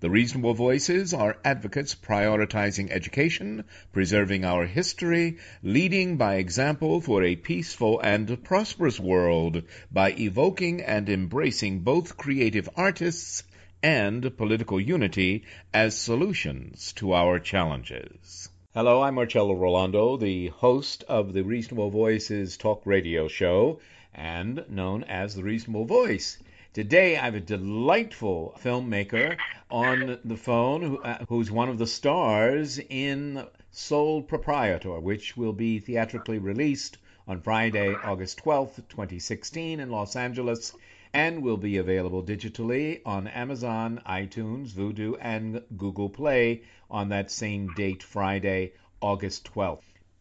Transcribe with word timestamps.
The 0.00 0.10
reasonable 0.10 0.54
voices 0.54 1.12
are 1.12 1.38
advocates 1.44 1.96
prioritizing 1.96 2.88
education, 2.92 3.64
preserving 3.92 4.44
our 4.44 4.64
history, 4.64 5.38
leading 5.60 6.16
by 6.16 6.36
example 6.36 7.00
for 7.00 7.24
a 7.24 7.34
peaceful 7.34 7.98
and 7.98 8.44
prosperous 8.44 9.00
world 9.00 9.64
by 9.90 10.12
evoking 10.12 10.82
and 10.82 11.08
embracing 11.08 11.80
both 11.80 12.16
creative 12.16 12.68
artists 12.76 13.42
and 13.82 14.36
political 14.36 14.80
unity 14.80 15.42
as 15.74 15.96
solutions 15.96 16.92
to 16.92 17.12
our 17.12 17.40
challenges. 17.40 18.50
Hello, 18.74 19.02
I'm 19.02 19.16
Marcello 19.16 19.56
Rollando, 19.56 20.16
the 20.16 20.46
host 20.46 21.02
of 21.08 21.32
the 21.32 21.42
Reasonable 21.42 21.90
Voices 21.90 22.56
talk 22.56 22.82
radio 22.84 23.26
show 23.26 23.80
and 24.14 24.64
known 24.68 25.02
as 25.02 25.34
the 25.34 25.42
Reasonable 25.42 25.86
Voice. 25.86 26.38
Today, 26.74 27.16
I 27.16 27.24
have 27.24 27.34
a 27.34 27.40
delightful 27.40 28.54
filmmaker 28.62 29.38
on 29.70 30.18
the 30.22 30.36
phone 30.36 30.82
who, 30.82 31.02
uh, 31.02 31.24
who's 31.26 31.50
one 31.50 31.70
of 31.70 31.78
the 31.78 31.86
stars 31.86 32.78
in 32.78 33.46
Sole 33.70 34.20
Proprietor, 34.22 35.00
which 35.00 35.34
will 35.34 35.54
be 35.54 35.78
theatrically 35.78 36.38
released 36.38 36.98
on 37.26 37.40
Friday, 37.40 37.94
August 37.94 38.44
12th, 38.44 38.86
2016, 38.90 39.80
in 39.80 39.90
Los 39.90 40.14
Angeles, 40.14 40.74
and 41.14 41.42
will 41.42 41.56
be 41.56 41.78
available 41.78 42.22
digitally 42.22 43.00
on 43.06 43.26
Amazon, 43.28 44.02
iTunes, 44.06 44.72
Vudu, 44.72 45.16
and 45.22 45.62
Google 45.74 46.10
Play 46.10 46.64
on 46.90 47.08
that 47.08 47.30
same 47.30 47.72
date, 47.76 48.02
Friday, 48.02 48.72
August 49.00 49.50
12th. 49.54 49.80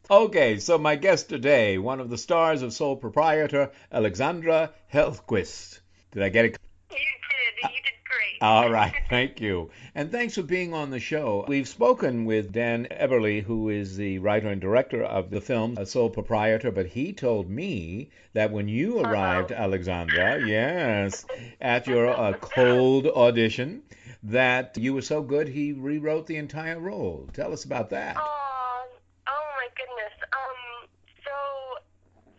Okay, 0.09 0.59
so 0.59 0.77
my 0.77 0.95
guest 0.95 1.27
today, 1.27 1.77
one 1.77 1.99
of 1.99 2.09
the 2.09 2.17
stars 2.17 2.61
of 2.61 2.71
Sole 2.71 2.95
Proprietor, 2.95 3.69
Alexandra 3.91 4.71
Hellquist. 4.93 5.81
Did 6.11 6.23
I 6.23 6.29
get 6.29 6.45
it? 6.45 6.57
You 6.91 6.97
did. 6.97 7.71
You 7.71 7.81
did 7.83 7.93
great. 8.05 8.41
All 8.41 8.69
right. 8.71 8.93
Thank 9.09 9.41
you. 9.41 9.69
And 9.95 10.11
thanks 10.11 10.35
for 10.35 10.43
being 10.43 10.73
on 10.73 10.89
the 10.89 10.99
show. 10.99 11.43
We've 11.47 11.67
spoken 11.67 12.25
with 12.25 12.51
Dan 12.51 12.87
Eberle, 12.91 13.43
who 13.43 13.69
is 13.69 13.97
the 13.97 14.19
writer 14.19 14.47
and 14.47 14.61
director 14.61 15.03
of 15.03 15.29
the 15.29 15.41
film 15.41 15.75
A 15.77 15.85
Sole 15.85 16.09
Proprietor, 16.09 16.71
but 16.71 16.85
he 16.87 17.13
told 17.13 17.49
me 17.49 18.09
that 18.33 18.51
when 18.51 18.67
you 18.67 18.99
arrived, 18.99 19.51
Uh-oh. 19.51 19.63
Alexandra, 19.63 20.45
yes, 20.45 21.25
at 21.59 21.87
your 21.87 22.07
uh, 22.09 22.33
cold 22.33 23.07
audition, 23.07 23.81
that 24.23 24.77
you 24.77 24.93
were 24.93 25.01
so 25.01 25.21
good 25.21 25.47
he 25.47 25.73
rewrote 25.73 26.27
the 26.27 26.37
entire 26.37 26.79
role. 26.79 27.27
Tell 27.33 27.51
us 27.53 27.65
about 27.65 27.89
that. 27.89 28.15
Oh, 28.19 28.85
oh 29.27 29.45
my 29.57 29.67
goodness. 29.75 30.13
Um, 30.33 30.89
so 31.25 31.33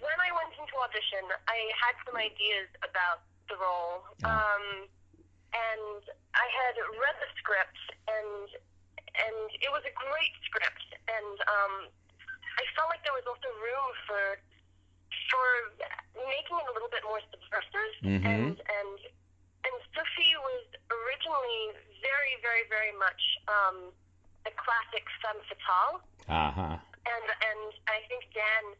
when 0.01 0.19
I 0.21 0.31
went 0.35 0.55
into 0.55 0.75
audition, 0.79 1.27
I 1.49 1.59
had 1.75 1.95
some 2.07 2.17
ideas 2.17 2.69
about 2.83 3.23
the 3.49 3.59
role. 3.59 4.05
Um, 4.25 4.89
and 5.53 6.03
I 6.37 6.47
had 6.53 6.75
read 6.77 7.17
the 7.19 7.31
script, 7.41 7.81
and 8.07 8.47
and 9.19 9.49
it 9.65 9.71
was 9.73 9.83
a 9.89 9.95
great 9.97 10.35
script, 10.45 10.89
and 11.09 11.37
um, 11.49 11.75
I 12.61 12.65
felt 12.77 12.93
like 12.93 13.03
there 13.03 13.17
was 13.17 13.27
also 13.27 13.49
room 13.59 13.89
for 14.07 14.25
for 15.33 15.47
making 16.29 16.57
it 16.57 16.67
a 16.69 16.75
little 16.77 16.93
bit 16.93 17.05
more 17.05 17.21
subversive, 17.33 17.95
mm-hmm. 18.05 18.29
and 18.29 18.55
and 18.61 18.99
and 19.65 19.75
Sophie 19.97 20.37
was 20.41 20.65
originally 20.93 21.77
very, 22.01 22.35
very, 22.41 22.65
very 22.71 22.95
much 22.97 23.21
um, 23.49 23.91
a 24.47 24.53
classic 24.55 25.05
femme 25.21 25.43
fatale. 25.49 25.97
Uh-huh. 26.29 26.77
And 26.79 27.27
and 27.29 27.71
I 27.89 28.05
think 28.07 28.29
Dan 28.37 28.77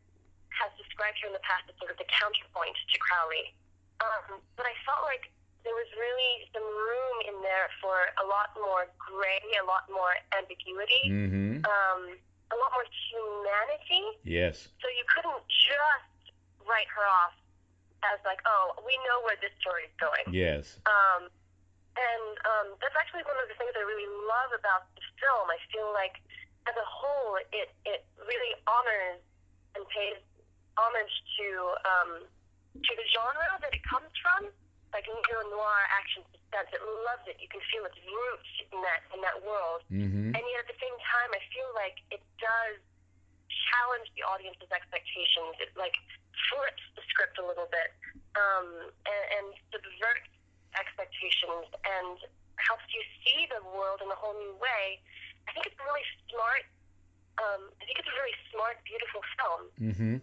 has 0.53 0.71
described 0.77 1.17
her 1.23 1.33
in 1.33 1.35
the 1.35 1.45
past 1.45 1.65
as 1.71 1.77
sort 1.81 1.93
of 1.93 1.99
the 1.99 2.09
counterpoint 2.09 2.77
to 2.77 2.97
Crowley. 3.01 3.55
Um, 3.99 4.39
but 4.55 4.67
I 4.67 4.75
felt 4.87 5.03
like 5.03 5.31
there 5.67 5.75
was 5.75 5.91
really 5.99 6.47
some 6.55 6.65
room 6.65 7.17
in 7.27 7.37
there 7.43 7.69
for 7.83 7.97
a 8.23 8.25
lot 8.31 8.55
more 8.57 8.87
gray, 8.97 9.43
a 9.59 9.67
lot 9.67 9.91
more 9.91 10.15
ambiguity, 10.33 11.05
mm-hmm. 11.11 11.61
um, 11.67 12.01
a 12.51 12.57
lot 12.57 12.71
more 12.73 12.87
humanity. 13.11 14.23
Yes. 14.23 14.71
So 14.81 14.87
you 14.89 15.05
couldn't 15.11 15.43
just 15.51 16.33
write 16.65 16.89
her 16.95 17.05
off 17.05 17.35
as 18.07 18.23
like, 18.23 18.39
oh, 18.47 18.79
we 18.87 18.95
know 19.03 19.19
where 19.27 19.37
this 19.43 19.53
story 19.59 19.91
is 19.91 19.95
going. 19.99 20.31
Yes. 20.31 20.79
Um, 20.87 21.27
and 21.99 22.35
um, 22.47 22.67
that's 22.79 22.95
actually 22.95 23.27
one 23.27 23.37
of 23.43 23.51
the 23.51 23.59
things 23.59 23.75
I 23.75 23.83
really 23.83 24.07
love 24.31 24.55
about 24.55 24.87
the 24.95 25.03
film. 25.19 25.51
I 25.51 25.59
feel 25.75 25.91
like, 25.91 26.23
as 26.71 26.77
a 26.79 26.87
whole, 26.87 27.41
it 27.51 27.75
it 27.89 28.07
really 28.23 28.55
honors 28.69 29.19
and 29.75 29.83
pays 29.89 30.21
homage 30.79 31.15
to 31.41 31.49
um, 31.83 32.11
to 32.83 32.93
the 32.95 33.07
genre 33.11 33.59
that 33.61 33.73
it 33.75 33.83
comes 33.85 34.11
from, 34.23 34.49
like 34.93 35.05
neo 35.05 35.41
noir 35.53 35.83
action 35.93 36.25
suspense. 36.33 36.71
It 36.73 36.83
loves 37.05 37.25
it. 37.29 37.37
You 37.43 37.51
can 37.51 37.61
feel 37.69 37.85
its 37.85 37.99
roots 38.01 38.53
in 38.73 38.79
that 38.81 39.01
in 39.13 39.21
that 39.21 39.39
world. 39.45 39.85
Mm-hmm. 39.93 40.33
And 40.33 40.43
yet 40.43 40.65
at 40.65 40.69
the 40.71 40.79
same 40.81 40.97
time, 41.05 41.31
I 41.35 41.43
feel 41.53 41.71
like 41.77 41.97
it 42.09 42.23
does 42.41 42.81
challenge 43.69 44.09
the 44.17 44.25
audience's 44.25 44.71
expectations. 44.73 45.61
It 45.61 45.73
like 45.77 45.97
flips 46.49 46.85
the 46.97 47.05
script 47.13 47.37
a 47.37 47.45
little 47.45 47.69
bit 47.69 47.93
um, 48.39 48.89
and, 49.05 49.25
and 49.37 49.47
subverts 49.69 50.33
expectations 50.77 51.69
and 51.85 52.17
helps 52.57 52.87
you 52.93 53.03
see 53.25 53.49
the 53.51 53.61
world 53.75 54.01
in 54.01 54.09
a 54.09 54.19
whole 54.19 54.37
new 54.37 54.55
way. 54.61 55.01
I 55.49 55.57
think 55.57 55.69
it's 55.69 55.79
really 55.81 56.07
smart. 56.29 56.65
Um, 57.39 57.71
I 57.79 57.83
think 57.87 58.03
it's 58.03 58.11
a 58.11 58.17
really 58.19 58.37
smart, 58.51 58.77
beautiful 58.85 59.23
film. 59.37 59.63
Mm-hmm 59.79 60.17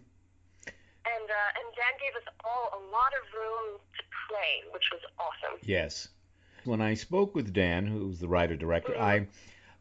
and 1.14 1.30
uh, 1.30 1.58
and 1.58 1.66
Dan 1.74 1.94
gave 2.00 2.16
us 2.16 2.26
all 2.44 2.70
a 2.74 2.82
lot 2.90 3.12
of 3.20 3.24
room 3.34 3.80
to 3.96 4.02
play, 4.28 4.72
which 4.72 4.84
was 4.92 5.00
awesome. 5.18 5.58
Yes. 5.62 6.08
When 6.64 6.80
I 6.80 6.94
spoke 6.94 7.34
with 7.34 7.52
Dan, 7.52 7.86
who's 7.86 8.18
the 8.18 8.28
writer 8.28 8.56
director, 8.56 8.92
mm-hmm. 8.92 9.02
I 9.02 9.26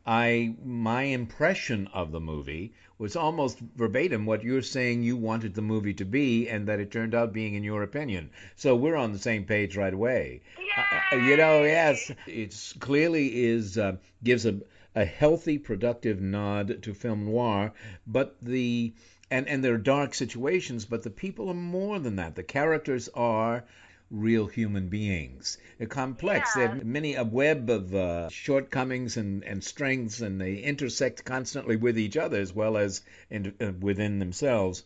I 0.05 0.55
my 0.63 1.03
impression 1.03 1.87
of 1.93 2.11
the 2.11 2.19
movie 2.19 2.73
was 2.97 3.15
almost 3.15 3.59
verbatim 3.75 4.25
what 4.25 4.43
you're 4.43 4.61
saying 4.61 5.01
you 5.01 5.17
wanted 5.17 5.53
the 5.53 5.61
movie 5.61 5.95
to 5.95 6.05
be, 6.05 6.47
and 6.47 6.67
that 6.67 6.79
it 6.79 6.91
turned 6.91 7.15
out 7.15 7.33
being 7.33 7.55
in 7.55 7.63
your 7.63 7.83
opinion. 7.83 8.29
So 8.55 8.75
we're 8.75 8.95
on 8.95 9.11
the 9.11 9.19
same 9.19 9.45
page 9.45 9.75
right 9.75 9.93
away. 9.93 10.41
Uh, 10.77 11.15
you 11.17 11.37
know, 11.37 11.63
yes, 11.63 12.11
it 12.27 12.73
clearly 12.79 13.45
is 13.45 13.77
uh, 13.77 13.97
gives 14.23 14.45
a 14.45 14.59
a 14.95 15.03
healthy, 15.03 15.57
productive 15.57 16.21
nod 16.21 16.81
to 16.83 16.93
film 16.93 17.25
noir, 17.25 17.73
but 18.07 18.37
the 18.41 18.93
and 19.31 19.47
and 19.47 19.63
they're 19.63 19.77
dark 19.77 20.13
situations, 20.13 20.85
but 20.85 21.03
the 21.03 21.09
people 21.09 21.49
are 21.49 21.55
more 21.55 21.99
than 21.99 22.17
that. 22.17 22.35
The 22.35 22.43
characters 22.43 23.09
are 23.13 23.63
real 24.11 24.45
human 24.45 24.87
beings. 24.87 25.57
They're 25.77 25.87
complex. 25.87 26.51
Yeah. 26.55 26.67
They 26.67 26.73
have 26.73 26.85
many 26.85 27.15
a 27.15 27.23
web 27.23 27.69
of 27.69 27.93
uh, 27.93 28.29
shortcomings 28.29 29.17
and, 29.17 29.43
and 29.43 29.63
strengths, 29.63 30.21
and 30.21 30.39
they 30.39 30.57
intersect 30.57 31.25
constantly 31.25 31.75
with 31.75 31.97
each 31.97 32.17
other 32.17 32.39
as 32.39 32.53
well 32.53 32.77
as 32.77 33.01
in, 33.29 33.53
uh, 33.59 33.71
within 33.79 34.19
themselves. 34.19 34.83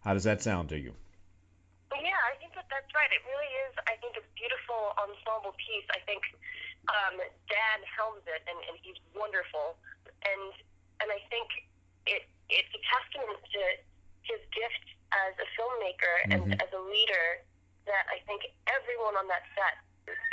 How 0.00 0.14
does 0.14 0.24
that 0.24 0.42
sound 0.42 0.68
to 0.70 0.78
you? 0.78 0.92
Yeah, 1.92 2.10
I 2.28 2.36
think 2.38 2.54
that 2.54 2.66
that's 2.68 2.92
right. 2.94 3.10
It 3.10 3.22
really 3.24 3.52
is. 3.68 3.74
I 3.86 3.96
think 4.02 4.16
a 4.18 4.24
beautiful 4.36 4.92
ensemble 4.98 5.54
piece. 5.56 5.86
I 5.90 6.00
think 6.04 6.22
um, 6.90 7.16
Dan 7.48 7.78
helms 7.88 8.22
it, 8.26 8.42
and, 8.50 8.58
and 8.68 8.76
he's 8.82 8.98
wonderful. 9.16 9.78
And 10.26 10.52
and 11.00 11.10
I 11.10 11.18
think 11.30 11.48
it 12.06 12.22
it's 12.52 12.72
a 12.76 12.82
testament 12.84 13.40
to 13.40 13.62
his 14.28 14.40
gift 14.52 14.84
as 15.12 15.32
a 15.40 15.46
filmmaker 15.56 16.14
Mhm. 16.28 16.32
and 16.36 16.42
as 16.62 16.70
a 16.72 16.82
leader 16.82 17.26
that 17.88 18.06
I 18.12 18.22
think 18.28 18.46
everyone 18.70 19.16
on 19.18 19.26
that 19.28 19.42
set, 19.56 19.76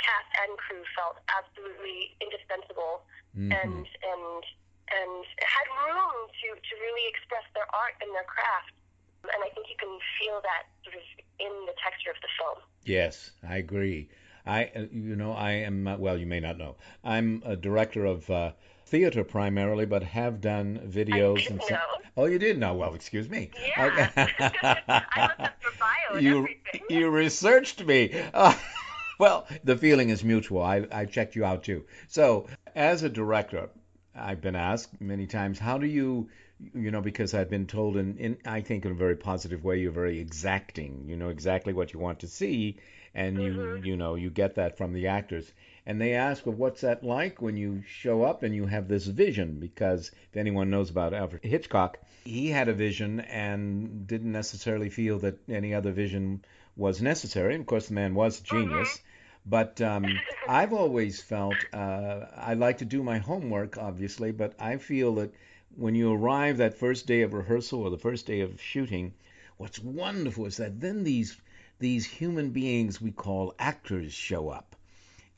cast 0.04 0.30
and 0.46 0.56
crew, 0.58 0.84
felt 0.94 1.18
absolutely 1.32 2.14
indispensable 2.20 3.02
Mhm. 3.36 3.52
and 3.52 3.86
and 4.04 4.42
and 4.90 5.24
had 5.42 5.66
room 5.86 6.16
to 6.28 6.46
to 6.54 6.72
really 6.80 7.06
express 7.08 7.44
their 7.54 7.66
art 7.74 7.94
and 8.00 8.10
their 8.14 8.24
craft. 8.26 8.74
And 9.22 9.40
I 9.44 9.50
think 9.54 9.68
you 9.68 9.76
can 9.78 9.98
feel 10.18 10.40
that 10.42 10.64
sort 10.84 10.96
of 10.96 11.02
in 11.38 11.52
the 11.66 11.74
texture 11.82 12.10
of 12.10 12.20
the 12.22 12.28
film. 12.38 12.58
Yes, 12.84 13.32
I 13.46 13.56
agree. 13.58 14.08
I, 14.46 14.70
uh, 14.74 14.86
you 14.90 15.14
know, 15.16 15.32
I 15.32 15.52
am, 15.52 15.86
uh, 15.86 15.96
well, 15.98 16.16
you 16.16 16.26
may 16.26 16.40
not 16.40 16.56
know. 16.56 16.76
I'm 17.04 17.42
a 17.44 17.56
director 17.56 18.04
of 18.06 18.30
uh, 18.30 18.52
theater 18.90 19.24
primarily, 19.24 19.86
but 19.86 20.02
have 20.02 20.40
done 20.40 20.80
videos 20.88 21.48
and 21.48 21.62
so- 21.62 21.74
know. 21.74 21.80
Oh, 22.16 22.24
you 22.26 22.38
did 22.38 22.58
know? 22.58 22.74
Well, 22.74 22.94
excuse 22.94 23.28
me. 23.28 23.50
Yeah. 23.66 24.10
I 24.16 25.26
looked 25.28 25.40
up 25.40 25.54
your 25.62 25.72
bio 25.78 26.16
and 26.16 26.22
you, 26.24 26.38
everything. 26.38 26.82
you 26.90 27.08
researched 27.10 27.84
me. 27.84 28.12
Uh, 28.34 28.54
well, 29.18 29.46
the 29.64 29.76
feeling 29.76 30.10
is 30.10 30.24
mutual. 30.24 30.62
I, 30.62 30.86
I 30.92 31.04
checked 31.06 31.36
you 31.36 31.44
out 31.44 31.62
too. 31.64 31.84
So, 32.08 32.48
as 32.74 33.02
a 33.02 33.08
director, 33.08 33.70
I've 34.14 34.40
been 34.40 34.56
asked 34.56 35.00
many 35.00 35.26
times, 35.26 35.58
how 35.58 35.78
do 35.78 35.86
you, 35.86 36.28
you 36.74 36.90
know, 36.90 37.00
because 37.00 37.32
I've 37.32 37.48
been 37.48 37.66
told 37.66 37.96
in, 37.96 38.18
in 38.18 38.36
I 38.44 38.60
think 38.60 38.84
in 38.84 38.90
a 38.92 38.94
very 38.96 39.16
positive 39.16 39.64
way, 39.64 39.78
you're 39.78 39.92
very 39.92 40.18
exacting. 40.18 41.04
You 41.08 41.16
know 41.16 41.28
exactly 41.30 41.72
what 41.72 41.92
you 41.92 42.00
want 42.00 42.20
to 42.20 42.26
see, 42.28 42.76
and 43.14 43.40
you, 43.40 43.52
Mhm. 43.52 43.86
you 43.86 43.96
know, 43.96 44.14
you 44.16 44.30
get 44.30 44.56
that 44.56 44.76
from 44.76 44.92
the 44.92 45.06
actors. 45.06 45.50
And 45.90 46.00
they 46.00 46.14
ask, 46.14 46.46
well, 46.46 46.54
what's 46.54 46.82
that 46.82 47.02
like 47.02 47.42
when 47.42 47.56
you 47.56 47.82
show 47.82 48.22
up 48.22 48.44
and 48.44 48.54
you 48.54 48.66
have 48.66 48.86
this 48.86 49.06
vision? 49.06 49.58
Because 49.58 50.12
if 50.30 50.36
anyone 50.36 50.70
knows 50.70 50.88
about 50.88 51.12
Alfred 51.12 51.42
Hitchcock, 51.42 51.98
he 52.24 52.46
had 52.48 52.68
a 52.68 52.72
vision 52.72 53.18
and 53.18 54.06
didn't 54.06 54.30
necessarily 54.30 54.88
feel 54.88 55.18
that 55.18 55.40
any 55.48 55.74
other 55.74 55.90
vision 55.90 56.44
was 56.76 57.02
necessary. 57.02 57.54
And 57.54 57.62
of 57.62 57.66
course, 57.66 57.88
the 57.88 57.94
man 57.94 58.14
was 58.14 58.40
a 58.40 58.44
genius. 58.44 59.00
But 59.44 59.80
um, 59.80 60.06
I've 60.46 60.72
always 60.72 61.20
felt 61.20 61.56
uh, 61.72 62.26
I 62.36 62.54
like 62.54 62.78
to 62.78 62.84
do 62.84 63.02
my 63.02 63.18
homework, 63.18 63.76
obviously, 63.76 64.30
but 64.30 64.54
I 64.60 64.76
feel 64.76 65.16
that 65.16 65.34
when 65.74 65.96
you 65.96 66.12
arrive 66.12 66.58
that 66.58 66.78
first 66.78 67.08
day 67.08 67.22
of 67.22 67.34
rehearsal 67.34 67.82
or 67.82 67.90
the 67.90 67.98
first 67.98 68.26
day 68.26 68.42
of 68.42 68.62
shooting, 68.62 69.12
what's 69.56 69.80
wonderful 69.80 70.46
is 70.46 70.58
that 70.58 70.80
then 70.80 71.02
these 71.02 71.36
these 71.80 72.06
human 72.06 72.50
beings 72.50 73.00
we 73.00 73.10
call 73.10 73.56
actors 73.58 74.12
show 74.12 74.50
up. 74.50 74.69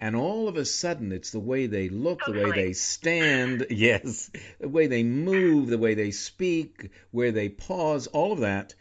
And 0.02 0.16
all 0.16 0.48
of 0.48 0.56
a 0.56 0.64
sudden, 0.64 1.12
it's 1.12 1.30
the 1.30 1.38
way 1.38 1.68
they 1.68 1.88
look, 1.88 2.24
the 2.24 2.32
way 2.32 2.50
they 2.50 2.72
stand, 2.72 3.66
yes, 3.70 4.32
the 4.58 4.68
way 4.68 4.88
they 4.88 5.04
move, 5.04 5.68
the 5.68 5.78
way 5.78 5.94
they 5.94 6.10
speak, 6.10 6.90
where 7.12 7.30
they 7.30 7.48
pause, 7.48 8.08
all 8.08 8.32
of 8.32 8.40
that. 8.40 8.74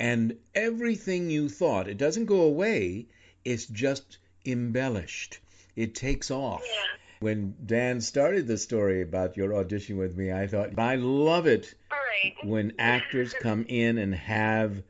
And 0.00 0.36
everything 0.52 1.30
you 1.30 1.48
thought, 1.48 1.86
it 1.86 1.96
doesn't 1.96 2.24
go 2.24 2.40
away, 2.40 3.06
it's 3.44 3.66
just 3.66 4.18
embellished. 4.44 5.38
It 5.76 5.94
takes 5.94 6.32
off. 6.32 6.64
Yeah. 6.66 6.98
When 7.20 7.54
Dan 7.64 8.00
started 8.00 8.48
the 8.48 8.58
story 8.58 9.00
about 9.00 9.36
your 9.36 9.54
audition 9.54 9.96
with 9.96 10.16
me, 10.16 10.32
I 10.32 10.48
thought, 10.48 10.76
I 10.76 10.96
love 10.96 11.46
it 11.46 11.72
Right. 11.92 12.34
when 12.42 12.72
actors 12.80 13.32
come 13.32 13.64
in 13.68 13.96
and 13.98 14.12
have 14.12 14.82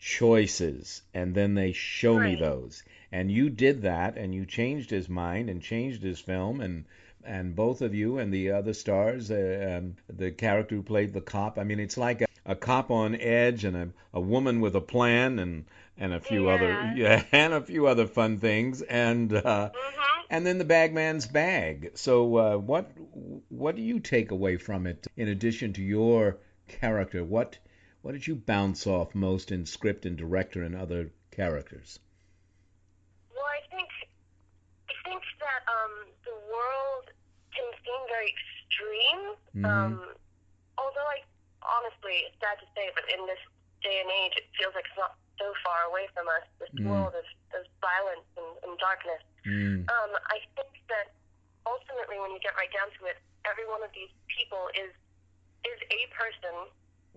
choices 0.00 1.02
and 1.14 1.32
then 1.32 1.54
they 1.54 1.70
show 1.72 2.18
me 2.18 2.34
those 2.34 2.82
and 3.12 3.30
you 3.30 3.48
did 3.50 3.82
that 3.82 4.16
and 4.16 4.34
you 4.34 4.44
changed 4.46 4.90
his 4.90 5.08
mind 5.08 5.48
and 5.50 5.62
changed 5.62 6.02
his 6.02 6.20
film 6.20 6.60
and 6.60 6.84
and 7.24 7.54
both 7.56 7.82
of 7.82 7.94
you 7.94 8.18
and 8.18 8.32
the 8.32 8.50
other 8.50 8.72
stars 8.72 9.30
uh, 9.30 9.76
um, 9.78 9.96
the 10.08 10.30
character 10.30 10.76
who 10.76 10.82
played 10.82 11.12
the 11.12 11.20
cop 11.20 11.58
i 11.58 11.64
mean 11.64 11.80
it's 11.80 11.96
like 11.98 12.22
a, 12.22 12.26
a 12.46 12.54
cop 12.54 12.90
on 12.90 13.14
edge 13.16 13.64
and 13.64 13.76
a, 13.76 13.88
a 14.14 14.20
woman 14.20 14.60
with 14.60 14.74
a 14.76 14.80
plan 14.80 15.38
and 15.38 15.64
and 15.96 16.12
a 16.14 16.20
few 16.20 16.48
other 16.48 16.70
Yeah. 16.70 16.94
yeah 16.96 17.24
and 17.32 17.52
a 17.52 17.60
few 17.60 17.86
other 17.86 18.06
fun 18.06 18.38
things 18.38 18.82
and 18.82 19.32
uh 19.32 19.70
Mhm. 19.70 19.72
and 20.30 20.46
then 20.46 20.58
the 20.58 20.64
bagman's 20.64 21.26
bag. 21.26 21.92
So 21.94 22.36
uh, 22.36 22.56
what 22.58 22.90
what 23.48 23.74
do 23.76 23.82
you 23.82 23.98
take 23.98 24.30
away 24.30 24.58
from 24.58 24.86
it 24.86 25.06
in 25.16 25.28
addition 25.28 25.72
to 25.72 25.82
your 25.82 26.36
character? 26.68 27.24
What 27.24 27.58
what 28.02 28.12
did 28.12 28.26
you 28.26 28.36
bounce 28.36 28.86
off 28.86 29.14
most 29.14 29.50
in 29.50 29.64
script 29.66 30.04
and 30.06 30.16
director 30.16 30.62
and 30.62 30.76
other 30.76 31.10
characters? 31.30 31.98
Well, 33.34 33.42
I 33.44 33.60
think 33.74 33.88
I 34.88 34.94
think 35.08 35.22
that 35.40 35.62
um, 35.66 35.94
the 36.24 36.34
world 36.50 37.06
can 37.54 37.66
seem 37.84 38.00
very 38.08 38.28
extreme. 38.34 39.24
Mhm. 39.56 39.64
Um, 39.68 39.94
although, 40.78 41.08
I 41.08 41.22
honestly, 41.62 42.26
it's 42.28 42.38
sad 42.40 42.58
to 42.60 42.66
say, 42.76 42.90
but 42.94 43.04
in 43.12 43.26
this 43.26 43.38
day 43.82 44.00
and 44.00 44.10
age, 44.10 44.34
it 44.36 44.46
feels 44.58 44.74
like 44.74 44.84
it's 44.86 44.96
not 44.98 45.16
so 45.38 45.54
far 45.64 45.84
away 45.90 46.08
from 46.14 46.28
us. 46.28 46.42
This 46.58 46.70
Mm. 46.74 46.90
world 46.90 47.14
of, 47.14 47.26
of 47.54 47.66
violence 47.80 48.26
and, 48.36 48.50
and 48.64 48.78
darkness. 48.78 49.22
Mm. 49.46 49.86
Um, 49.90 50.10
I 50.30 50.40
think 50.56 50.70
that 50.88 51.14
ultimately, 51.66 52.18
when 52.18 52.30
you 52.32 52.40
get 52.40 52.54
right 52.56 52.70
down 52.72 52.90
to 52.98 53.06
it, 53.06 53.18
every 53.44 53.66
one 53.66 53.82
of 53.82 53.92
these 53.92 54.10
people 54.28 54.68
is 54.74 54.92
is 55.64 55.80
a 55.90 56.06
person 56.14 56.54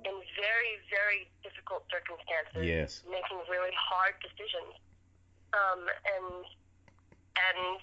in 0.03 0.15
very, 0.35 0.73
very 0.89 1.29
difficult 1.43 1.85
circumstances, 1.91 2.65
Yes. 2.65 3.03
making 3.05 3.37
really 3.49 3.71
hard 3.73 4.15
decisions. 4.21 4.73
Um, 5.53 5.87
and 6.05 6.45
and 7.37 7.79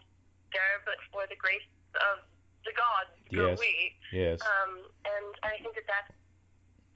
there, 0.53 0.83
but 0.85 0.99
for 1.13 1.25
the 1.29 1.37
grace 1.37 1.65
of 1.99 2.25
the 2.67 2.73
gods, 2.75 3.13
go 3.33 3.55
we. 3.61 3.95
Yes. 4.13 4.41
Um, 4.43 4.83
and 5.05 5.33
I 5.45 5.57
think 5.63 5.75
that 5.79 5.87
that's 5.89 6.13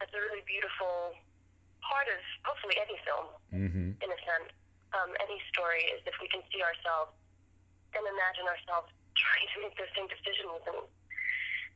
that's 0.01 0.13
a 0.13 0.21
really 0.21 0.43
beautiful 0.49 1.15
part 1.85 2.07
of 2.11 2.19
hopefully 2.43 2.75
any 2.83 2.99
film 3.07 3.27
Mm-hmm. 3.55 3.89
in 4.01 4.09
a 4.11 4.21
sense. 4.27 4.51
Um, 4.93 5.13
any 5.23 5.39
story 5.53 5.85
is 5.95 6.03
if 6.05 6.17
we 6.21 6.29
can 6.29 6.41
see 6.53 6.61
ourselves 6.61 7.13
and 7.97 8.03
imagine 8.05 8.45
ourselves 8.49 8.89
trying 9.23 9.49
to 9.53 9.57
make 9.65 9.75
those 9.77 9.93
same 9.97 10.09
decisions, 10.09 10.61
and 10.69 10.81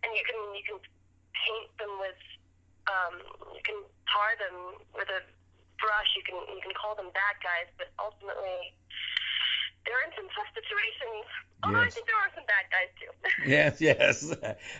and 0.04 0.10
you 0.12 0.24
can 0.26 0.38
you 0.56 0.64
can 0.64 0.78
paint 1.36 1.68
them 1.80 1.92
with 2.00 2.20
um, 2.88 3.14
you 3.56 3.62
can 3.64 3.78
tar 4.08 4.36
them 4.40 4.56
with 4.96 5.08
a 5.12 5.20
brush. 5.80 6.10
You 6.16 6.24
can 6.24 6.38
you 6.52 6.60
can 6.64 6.72
call 6.76 6.96
them 6.96 7.12
bad 7.12 7.36
guys, 7.44 7.68
but 7.80 7.92
ultimately 8.00 8.72
they're 9.86 10.04
in 10.04 10.12
some 10.16 10.28
tough 10.34 10.50
situations. 10.54 11.24
Although 11.64 11.78
I 11.78 11.84
Yes. 11.84 11.94
think 11.94 12.06
there 12.06 12.16
are 12.16 12.30
some 12.34 12.44
bad 12.46 12.66
guys 12.70 12.90
too. 13.00 13.12
Yes, 13.46 13.80
yes. 13.80 14.34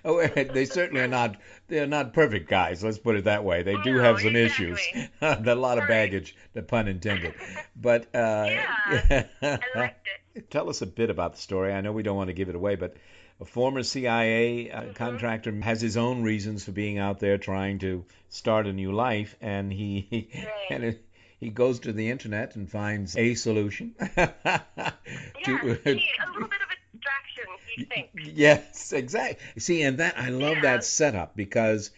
Oh, 0.05 0.27
they 0.55 0.65
certainly 0.65 1.03
are 1.03 1.09
not. 1.09 1.37
They're 1.69 1.87
not 1.87 2.13
perfect 2.13 2.49
guys. 2.49 2.83
Let's 2.83 2.99
put 2.99 3.17
it 3.17 3.25
that 3.25 3.45
way. 3.45 3.63
They 3.63 3.77
do 3.83 3.95
No, 3.95 4.03
have 4.03 4.21
some 4.21 4.35
exactly. 4.37 4.75
issues. 4.75 4.89
a 5.21 5.55
lot 5.55 5.79
of 5.79 5.89
baggage, 5.89 6.35
the 6.53 6.63
pun 6.63 6.89
intended. 6.89 7.35
But 7.77 8.15
uh, 8.15 8.49
Yeah, 8.51 9.27
I 9.43 9.59
liked 9.75 10.09
it. 10.35 10.51
Tell 10.51 10.69
us 10.69 10.83
a 10.83 10.87
bit 10.87 11.11
about 11.11 11.35
the 11.35 11.41
story. 11.41 11.73
I 11.73 11.81
know 11.81 11.93
we 11.93 12.03
don't 12.03 12.17
want 12.17 12.29
to 12.29 12.35
give 12.35 12.49
it 12.49 12.55
away, 12.55 12.77
but 12.77 12.97
a 13.41 13.45
former 13.45 13.83
CIA 13.83 14.71
uh, 14.71 14.81
Mm-hmm. 14.83 14.93
contractor 14.93 15.53
has 15.63 15.81
his 15.81 15.97
own 15.97 16.23
reasons 16.23 16.65
for 16.65 16.73
being 16.73 16.99
out 16.99 17.21
there 17.21 17.39
trying 17.39 17.79
to 17.81 18.05
start 18.29 18.67
a 18.67 18.73
new 18.73 18.93
life, 18.93 19.37
and 19.41 19.73
he 19.73 20.29
Right. 20.35 20.47
and 20.71 20.85
it, 20.85 21.05
he 21.39 21.51
goes 21.51 21.81
to 21.81 21.93
the 21.93 22.11
internet 22.11 22.57
and 22.57 22.71
finds 22.71 23.17
a 23.17 23.35
solution. 23.35 23.95
Yeah, 24.17 24.93
to- 25.45 25.53
a 25.53 25.63
little 25.63 25.75
bit 25.85 25.95
of 25.95 25.95
a 25.95 26.97
distraction. 26.97 27.45
He 27.77 27.85
thinks. 27.85 28.27
Yes, 28.35 28.93
exactly. 28.93 29.39
See, 29.61 29.83
and 29.83 29.99
that 29.99 30.19
I 30.19 30.31
love 30.31 30.57
Yeah. 30.57 30.63
that 30.63 30.85
setup 30.85 31.37
because 31.37 31.91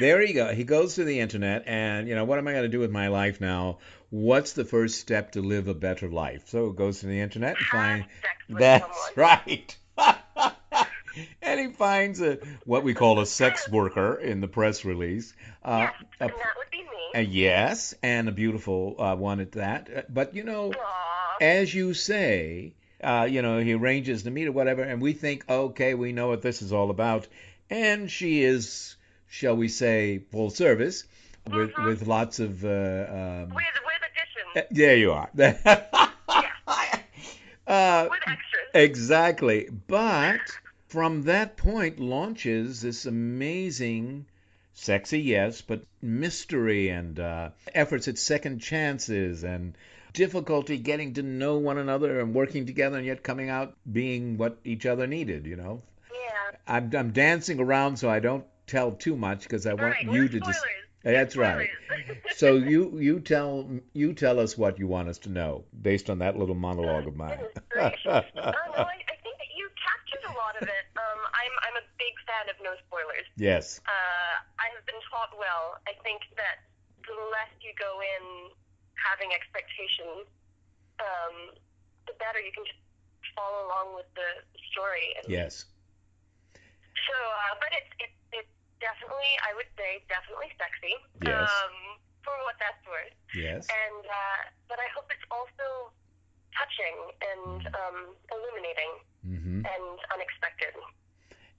there 0.00 0.22
you 0.24 0.34
go. 0.34 0.52
He 0.52 0.64
goes 0.64 0.96
to 0.96 1.04
the 1.04 1.20
internet 1.20 1.64
and 1.66 2.08
you 2.08 2.14
know 2.14 2.24
what 2.24 2.38
am 2.38 2.48
I 2.48 2.52
going 2.52 2.64
to 2.64 2.68
do 2.68 2.80
with 2.80 2.90
my 2.90 3.08
life 3.08 3.40
now? 3.40 3.78
What's 4.10 4.52
the 4.54 4.64
first 4.64 4.98
step 5.00 5.32
to 5.32 5.42
live 5.42 5.68
a 5.68 5.74
better 5.74 6.08
life? 6.08 6.48
So 6.48 6.70
he 6.70 6.76
goes 6.76 7.00
to 7.00 7.06
the 7.06 7.20
internet 7.20 7.56
and 7.58 7.66
finds 7.66 8.06
that's 8.48 9.12
right. 9.16 9.76
and 11.42 11.60
he 11.60 11.68
finds 11.72 12.20
a 12.20 12.38
what 12.64 12.84
we 12.84 12.94
call 12.94 13.20
a 13.20 13.26
sex 13.26 13.68
worker 13.68 14.14
in 14.14 14.40
the 14.40 14.48
press 14.48 14.84
release. 14.84 15.34
Uh, 15.62 15.88
Yes, 16.20 16.30
a- 16.32 16.67
and 17.14 17.26
that 17.26 17.28
would 17.28 17.34
be 17.34 17.40
me. 17.40 17.46
a 17.46 17.50
yes, 17.50 17.94
and 18.02 18.28
a 18.28 18.32
beautiful 18.32 18.96
uh, 18.98 19.14
one 19.16 19.40
at 19.40 19.52
that. 19.52 19.88
Uh, 19.94 20.02
But 20.08 20.34
you 20.34 20.44
know, 20.44 20.72
Aw. 20.72 21.36
as 21.40 21.72
you 21.74 21.94
say, 21.94 22.74
uh, 23.02 23.26
you 23.30 23.42
know, 23.42 23.58
he 23.58 23.74
arranges 23.74 24.22
to 24.24 24.30
meet 24.30 24.46
or 24.48 24.52
whatever, 24.52 24.82
and 24.82 25.00
we 25.00 25.12
think, 25.12 25.44
okay, 25.48 25.94
we 25.94 26.12
know 26.12 26.28
what 26.28 26.42
this 26.42 26.62
is 26.62 26.72
all 26.72 26.90
about. 26.90 27.26
And 27.70 28.10
she 28.10 28.42
is, 28.42 28.96
shall 29.28 29.56
we 29.56 29.68
say, 29.68 30.18
full 30.30 30.50
service 30.50 31.04
with 31.46 31.70
Mhm. 31.72 31.84
with 31.86 32.06
lots 32.06 32.40
of. 32.40 32.64
Uh, 32.64 32.68
um, 32.68 33.54
With 33.54 33.64
with 33.84 34.02
additions, 34.10 34.56
uh, 34.56 34.62
there 34.70 34.96
you 34.96 35.12
are. 35.12 35.30
uh, 37.66 38.08
with 38.10 38.20
extras. 38.26 38.68
exactly. 38.74 39.68
But 39.86 40.40
from 40.88 41.22
that 41.24 41.56
point 41.56 42.00
launches 42.00 42.80
this 42.82 43.06
amazing. 43.06 44.26
Sexy, 44.80 45.20
yes, 45.20 45.60
but 45.60 45.82
mystery 46.00 46.88
and 46.88 47.18
uh, 47.18 47.50
efforts 47.74 48.06
at 48.06 48.16
second 48.16 48.60
chances 48.60 49.42
and 49.42 49.76
difficulty 50.12 50.78
getting 50.78 51.14
to 51.14 51.22
know 51.22 51.58
one 51.58 51.78
another 51.78 52.20
and 52.20 52.32
working 52.32 52.64
together 52.64 52.96
and 52.96 53.04
yet 53.04 53.24
coming 53.24 53.50
out 53.50 53.74
being 53.90 54.38
what 54.38 54.58
each 54.64 54.86
other 54.86 55.08
needed, 55.08 55.46
you 55.46 55.56
know. 55.56 55.82
Yeah. 56.12 56.58
I'm, 56.68 56.94
I'm 56.94 57.10
dancing 57.10 57.58
around 57.58 57.96
so 57.96 58.08
I 58.08 58.20
don't 58.20 58.44
tell 58.68 58.92
too 58.92 59.16
much 59.16 59.42
because 59.42 59.66
I 59.66 59.74
want 59.74 59.94
right. 59.94 60.12
you 60.12 60.28
to 60.28 60.38
just. 60.38 60.64
That's 61.02 61.36
right. 61.36 61.68
So 62.36 62.54
you 62.54 62.98
you 63.00 63.18
tell 63.18 63.68
you 63.94 64.12
tell 64.12 64.38
us 64.38 64.56
what 64.56 64.78
you 64.78 64.86
want 64.86 65.08
us 65.08 65.18
to 65.18 65.28
know 65.28 65.64
based 65.82 66.08
on 66.08 66.20
that 66.20 66.38
little 66.38 66.54
monologue 66.54 67.08
of 67.08 67.16
mine. 67.16 67.40
Uh, 67.78 67.90
no, 68.04 68.12
I, 68.12 68.22
I 68.44 69.16
think 69.22 69.38
that 69.38 69.50
you 69.56 69.68
captured 69.78 70.24
a 70.28 70.34
lot 70.34 70.60
of 70.60 70.68
it. 70.68 70.87
A 71.78 71.82
big 71.94 72.14
fan 72.26 72.50
of 72.50 72.58
no 72.58 72.74
spoilers. 72.90 73.26
yes. 73.38 73.78
Uh, 73.86 74.34
I 74.58 74.66
have 74.74 74.82
been 74.90 74.98
taught 75.08 75.30
well. 75.38 75.78
I 75.86 75.94
think 76.02 76.26
that 76.34 76.66
the 77.06 77.14
less 77.30 77.52
you 77.62 77.70
go 77.78 78.02
in 78.02 78.50
having 78.98 79.30
expectations, 79.30 80.26
um, 80.98 81.54
the 82.10 82.18
better 82.18 82.42
you 82.42 82.50
can 82.50 82.66
just 82.66 82.82
follow 83.38 83.70
along 83.70 83.94
with 83.94 84.10
the 84.18 84.42
story. 84.74 85.14
And 85.22 85.30
Yes. 85.30 85.70
So, 87.06 87.14
uh, 87.14 87.54
but 87.62 87.70
it's 87.78 87.92
it's 88.02 88.18
it's 88.42 88.54
definitely, 88.82 89.32
I 89.46 89.54
would 89.54 89.70
say, 89.78 90.02
definitely 90.10 90.50
sexy. 90.58 90.94
Yes. 91.22 91.46
Um, 91.46 92.02
for 92.26 92.34
what 92.44 92.58
that's 92.58 92.82
worth. 92.90 93.14
Yes. 93.38 93.70
And 93.70 94.02
uh, 94.04 94.40
but 94.66 94.82
I 94.82 94.88
hope 94.92 95.06
it's 95.14 95.24
also 95.30 95.94
touching 96.58 96.96
and 97.22 97.60
um, 97.70 97.98
illuminating 98.34 98.92
Mm-hmm. 99.28 99.60
and 99.66 99.96
unexpected. 100.14 100.72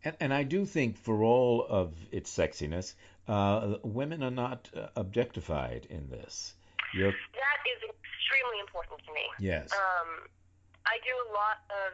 And, 0.05 0.15
and 0.19 0.33
I 0.33 0.43
do 0.43 0.65
think, 0.65 0.97
for 0.97 1.23
all 1.23 1.65
of 1.67 1.93
its 2.11 2.31
sexiness, 2.31 2.93
uh, 3.27 3.75
women 3.83 4.23
are 4.23 4.31
not 4.31 4.69
uh, 4.75 4.87
objectified 4.95 5.85
in 5.89 6.09
this. 6.09 6.53
You're, 6.93 7.11
That 7.11 7.59
is 7.67 7.79
extremely 7.83 8.59
important 8.61 8.99
to 9.05 9.11
me. 9.13 9.25
yes. 9.39 9.69
Um, 9.73 10.25
I 10.87 10.97
do 11.05 11.13
a 11.29 11.29
lot 11.35 11.61
of 11.69 11.93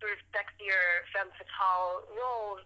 sort 0.00 0.12
of 0.16 0.20
sexier 0.32 1.04
femme 1.12 1.28
fatale 1.36 2.06
roles, 2.16 2.64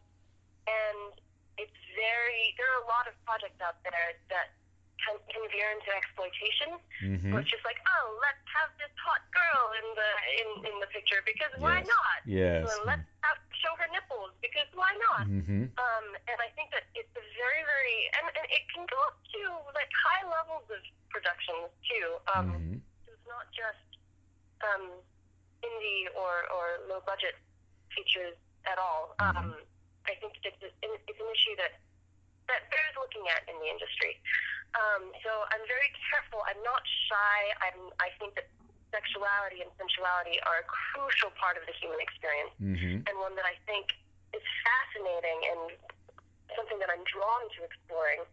and 0.69 1.19
it's 1.59 1.75
very. 1.97 2.55
There 2.55 2.69
are 2.77 2.85
a 2.85 2.89
lot 2.89 3.09
of 3.11 3.19
projects 3.27 3.59
out 3.59 3.83
there 3.83 4.15
that 4.31 4.55
can, 5.03 5.19
can 5.27 5.43
veer 5.51 5.73
into 5.75 5.91
exploitation. 5.91 6.79
hmm 7.03 7.33
Where 7.35 7.43
it's 7.43 7.51
just 7.51 7.67
like, 7.67 7.83
oh, 7.83 8.07
let's 8.23 8.45
have 8.55 8.71
this 8.79 8.95
hot 9.03 9.27
girl 9.35 9.63
in 9.83 9.87
the 9.99 10.11
in, 10.39 10.49
in 10.71 10.75
the 10.79 10.89
picture 10.95 11.19
because 11.27 11.51
why 11.59 11.83
not? 11.83 12.19
Yes. 12.29 12.69
So 12.71 12.87
let's 12.87 13.03
have, 13.27 13.39
show 13.63 13.73
her 13.81 13.89
nipples 13.93 14.33
because 14.43 14.69
why 14.75 14.91
not? 15.11 15.27
hmm 15.29 15.69
Um, 15.77 16.07
and 16.29 16.39
I 16.41 16.49
think 16.57 16.73
that 16.73 16.89
it's 16.97 17.11
a 17.17 17.25
very, 17.37 17.63
very, 17.65 17.99
and, 18.21 18.25
and 18.33 18.47
it 18.53 18.65
can 18.73 18.85
go 18.89 18.99
up 19.09 19.19
to 19.37 19.41
like 19.77 19.91
high 19.93 20.25
levels 20.29 20.67
of 20.73 20.81
productions 21.13 21.71
too. 21.87 22.07
Um, 22.33 22.49
hmm 22.53 22.79
It's 23.09 23.27
not 23.29 23.47
just 23.53 23.87
um, 24.65 24.97
indie 25.65 26.09
or, 26.17 26.49
or 26.53 26.81
low 26.89 27.01
budget 27.05 27.37
features 27.93 28.37
at 28.69 28.77
all. 28.81 29.15
Um, 29.21 29.57
I 30.07 30.15
think 30.21 30.37
it's, 30.45 30.61
it's 30.63 31.21
an 31.21 31.29
issue 31.33 31.55
that 31.59 31.81
that 32.47 32.63
bears 32.71 32.95
looking 32.95 33.27
at 33.27 33.43
in 33.51 33.59
the 33.59 33.67
industry. 33.67 34.15
Um, 34.79 35.11
so 35.27 35.31
I'm 35.51 35.65
very 35.67 35.91
careful. 36.11 36.47
I'm 36.47 36.63
not 36.63 36.79
shy. 37.11 37.39
I'm, 37.59 37.91
I 37.99 38.15
think 38.23 38.39
that 38.39 38.47
sexuality 38.97 39.61
and 39.61 39.69
sensuality 39.77 40.41
are 40.49 40.65
a 40.65 40.67
crucial 40.67 41.29
part 41.37 41.61
of 41.61 41.69
the 41.69 41.75
human 41.77 42.01
experience 42.01 42.53
hmm 42.57 43.05
and 43.05 43.15
one 43.21 43.37
that 43.37 43.45
I 43.45 43.61
think 43.69 43.93
is 44.33 44.43
fascinating 44.65 45.39
and 45.53 45.63
something 46.57 46.81
that 46.81 46.89
I'm 46.89 47.05
drawn 47.05 47.45
to 47.57 47.61
exploring. 47.63 48.25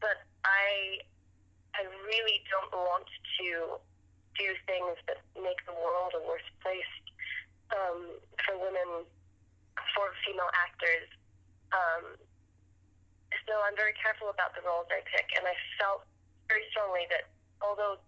But 0.00 0.24
I, 0.42 1.04
I 1.76 1.84
really 2.08 2.40
don't 2.48 2.72
want 2.72 3.04
to 3.40 3.78
do 4.40 4.46
things 4.64 4.96
that 5.06 5.20
make 5.36 5.60
the 5.68 5.76
world 5.76 6.16
a 6.16 6.22
worse 6.24 6.46
place 6.64 6.92
um, 7.76 8.16
for 8.42 8.56
women, 8.56 9.04
for 9.92 10.10
female 10.24 10.50
actors. 10.56 11.06
Um, 11.70 12.16
so 13.46 13.52
I'm 13.62 13.76
very 13.76 13.94
careful 14.00 14.32
about 14.32 14.56
the 14.56 14.62
roles 14.64 14.88
I 14.90 15.04
pick, 15.06 15.30
and 15.38 15.46
I 15.46 15.54
felt 15.78 16.06
very 16.48 16.66
strongly 16.74 17.06
that 17.14 17.30
although 17.62 18.00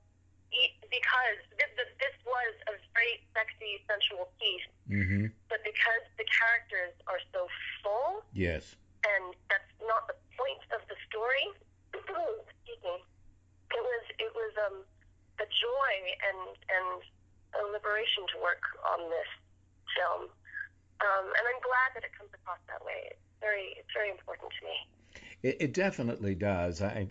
because 0.92 1.38
this, 1.56 1.70
this, 1.80 1.90
this 1.98 2.16
was 2.28 2.52
a 2.68 2.74
very 2.92 3.16
sexy, 3.32 3.80
sensual 3.88 4.28
piece, 4.36 4.68
hmm 4.88 5.26
but 5.48 5.60
because 5.64 6.04
the 6.20 6.26
characters 6.28 6.92
are 7.08 7.20
so 7.32 7.48
full, 7.84 8.24
Yes. 8.32 8.76
and 9.04 9.32
that's 9.48 9.72
not 9.84 10.08
the 10.08 10.16
point 10.36 10.60
of 10.76 10.80
the 10.88 10.96
story. 11.08 11.44
excuse 11.96 12.82
me. 12.84 12.96
It 13.72 13.80
was 13.82 14.04
it 14.20 14.32
was 14.36 14.52
um 14.68 14.76
a 15.40 15.46
joy 15.48 15.92
and 16.28 16.40
and 16.68 17.00
a 17.56 17.62
liberation 17.72 18.24
to 18.32 18.36
work 18.40 18.64
on 18.96 19.08
this 19.08 19.30
film, 19.96 20.28
um, 21.04 21.24
and 21.28 21.44
I'm 21.48 21.60
glad 21.64 21.92
that 21.96 22.04
it 22.04 22.12
comes 22.16 22.30
across 22.32 22.60
that 22.68 22.84
way. 22.84 23.12
It's 23.12 23.24
very 23.40 23.76
it's 23.80 23.92
very 23.92 24.10
important 24.10 24.52
to 24.60 24.62
me. 24.64 24.76
It, 25.42 25.56
it 25.60 25.72
definitely 25.72 26.34
does. 26.34 26.80
I 26.80 27.08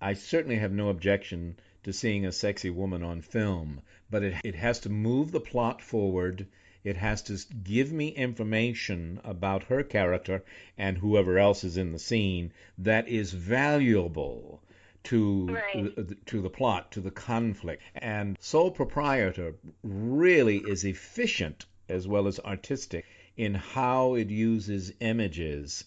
I 0.00 0.12
certainly 0.14 0.56
have 0.56 0.72
no 0.72 0.88
objection 0.88 1.56
to 1.82 1.92
seeing 1.92 2.24
a 2.24 2.32
sexy 2.32 2.70
woman 2.70 3.02
on 3.02 3.20
film, 3.20 3.80
but 4.10 4.22
it 4.22 4.34
it 4.44 4.54
has 4.54 4.78
to 4.80 4.88
move 4.88 5.32
the 5.32 5.40
plot 5.40 5.82
forward. 5.82 6.46
It 6.84 6.96
has 6.96 7.22
to 7.22 7.38
give 7.62 7.92
me 7.92 8.08
information 8.08 9.20
about 9.24 9.64
her 9.64 9.82
character 9.82 10.44
and 10.78 10.98
whoever 10.98 11.38
else 11.38 11.64
is 11.64 11.76
in 11.76 11.92
the 11.92 11.98
scene 11.98 12.52
that 12.78 13.08
is 13.08 13.32
valuable 13.32 14.62
to 15.04 15.46
Right. 15.46 15.94
the, 15.96 16.14
to 16.26 16.40
the 16.40 16.50
plot, 16.50 16.92
to 16.92 17.00
the 17.00 17.10
conflict. 17.10 17.82
And 17.94 18.36
Sole 18.40 18.70
Proprietor 18.70 19.54
really 19.82 20.58
is 20.58 20.84
efficient 20.84 21.66
as 21.88 22.06
well 22.06 22.26
as 22.28 22.38
artistic 22.40 23.04
in 23.36 23.54
how 23.54 24.14
it 24.14 24.30
uses 24.30 24.92
images 25.00 25.84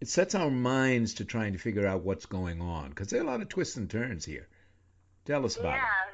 it 0.00 0.08
sets 0.08 0.34
our 0.34 0.50
minds 0.50 1.14
to 1.14 1.24
trying 1.24 1.52
to 1.52 1.58
figure 1.58 1.86
out 1.86 2.02
what's 2.02 2.26
going 2.26 2.60
on 2.60 2.90
because 2.90 3.08
there 3.08 3.20
are 3.20 3.24
a 3.24 3.26
lot 3.26 3.40
of 3.40 3.48
twists 3.48 3.76
and 3.76 3.88
turns 3.88 4.24
here. 4.24 4.46
Tell 5.24 5.44
us 5.44 5.56
about 5.56 5.74
yeah. 5.74 6.12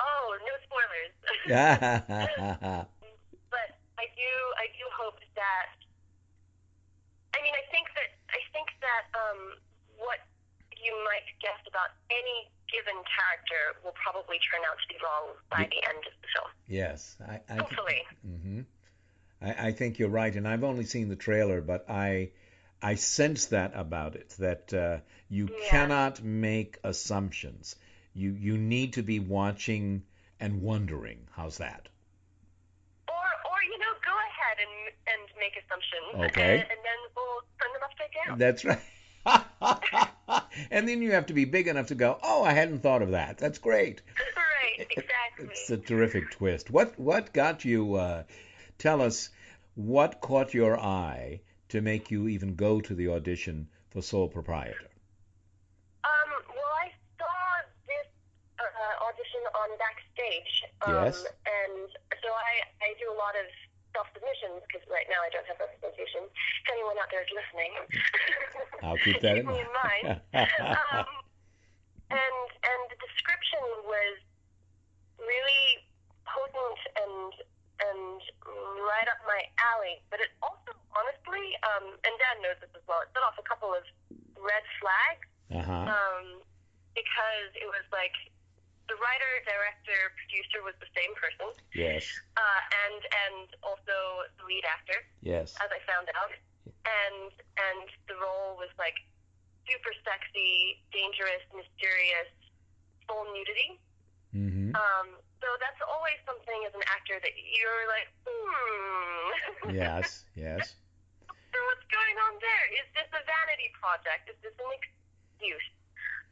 Oh, 0.00 0.36
no 0.38 0.54
spoilers. 0.62 1.12
it. 1.46 1.50
but 3.50 3.68
I 3.98 4.06
do 4.14 4.30
I 4.60 4.66
do 4.76 4.84
hope 4.94 5.18
that 5.34 5.68
I 7.34 7.42
mean 7.42 7.54
I 7.56 7.64
think 7.72 7.88
that 7.96 8.12
I 8.30 8.40
think 8.52 8.68
that 8.84 9.04
um, 9.16 9.56
what 9.96 10.20
you 10.76 10.92
might 11.04 11.26
guess 11.40 11.58
about 11.66 11.90
any 12.10 12.50
given 12.70 13.00
character 13.08 13.80
will 13.82 13.96
probably 13.96 14.36
turn 14.52 14.60
out 14.68 14.76
to 14.78 14.86
be 14.92 14.98
wrong 15.02 15.34
by 15.50 15.64
the 15.64 15.80
end 15.88 16.04
of 16.06 16.12
the 16.20 16.28
film. 16.36 16.50
yes, 16.68 17.16
I, 17.26 17.40
I, 17.48 17.56
Hopefully. 17.56 18.04
hmm 18.22 18.60
I, 19.40 19.68
I 19.68 19.72
think 19.72 19.98
you're 19.98 20.08
right, 20.10 20.34
and 20.34 20.46
I've 20.46 20.64
only 20.64 20.84
seen 20.84 21.08
the 21.08 21.16
trailer, 21.16 21.60
but 21.60 21.88
I 21.88 22.30
I 22.82 22.94
sense 22.94 23.46
that 23.46 23.72
about 23.74 24.14
it 24.14 24.30
that 24.38 24.72
uh, 24.72 24.98
you 25.28 25.48
Yeah. 25.48 25.68
cannot 25.70 26.22
make 26.22 26.78
assumptions. 26.84 27.76
You 28.14 28.32
you 28.32 28.56
need 28.58 28.94
to 28.94 29.02
be 29.02 29.18
watching 29.20 30.02
and 30.40 30.62
wondering. 30.62 31.26
How's 31.32 31.58
that? 31.58 31.88
Or 33.08 33.14
or 33.14 33.62
you 33.64 33.78
know 33.78 33.92
go 34.04 34.14
ahead 34.28 34.58
and 34.64 34.94
and 35.12 35.38
make 35.38 35.56
assumptions. 35.62 36.30
Okay. 36.32 36.60
And, 36.60 36.70
and 36.70 36.80
then 36.84 36.98
we'll 37.16 37.42
turn 37.58 37.72
them 37.72 37.82
upside 37.84 38.12
down. 38.26 38.38
That's 38.38 38.64
right. 38.64 38.80
and 40.70 40.88
then 40.88 41.02
you 41.02 41.12
have 41.12 41.26
to 41.26 41.32
be 41.34 41.44
big 41.44 41.68
enough 41.68 41.88
to 41.88 41.94
go, 41.94 42.18
oh, 42.22 42.42
I 42.44 42.52
hadn't 42.52 42.80
thought 42.82 43.02
of 43.02 43.10
that. 43.10 43.38
That's 43.38 43.58
great. 43.58 44.02
right. 44.36 44.86
Exactly. 44.90 45.08
It's 45.50 45.70
a 45.70 45.76
terrific 45.76 46.30
twist. 46.32 46.70
What 46.70 46.98
what 46.98 47.32
got 47.32 47.64
you? 47.64 47.94
Uh, 47.94 48.22
tell 48.78 49.00
us 49.02 49.30
what 49.76 50.20
caught 50.20 50.52
your 50.54 50.78
eye 50.78 51.40
to 51.68 51.80
make 51.80 52.10
you 52.10 52.28
even 52.28 52.54
go 52.54 52.80
to 52.80 52.94
the 52.94 53.08
audition 53.08 53.68
for 53.90 54.02
Sole 54.02 54.28
Proprietor. 54.28 54.88
Um, 56.04 56.30
well, 56.48 56.74
I 56.80 56.92
saw 57.18 57.34
this 57.86 58.08
uh, 58.58 59.04
audition 59.04 59.42
on 59.54 59.68
Backstage. 59.78 60.54
Um, 60.86 60.94
Yes. 61.04 61.24
And 61.24 61.88
so 62.22 62.28
I, 62.32 62.64
I 62.84 62.94
do 62.98 63.12
a 63.12 63.16
lot 63.16 63.36
of 63.36 63.46
self 63.92 64.08
submissions 64.12 64.62
because 64.68 64.84
right 64.88 65.08
now 65.08 65.20
I 65.24 65.28
don't 65.32 65.46
have 65.48 65.58
representation. 65.60 66.24
If 66.28 66.66
anyone 66.72 66.96
out 67.00 67.08
there 67.10 67.24
is 67.24 67.32
listening, 67.32 67.72
I'll 68.84 69.00
keep 69.00 69.20
that 69.24 69.38
in 69.38 69.46
me 69.48 69.60
in 69.60 69.70
mind. 69.72 70.20
um, 70.94 71.08
and 72.12 72.46
and 72.64 72.80
the 72.92 72.98
description 73.00 73.64
was 73.84 74.16
really 75.20 75.84
potent 76.24 76.80
and 76.96 77.32
and 77.78 78.18
right 78.82 79.08
up 79.10 79.20
my 79.26 79.42
alley. 79.62 80.02
But 80.10 80.20
it 80.20 80.30
also, 80.42 80.74
honestly, 80.94 81.54
um, 81.62 81.94
and 82.02 82.14
Dan 82.18 82.36
knows 82.42 82.58
this 82.60 82.72
as 82.74 82.82
well. 82.90 83.02
It 83.06 83.10
set 83.14 83.22
off 83.22 83.38
a 83.38 83.46
couple 83.46 83.70
of 83.74 83.82
red 84.38 84.64
flags 84.82 85.26
Uh 85.54 85.62
huh. 85.64 85.84
um, 85.94 86.26
because 86.94 87.50
it 87.54 87.66
was 87.70 87.86
like 87.94 88.14
the 88.88 88.96
writer, 88.98 89.32
director, 89.44 89.98
producer 90.16 90.64
was 90.64 90.72
the 90.80 90.88
same 90.96 91.12
person, 91.20 91.52
Yes. 91.76 92.08
uh, 92.40 92.60
and 92.88 93.00
and 93.28 93.46
also 93.62 94.24
the 94.40 94.44
lead 94.48 94.64
actor, 94.64 94.96
Yes. 95.20 95.52
as 95.60 95.68
I 95.68 95.78
found 95.84 96.08
out, 96.16 96.32
and 96.88 97.30
and 97.60 97.86
the 98.08 98.16
role 98.16 98.56
was 98.56 98.72
like 98.80 98.96
super 99.68 99.92
sexy, 100.08 100.80
dangerous, 100.90 101.44
mysterious, 101.52 102.32
full 103.04 103.28
nudity. 103.36 103.76
Mm-hmm. 104.32 104.72
Um, 104.72 105.08
so 105.40 105.48
that's 105.62 105.80
always 105.86 106.18
something 106.26 106.58
as 106.66 106.74
an 106.74 106.84
actor 106.90 107.18
that 107.22 107.34
you're 107.34 107.84
like, 107.90 108.08
hmm. 108.26 109.74
Yes. 109.74 110.24
Yes. 110.34 110.74
so 111.52 111.56
what's 111.72 111.86
going 111.90 112.16
on 112.28 112.38
there? 112.42 112.64
Is 112.78 112.86
this 112.94 113.08
a 113.14 113.22
vanity 113.22 113.70
project? 113.78 114.30
Is 114.30 114.38
this 114.42 114.54
an 114.58 114.70
ex- 114.74 114.98
youth. 115.42 115.68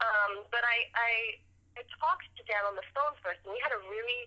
Um, 0.02 0.44
but 0.52 0.60
I, 0.66 0.78
I 0.92 1.10
I 1.78 1.82
talked 2.00 2.28
to 2.36 2.42
Dan 2.44 2.64
on 2.68 2.76
the 2.76 2.84
phone 2.92 3.16
first, 3.24 3.40
and 3.44 3.52
we 3.54 3.60
had 3.64 3.72
a 3.72 3.80
really 3.88 4.22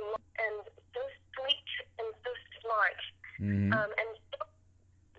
and 0.00 0.66
so 0.90 1.02
sweet 1.38 1.70
and 2.02 2.08
so 2.26 2.30
smart 2.58 2.98
Mm-hmm. 3.42 3.74
um, 3.74 3.90
and 3.98 4.10
so 4.30 4.46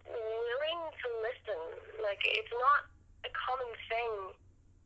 willing 0.08 0.82
to 0.88 1.08
listen. 1.20 1.62
Like 2.00 2.24
it's 2.24 2.56
not 2.56 2.88
a 3.28 3.32
common 3.36 3.68
thing 3.92 4.12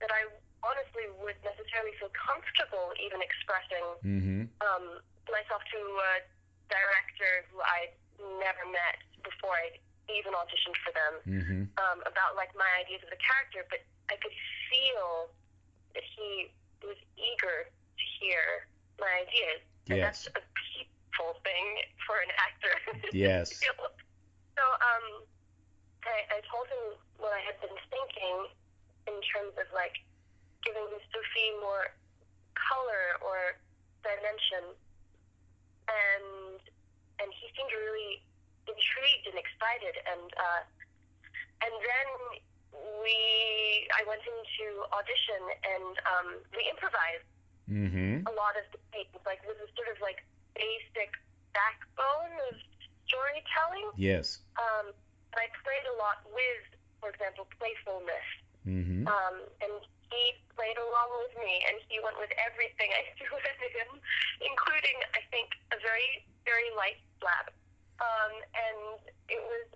that 0.01 0.09
I 0.09 0.25
honestly 0.63 1.07
would 1.23 1.37
necessarily 1.43 1.93
feel 1.99 2.11
comfortable 2.15 2.91
even 2.99 3.19
expressing 3.23 3.85
Mm-hmm. 4.03 4.41
um, 4.63 4.85
myself 5.29 5.61
to 5.71 5.79
a 5.79 6.13
director 6.69 7.45
who 7.53 7.61
I'd 7.61 7.93
never 8.41 8.65
met 8.69 8.97
before 9.23 9.53
I 9.53 9.77
even 10.09 10.33
auditioned 10.33 10.77
for 10.81 10.91
them 10.93 11.13
Mm-hmm. 11.27 11.61
um, 11.77 11.99
about 12.05 12.33
like 12.35 12.49
my 12.57 12.67
ideas 12.81 13.01
of 13.05 13.09
the 13.13 13.21
character, 13.21 13.63
but 13.69 13.79
I 14.09 14.17
could 14.17 14.33
feel 14.69 15.29
that 15.93 16.03
he 16.17 16.49
was 16.81 16.97
eager 17.17 17.69
to 17.69 18.05
hear 18.19 18.67
my 18.99 19.25
ideas. 19.25 19.61
And 19.89 20.01
Yes. 20.01 20.25
that's 20.27 20.37
a 20.37 20.41
beautiful 20.41 21.39
thing 21.45 21.65
for 22.05 22.17
an 22.21 22.31
actor. 22.37 22.73
Yes. 23.13 23.53
So 24.57 24.63
um, 24.83 25.05
I, 26.03 26.37
I 26.37 26.39
told 26.51 26.67
him 26.67 26.99
what 27.17 27.31
I 27.33 27.41
had 27.47 27.57
been 27.63 27.75
thinking 27.89 28.37
in 29.07 29.15
terms 29.31 29.55
of 29.57 29.65
like 29.73 29.95
giving 30.69 30.85
Sophie 31.09 31.53
more 31.65 31.89
color 32.53 33.17
or 33.25 33.57
dimension, 34.05 34.77
and 35.89 36.61
and 37.17 37.29
he 37.33 37.49
seemed 37.57 37.73
really 37.73 38.21
intrigued 38.69 39.25
and 39.33 39.37
excited, 39.41 39.97
and 40.05 40.29
uh, 40.37 40.61
and 41.65 41.73
then 41.73 42.07
we 43.01 43.17
I 43.97 44.05
went 44.05 44.21
into 44.21 44.65
audition 44.93 45.41
and 45.65 45.93
um, 46.05 46.27
we 46.53 46.69
improvised 46.69 47.25
Mm-hmm. 47.69 48.25
a 48.25 48.33
lot 48.33 48.57
of 48.57 48.65
the 48.73 48.81
things. 48.89 49.13
Like 49.29 49.45
this 49.45 49.53
is 49.61 49.69
sort 49.77 49.93
of 49.93 50.01
like 50.01 50.25
basic 50.57 51.13
backbone 51.53 52.33
of 52.49 52.57
storytelling. 53.05 53.93
Yes. 53.93 54.41
Um, 54.57 54.89
and 54.89 55.37
I 55.37 55.45
played 55.61 55.85
a 55.85 55.95
lot 56.01 56.25
with, 56.33 56.65
for 56.97 57.13
example, 57.13 57.45
playfulness. 57.61 58.27
Mm-hmm. 58.65 59.05
Um, 59.05 59.35
and 59.61 59.77
he 60.09 60.37
played 60.57 60.77
along 60.77 61.09
with 61.25 61.33
me, 61.39 61.63
and 61.69 61.77
he 61.87 62.01
went 62.01 62.17
with 62.17 62.33
everything 62.41 62.89
I 62.93 63.09
threw 63.17 63.37
at 63.37 63.57
him, 63.61 64.01
including, 64.41 64.97
I 65.13 65.21
think, 65.29 65.53
a 65.73 65.77
very, 65.81 66.25
very 66.45 66.69
light 66.75 66.99
slap. 67.21 67.53
Um, 67.99 68.33
and 68.55 68.99
it 69.27 69.41
was 69.43 69.67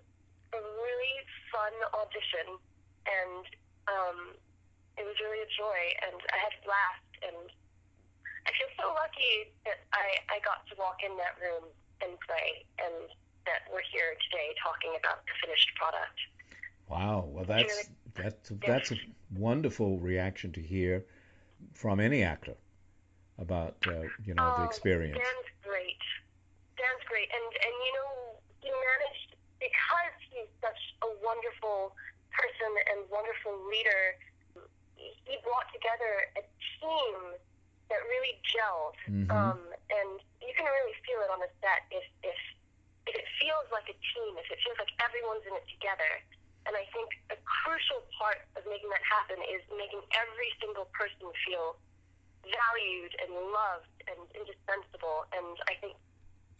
a 0.56 0.60
really 0.60 1.16
fun 1.52 1.74
audition, 1.92 2.58
and 3.06 3.44
um, 3.86 4.18
it 4.96 5.04
was 5.04 5.16
really 5.22 5.42
a 5.44 5.50
joy, 5.54 5.80
and 6.08 6.18
I 6.32 6.38
had 6.40 6.52
a 6.56 6.62
blast, 6.64 7.10
and 7.20 7.46
I 8.46 8.50
feel 8.56 8.70
so 8.80 8.92
lucky 8.96 9.52
that 9.68 9.84
I, 9.92 10.20
I 10.32 10.36
got 10.40 10.64
to 10.68 10.74
walk 10.80 11.04
in 11.04 11.14
that 11.20 11.36
room 11.36 11.68
and 12.00 12.16
play, 12.24 12.64
and 12.80 13.12
that 13.44 13.68
we're 13.68 13.84
here 13.92 14.16
today 14.30 14.56
talking 14.56 14.96
about 14.96 15.24
the 15.28 15.34
finished 15.44 15.68
product. 15.76 16.18
Wow. 16.88 17.28
Well, 17.28 17.44
that's 17.44 17.90
that's 18.14 18.52
that's 18.66 18.92
a 18.92 18.98
wonderful 19.34 19.98
reaction 19.98 20.52
to 20.52 20.60
hear 20.60 21.04
from 21.72 22.00
any 22.00 22.22
actor 22.22 22.54
about 23.38 23.76
uh, 23.86 24.08
you 24.24 24.34
know 24.34 24.50
the 24.50 24.62
Oh, 24.62 24.64
experience. 24.64 25.18
Dan's 25.18 25.50
great. 25.62 26.02
Dan's 26.76 27.04
great, 27.08 27.28
and 27.32 27.46
and 27.46 27.74
you 27.86 27.92
know 27.98 28.10
he 28.60 28.68
managed 28.70 29.30
because 29.60 30.14
he's 30.30 30.50
such 30.60 30.80
a 31.02 31.08
wonderful 31.22 31.94
person 32.32 32.70
and 32.92 32.98
wonderful 33.10 33.54
leader. 33.70 34.02
He 34.96 35.36
brought 35.42 35.68
together 35.72 36.12
a 36.38 36.42
team 36.80 37.16
that 37.90 38.00
really 38.08 38.34
gelled, 38.54 38.96
Mhm. 39.10 39.30
um, 39.30 39.60
and 39.90 40.20
you 40.40 40.52
can 40.56 40.66
really 40.66 40.96
feel 41.06 41.20
it 41.22 41.30
on 41.30 41.40
the 41.40 41.50
set 41.60 41.84
if 41.90 42.04
if 42.22 42.38
if 43.06 43.14
it 43.14 43.26
feels 43.40 43.66
like 43.72 43.88
a 43.90 43.96
team, 44.14 44.32
if 44.38 44.48
it 44.50 44.58
feels 44.64 44.78
like 44.78 44.92
everyone's 45.02 45.44
in 45.46 45.54
it 45.54 45.66
together. 45.68 46.12
And 46.66 46.72
I 46.72 46.84
think 46.96 47.08
a 47.28 47.36
crucial 47.44 48.00
part 48.16 48.40
of 48.56 48.64
making 48.64 48.88
that 48.88 49.04
happen 49.04 49.36
is 49.52 49.60
making 49.76 50.00
every 50.16 50.50
single 50.60 50.88
person 50.96 51.28
feel 51.44 51.76
valued 52.44 53.12
and 53.20 53.30
loved 53.52 53.92
and 54.08 54.20
indispensable. 54.32 55.28
And 55.36 55.56
I 55.68 55.76
think 55.80 55.96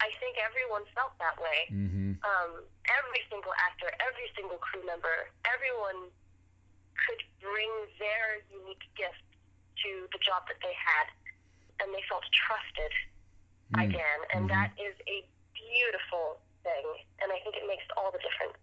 I 0.02 0.10
think 0.20 0.36
everyone 0.42 0.84
felt 0.92 1.16
that 1.22 1.38
way. 1.40 1.70
Mm-hmm. 1.72 2.20
Um, 2.20 2.50
every 2.90 3.22
single 3.30 3.54
actor, 3.56 3.88
every 4.02 4.28
single 4.36 4.58
crew 4.60 4.84
member, 4.84 5.30
everyone 5.48 6.10
could 6.98 7.22
bring 7.40 7.70
their 7.96 8.42
unique 8.52 8.84
gift 8.98 9.22
to 9.86 10.08
the 10.12 10.20
job 10.20 10.44
that 10.50 10.58
they 10.60 10.74
had, 10.76 11.08
and 11.80 11.88
they 11.94 12.02
felt 12.10 12.24
trusted 12.32 12.92
by 13.70 13.86
Mm. 13.86 13.92
Dan, 13.96 14.18
and 14.34 14.42
Mhm. 14.44 14.52
that 14.52 14.70
is 14.76 14.96
a 15.06 15.24
beautiful 15.54 16.40
thing, 16.62 16.86
and 17.20 17.32
I 17.32 17.38
think 17.40 17.56
it 17.56 17.66
makes 17.66 17.84
all 17.96 18.10
the 18.10 18.18
difference. 18.18 18.58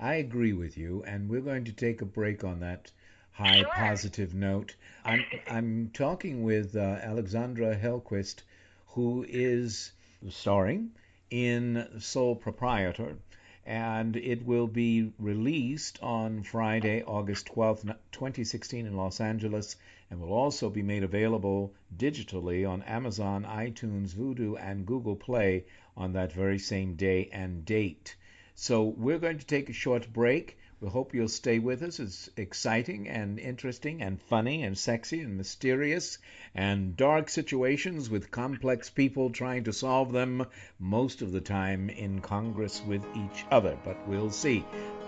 I 0.00 0.14
agree 0.14 0.52
with 0.52 0.76
you, 0.76 1.04
and 1.04 1.28
we're 1.28 1.40
going 1.40 1.64
to 1.66 1.72
take 1.72 2.00
a 2.02 2.04
break 2.04 2.42
on 2.42 2.58
that 2.60 2.90
high 3.30 3.62
Sure. 3.62 3.70
positive 3.74 4.34
note. 4.34 4.74
I'm 5.04 5.24
I'm 5.46 5.90
talking 5.92 6.42
with 6.42 6.74
uh, 6.74 6.80
Alexandra 7.00 7.76
Hellquist, 7.76 8.42
who 8.88 9.24
is 9.28 9.92
starring 10.30 10.90
in 11.30 12.00
Sole 12.00 12.34
Proprietor, 12.34 13.18
and 13.64 14.16
it 14.16 14.44
will 14.44 14.66
be 14.66 15.12
released 15.18 16.02
on 16.02 16.42
Friday, 16.42 17.02
August 17.04 17.46
12th, 17.46 17.96
2016, 18.10 18.86
in 18.86 18.96
Los 18.96 19.20
Angeles, 19.20 19.76
and 20.10 20.20
will 20.20 20.32
also 20.32 20.68
be 20.70 20.82
made 20.82 21.04
available 21.04 21.72
digitally 21.96 22.68
on 22.68 22.82
Amazon, 22.82 23.44
iTunes, 23.44 24.08
Vudu, 24.14 24.56
and 24.60 24.86
Google 24.86 25.14
Play 25.16 25.64
on 25.96 26.12
that 26.14 26.32
very 26.32 26.58
same 26.58 26.96
day 26.96 27.28
and 27.32 27.64
date. 27.64 28.16
So 28.54 28.84
we're 28.84 29.18
going 29.18 29.38
to 29.38 29.46
take 29.46 29.68
a 29.68 29.72
short 29.72 30.12
break. 30.12 30.58
We 30.80 30.88
hope 30.88 31.14
you'll 31.14 31.28
stay 31.28 31.58
with 31.58 31.82
us. 31.82 31.98
It's 31.98 32.28
exciting 32.36 33.08
and 33.08 33.38
interesting 33.38 34.02
and 34.02 34.20
funny 34.20 34.62
and 34.62 34.76
sexy 34.76 35.22
and 35.22 35.36
mysterious 35.36 36.18
and 36.54 36.96
dark 36.96 37.30
situations 37.30 38.10
with 38.10 38.30
complex 38.30 38.90
people 38.90 39.30
trying 39.30 39.64
to 39.64 39.72
solve 39.72 40.12
them, 40.12 40.46
most 40.78 41.22
of 41.22 41.32
the 41.32 41.40
time 41.40 41.88
in 41.90 42.20
Congress 42.20 42.82
with 42.86 43.04
each 43.16 43.44
other. 43.50 43.78
But 43.84 44.06
we'll 44.06 44.30
see. 44.30 44.64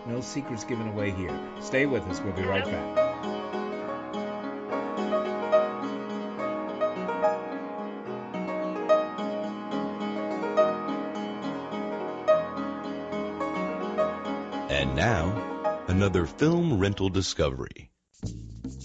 No 0.06 0.20
secrets 0.20 0.64
given 0.64 0.88
away 0.88 1.10
here. 1.10 1.38
Stay 1.60 1.86
with 1.86 2.02
us. 2.04 2.20
We'll 2.20 2.32
be 2.32 2.42
right 2.42 2.64
back. 2.64 3.05
And 14.76 14.94
now, 14.94 15.32
another 15.88 16.26
film 16.26 16.78
rental 16.78 17.08
discovery. 17.08 17.90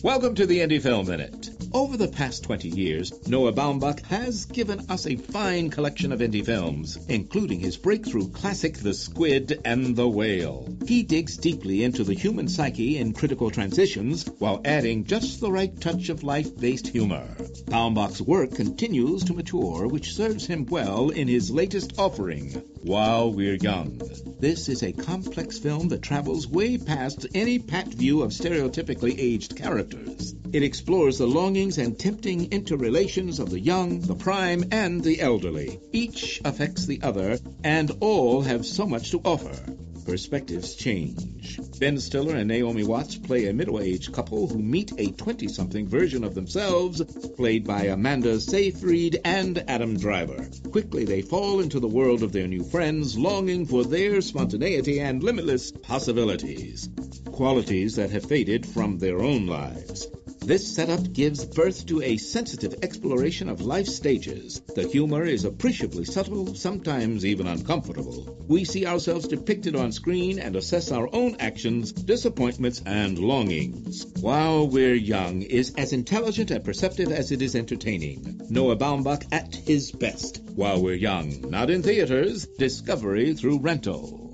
Welcome 0.02 0.36
to 0.36 0.46
the 0.46 0.60
Indie 0.60 0.82
Film 0.82 1.06
Minute. 1.06 1.50
Over 1.74 1.98
the 1.98 2.08
past 2.08 2.46
20 2.46 2.70
years, 2.70 3.28
Noah 3.28 3.52
Baumbach 3.52 4.02
has 4.06 4.46
given 4.46 4.90
us 4.90 5.06
a 5.06 5.18
fine 5.18 5.70
collection 5.70 6.14
of 6.14 6.22
indie 6.22 6.46
films, 6.46 6.98
including 7.10 7.60
his 7.60 7.76
breakthrough 7.76 8.30
classic 8.30 8.78
The 8.78 8.94
Squid 8.94 9.60
and 9.66 9.94
the 9.98 10.08
Whale. 10.08 10.66
He 10.88 11.04
digs 11.04 11.36
deeply 11.36 11.84
into 11.84 12.06
the 12.06 12.14
human 12.14 12.48
psyche 12.48 12.98
in 12.98 13.12
critical 13.12 13.52
transitions 13.52 14.26
while 14.40 14.62
adding 14.64 15.04
just 15.04 15.42
the 15.42 15.52
right 15.52 15.78
touch 15.82 16.08
of 16.08 16.24
life-based 16.24 16.88
humor. 16.88 17.28
Baumbach's 17.66 18.22
work 18.22 18.56
continues 18.56 19.26
to 19.26 19.34
mature, 19.34 19.88
which 19.88 20.14
serves 20.14 20.48
him 20.48 20.66
well 20.68 21.10
in 21.10 21.28
his 21.28 21.52
latest 21.52 22.00
offering, 22.00 22.54
While 22.82 23.34
We're 23.34 23.56
Young. 23.56 24.02
This 24.42 24.70
is 24.70 24.82
a 24.82 24.92
complex 24.92 25.60
film 25.60 25.90
that 25.90 26.02
travels 26.02 26.48
way 26.48 26.76
past 26.76 27.28
any 27.36 27.60
pat 27.60 27.90
view 27.90 28.24
of 28.24 28.32
stereotypically 28.32 29.14
aged 29.20 29.56
characters. 29.56 30.34
It 30.52 30.64
explores 30.64 31.20
the 31.20 31.28
longings 31.28 31.78
and 31.78 31.98
tempting 31.98 32.52
interrelations 32.52 33.38
of 33.40 33.52
the 33.52 33.60
young, 33.60 34.00
the 34.02 34.16
prime, 34.16 34.64
and 34.72 35.04
the 35.04 35.22
elderly. 35.22 35.80
Each 35.92 36.42
affects 36.44 36.88
the 36.88 37.04
other, 37.04 37.38
and 37.64 37.92
all 38.00 38.42
have 38.42 38.66
so 38.66 38.88
much 38.88 39.12
to 39.12 39.22
offer. 39.24 39.56
Perspectives 40.06 40.76
change. 40.76 41.60
Ben 41.80 42.00
Stiller 42.00 42.36
and 42.36 42.48
Naomi 42.48 42.84
Watts 42.84 43.16
play 43.18 43.48
a 43.48 43.54
middle-aged 43.54 44.14
couple 44.14 44.48
who 44.48 44.60
meet 44.60 44.92
a 44.92 45.12
20-something 45.12 45.88
version 45.88 46.24
of 46.24 46.36
themselves, 46.36 47.02
played 47.36 47.66
by 47.66 47.84
Amanda 47.84 48.40
Seyfried 48.40 49.20
and 49.24 49.64
Adam 49.68 49.98
Driver. 49.98 50.50
Quickly 50.72 51.06
they 51.06 51.22
fall 51.22 51.60
into 51.60 51.80
the 51.80 51.88
world 51.88 52.24
of 52.24 52.32
their 52.32 52.48
new 52.48 52.64
friends, 52.64 53.18
longing 53.18 53.66
for 53.66 53.84
their 53.84 54.22
spontaneity 54.22 55.00
and 55.00 55.24
limitless 55.24 55.72
possibilities, 55.72 56.90
qualities 57.32 57.96
that 57.96 58.12
have 58.12 58.26
faded 58.26 58.66
from 58.66 58.98
their 58.98 59.20
own 59.20 59.48
lives. 59.48 60.08
This 60.44 60.68
setup 60.68 61.14
gives 61.14 61.46
birth 61.46 61.86
to 61.86 62.02
a 62.02 62.18
sensitive 62.18 62.74
exploration 62.82 63.48
of 63.48 63.62
life 63.62 63.86
stages. 63.86 64.60
The 64.76 64.88
humor 64.88 65.24
is 65.24 65.46
appreciably 65.46 66.04
subtle, 66.04 66.56
sometimes 66.56 67.24
even 67.24 67.46
uncomfortable. 67.46 68.44
We 68.48 68.66
see 68.66 68.88
ourselves 68.88 69.28
depicted 69.28 69.76
on 69.76 69.92
screen 69.92 70.40
and 70.40 70.56
assess 70.56 70.92
our 70.92 71.08
own 71.14 71.36
actions, 71.40 71.92
disappointments, 71.92 72.82
and 72.88 73.20
longings. 73.20 74.08
While 74.20 74.68
We're 74.68 74.96
Young 74.96 75.44
is 75.44 75.76
as 75.78 75.94
intelligent 75.94 76.50
and 76.50 76.66
perceptive 76.66 77.12
as 77.12 77.32
it 77.32 77.44
is 77.44 77.56
entertaining. 77.56 78.42
Noah 78.50 78.78
Baumbach 78.78 79.26
at 79.32 79.54
his 79.54 79.92
best. 79.92 80.42
While 80.56 80.82
We're 80.82 80.96
Young, 80.96 81.52
not 81.52 81.70
in 81.70 81.84
theaters, 81.84 82.48
discovery 82.58 83.36
through 83.36 83.60
rental. 83.60 84.31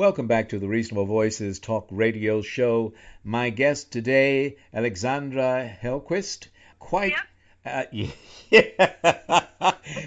Welcome 0.00 0.28
back 0.28 0.48
to 0.48 0.58
the 0.58 0.66
Reasonable 0.66 1.04
Voices 1.04 1.58
Talk 1.58 1.86
Radio 1.90 2.40
Show. 2.40 2.94
My 3.22 3.50
guest 3.50 3.92
today, 3.92 4.56
Alexandra 4.72 5.76
Hellquist. 5.82 6.48
Quite. 6.78 7.12
Uh, 7.66 7.82
yeah. 7.92 9.34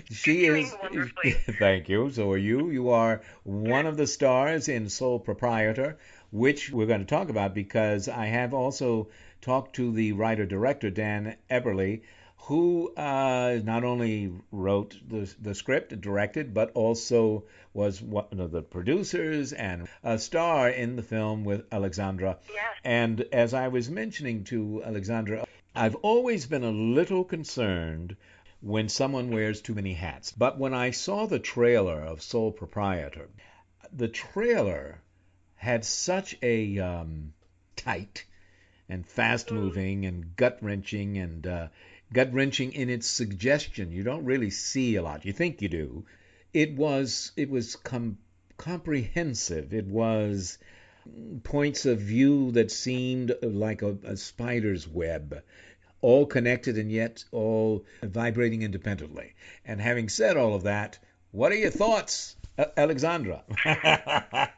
she 0.09 0.45
is. 0.45 0.75
Thank 1.59 1.89
you. 1.89 2.09
So 2.09 2.31
are 2.31 2.39
you. 2.39 2.71
You 2.71 2.89
are 2.89 3.21
one 3.43 3.85
of 3.85 3.95
the 3.95 4.07
stars 4.07 4.67
in 4.67 4.89
Sole 4.89 5.19
Proprietor, 5.19 5.99
which 6.31 6.71
we're 6.71 6.87
going 6.87 7.01
to 7.01 7.05
talk 7.05 7.29
about 7.29 7.53
because 7.53 8.09
I 8.09 8.25
have 8.25 8.55
also 8.55 9.09
talked 9.41 9.75
to 9.75 9.91
the 9.91 10.13
writer 10.13 10.47
director, 10.47 10.89
Dan 10.89 11.37
Eberle, 11.51 12.01
who 12.47 12.93
uh, 12.95 13.57
not 13.63 13.85
only 13.85 14.33
wrote 14.51 14.99
the, 15.07 15.33
the 15.41 15.55
script, 15.55 16.01
directed, 16.01 16.53
but 16.53 16.71
also 16.73 17.45
was 17.73 18.01
one 18.01 18.37
of 18.37 18.51
the 18.51 18.61
producers 18.61 19.53
and 19.53 19.87
a 20.03 20.19
star 20.19 20.69
in 20.69 20.97
the 20.97 21.01
film 21.03 21.45
with 21.45 21.65
Alexandra. 21.71 22.37
Yes. 22.53 22.65
And 22.83 23.21
as 23.31 23.53
I 23.53 23.69
was 23.69 23.89
mentioning 23.89 24.43
to 24.45 24.83
Alexandra, 24.83 25.47
I've 25.73 25.95
always 25.95 26.45
been 26.45 26.65
a 26.65 26.71
little 26.71 27.23
concerned 27.23 28.17
when 28.59 28.89
someone 28.89 29.31
wears 29.31 29.61
too 29.61 29.73
many 29.73 29.93
hats. 29.93 30.33
But 30.33 30.59
when 30.59 30.73
I 30.73 30.91
saw 30.91 31.25
the 31.25 31.39
trailer 31.39 32.01
of 32.01 32.21
Sole 32.21 32.51
Proprietor, 32.51 33.29
the 33.93 34.09
trailer 34.09 34.99
had 35.55 35.85
such 35.85 36.37
a 36.41 36.77
um, 36.79 37.33
tight 37.77 38.25
and 38.89 39.07
fast 39.07 39.49
moving 39.49 40.05
and 40.05 40.35
gut 40.35 40.57
wrenching 40.61 41.17
and 41.17 41.47
uh, 41.47 41.67
gut 42.13 42.31
wrenching 42.33 42.73
in 42.73 42.89
its 42.89 43.07
suggestion. 43.07 43.91
You 43.91 44.03
don't 44.03 44.25
really 44.25 44.51
see 44.51 44.95
a 44.95 45.01
lot. 45.01 45.25
You 45.25 45.33
think 45.33 45.61
you 45.61 45.69
do. 45.69 46.05
It 46.53 46.75
was 46.75 47.31
it 47.35 47.49
was 47.49 47.75
com- 47.75 48.19
comprehensive. 48.57 49.73
It 49.73 49.87
was 49.87 50.59
points 51.43 51.85
of 51.85 51.99
view 51.99 52.51
that 52.51 52.71
seemed 52.71 53.35
like 53.41 53.81
a, 53.81 53.97
a 54.05 54.15
spider's 54.15 54.87
web, 54.87 55.43
all 56.01 56.25
connected 56.25 56.77
and 56.77 56.91
yet 56.91 57.25
all 57.31 57.85
vibrating 58.01 58.61
independently. 58.61 59.33
And 59.65 59.81
having 59.81 60.07
said 60.09 60.37
all 60.37 60.53
of 60.53 60.63
that, 60.63 60.99
what 61.31 61.51
are 61.51 61.55
your 61.55 61.71
thoughts, 61.71 62.35
uh, 62.57 62.65
Alexandra? 62.77 63.43
I, 63.65 64.49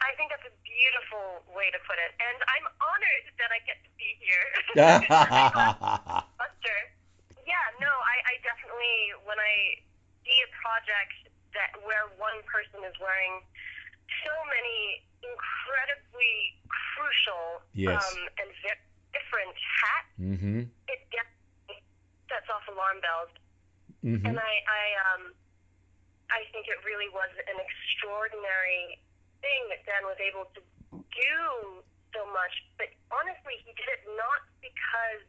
I 0.00 0.10
think 0.16 0.30
that's 0.30 0.46
a 0.46 0.56
beautiful 0.64 1.44
way 1.54 1.70
to 1.70 1.78
put 1.86 1.98
it, 2.00 2.12
and 2.18 2.38
I'm 2.48 2.66
honored 2.80 3.26
that 3.38 3.50
I 3.52 3.60
get 3.66 3.78
to 3.84 3.90
be 3.98 4.08
here. 4.24 6.22
Buster. 6.66 7.46
Yeah, 7.46 7.66
no, 7.78 7.86
I, 7.90 8.16
I 8.26 8.34
definitely 8.42 9.14
when 9.22 9.38
I 9.38 9.78
see 10.26 10.38
a 10.42 10.50
project 10.58 11.30
that 11.54 11.78
where 11.86 12.10
one 12.18 12.42
person 12.50 12.82
is 12.82 12.94
wearing 12.98 13.46
so 14.26 14.34
many 14.50 15.06
incredibly 15.22 16.58
crucial 16.66 17.62
Yes. 17.70 18.02
um, 18.02 18.18
and 18.42 18.50
very 18.66 18.82
different 19.14 19.54
hats, 19.54 20.10
mm-hmm. 20.18 20.66
it 20.90 21.00
definitely 21.14 21.78
sets 22.26 22.50
off 22.50 22.66
alarm 22.66 22.98
bells. 22.98 23.32
Mm-hmm. 24.02 24.26
And 24.26 24.36
I, 24.42 24.54
I, 24.66 24.84
um, 25.06 25.22
I 26.34 26.42
think 26.50 26.66
it 26.66 26.82
really 26.82 27.10
was 27.14 27.30
an 27.46 27.58
extraordinary 27.62 28.98
thing 29.38 29.60
that 29.70 29.86
Dan 29.86 30.02
was 30.02 30.18
able 30.18 30.50
to 30.50 30.60
do 30.98 31.38
so 32.10 32.26
much. 32.34 32.54
But 32.74 32.90
honestly, 33.14 33.54
he 33.62 33.70
did 33.78 33.86
it 33.86 34.02
not 34.18 34.42
because 34.58 35.22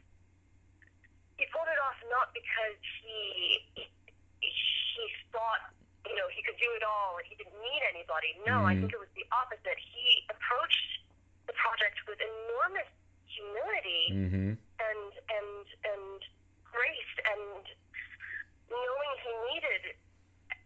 he 1.37 1.45
pulled 1.53 1.69
it 1.69 1.79
off, 1.85 1.97
not 2.09 2.33
because 2.33 2.77
he 3.01 3.87
he 4.41 5.03
thought 5.31 5.61
you 6.05 6.15
know 6.17 6.27
he 6.33 6.41
could 6.41 6.57
do 6.57 6.69
it 6.77 6.83
all 6.83 7.17
and 7.21 7.25
he 7.27 7.35
didn't 7.37 7.57
need 7.61 7.81
anybody. 7.93 8.33
No, 8.45 8.65
I 8.65 8.73
Mhm. 8.75 8.81
think 8.81 8.93
it 8.93 8.99
was 9.01 9.11
the 9.13 9.25
opposite. 9.31 9.77
He 9.77 10.25
approached 10.29 10.89
the 11.45 11.53
project 11.53 11.97
with 12.07 12.19
enormous 12.21 12.89
humility 13.25 14.05
Mm-hmm. 14.11 14.51
and 14.57 15.11
and 15.29 15.65
and 15.85 16.19
grace 16.63 17.13
and 17.25 17.63
knowing 18.69 19.11
he 19.23 19.33
needed 19.53 19.83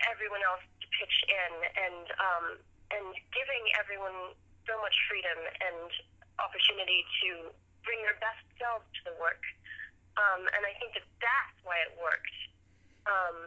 everyone 0.10 0.42
else 0.44 0.64
to 0.82 0.88
pitch 0.98 1.18
in 1.30 1.54
and 1.78 2.06
um 2.20 2.46
and 2.92 3.06
giving 3.32 3.64
everyone 3.80 4.36
so 4.68 4.78
much 4.82 4.96
freedom 5.10 5.38
and 5.62 5.90
opportunity 6.40 7.06
to 7.24 7.54
bring 7.84 8.02
their 8.04 8.18
best 8.20 8.44
selves 8.60 8.86
to 9.00 9.02
the 9.12 9.16
work. 9.20 9.42
Um, 10.20 10.42
and 10.52 10.64
I 10.68 10.74
think 10.80 10.94
that 10.96 11.08
that's 11.24 11.58
why 11.64 11.80
it 11.88 11.92
worked. 12.00 12.38
Um, 13.08 13.38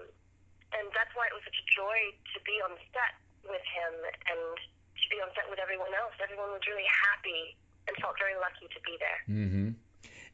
and 0.75 0.91
that's 0.97 1.13
why 1.15 1.29
it 1.31 1.35
was 1.37 1.45
such 1.47 1.59
a 1.61 1.67
joy 1.71 1.99
to 2.35 2.39
be 2.43 2.57
on 2.65 2.75
set 2.91 3.15
with 3.47 3.63
him 3.63 3.93
and 4.31 4.57
to 4.59 5.07
be 5.13 5.19
on 5.23 5.31
set 5.37 5.47
with 5.51 5.61
everyone 5.63 5.93
else. 5.95 6.15
Everyone 6.23 6.51
was 6.51 6.65
really 6.67 6.89
happy 6.89 7.55
and 7.87 7.95
felt 8.01 8.17
very 8.19 8.35
lucky 8.41 8.67
to 8.73 8.81
be 8.83 8.95
there. 8.99 9.21
Mm-hmm. 9.29 9.69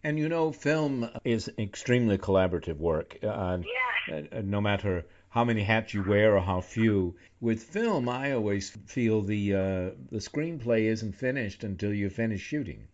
And 0.03 0.19
you 0.19 0.29
know, 0.29 0.53
film 0.53 1.11
is 1.25 1.51
extremely 1.59 2.16
collaborative 2.16 2.79
work. 2.79 3.19
Uh, 3.23 3.59
Yes. 3.61 4.29
uh, 4.33 4.40
no 4.45 4.61
matter 4.61 5.05
how 5.29 5.45
many 5.45 5.62
hats 5.62 5.93
you 5.95 6.03
wear 6.03 6.37
or 6.37 6.40
how 6.40 6.61
few. 6.61 7.16
With 7.40 7.62
film, 7.62 8.09
I 8.09 8.33
always 8.33 8.71
feel 8.87 9.23
the 9.23 9.55
uh, 9.55 9.90
the 10.11 10.19
screenplay 10.19 10.85
isn't 10.85 11.12
finished 11.16 11.64
until 11.64 11.93
you 11.93 12.11
finish 12.11 12.40
shooting. 12.40 12.88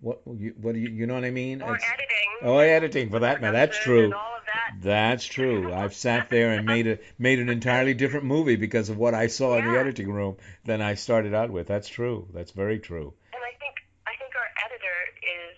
What 0.00 0.20
you, 0.38 0.54
what 0.60 0.74
do 0.74 0.80
you, 0.80 0.88
you 0.90 1.06
know 1.06 1.14
what 1.14 1.24
I 1.24 1.30
mean? 1.30 1.62
Or 1.62 1.74
It's- 1.74 1.90
editing. 1.92 2.12
Oh, 2.42 2.58
editing 2.58 3.10
for 3.10 3.20
that 3.20 3.40
matter. 3.40 3.56
That's 3.56 3.78
true. 3.78 4.12
All 4.12 4.36
of 4.36 4.42
that. 4.46 4.74
That's 4.82 5.24
true. 5.24 5.72
I've 5.82 5.94
sat 5.94 6.28
there 6.28 6.52
and 6.52 6.66
made 6.66 6.86
a 6.86 6.98
made 7.18 7.38
an 7.38 7.48
entirely 7.48 7.94
different 7.94 8.26
movie 8.26 8.56
because 8.56 8.90
of 8.90 8.98
what 8.98 9.14
I 9.14 9.28
saw 9.28 9.56
in 9.56 9.64
the 9.64 9.78
editing 9.78 10.12
room 10.12 10.36
than 10.64 10.82
I 10.82 10.94
started 10.94 11.34
out 11.34 11.50
with. 11.50 11.66
That's 11.66 11.88
true. 11.88 12.28
That's 12.34 12.50
very 12.52 12.78
true. 12.78 13.14
And 13.32 13.42
I 13.42 13.56
think 13.58 13.76
I 14.06 14.12
think 14.18 14.32
our 14.36 14.50
editor 14.66 14.96
is 15.22 15.56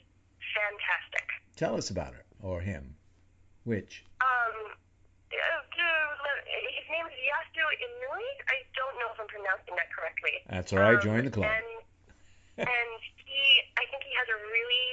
fantastic. 0.54 1.26
Tell 1.56 1.76
us 1.76 1.90
about 1.90 2.14
her 2.14 2.24
or 2.42 2.60
him. 2.60 2.94
Which? 3.64 4.04
Um, 4.20 4.72
uh, 5.34 5.60
his 6.46 6.86
name 6.88 7.04
is 7.06 7.18
Yasu 7.18 7.64
Inui. 7.84 8.26
I 8.48 8.58
don't 8.76 8.94
know 9.02 9.08
if 9.12 9.20
I'm 9.20 9.26
pronouncing 9.28 9.74
that 9.76 9.90
correctly. 9.92 10.32
That's 10.48 10.72
all 10.72 10.78
right. 10.78 10.96
Um, 10.96 11.02
Join 11.02 11.24
the 11.24 11.30
club. 11.30 11.50
And 11.50 12.68
and 12.68 12.68
he, 13.28 13.42
I 13.76 13.84
think 13.90 14.02
he 14.07 14.07
has 14.18 14.26
a 14.26 14.38
really 14.50 14.86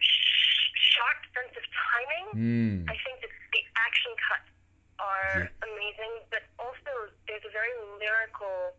sh- 0.00 0.72
sharp 0.96 1.20
sense 1.36 1.52
of 1.60 1.64
timing. 1.68 2.26
Mm. 2.32 2.76
I 2.88 2.96
think 3.04 3.20
that 3.20 3.32
the 3.52 3.62
action 3.76 4.12
cuts 4.24 4.48
are 4.98 5.32
Yeah. 5.44 5.68
amazing, 5.68 6.14
but 6.32 6.42
also 6.56 6.90
there's 7.28 7.44
a 7.44 7.52
very 7.52 7.72
lyrical 8.00 8.72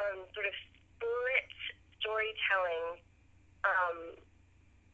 um, 0.00 0.24
sort 0.32 0.46
of 0.48 0.54
split 0.96 1.48
storytelling 2.00 3.04
um, 3.68 3.98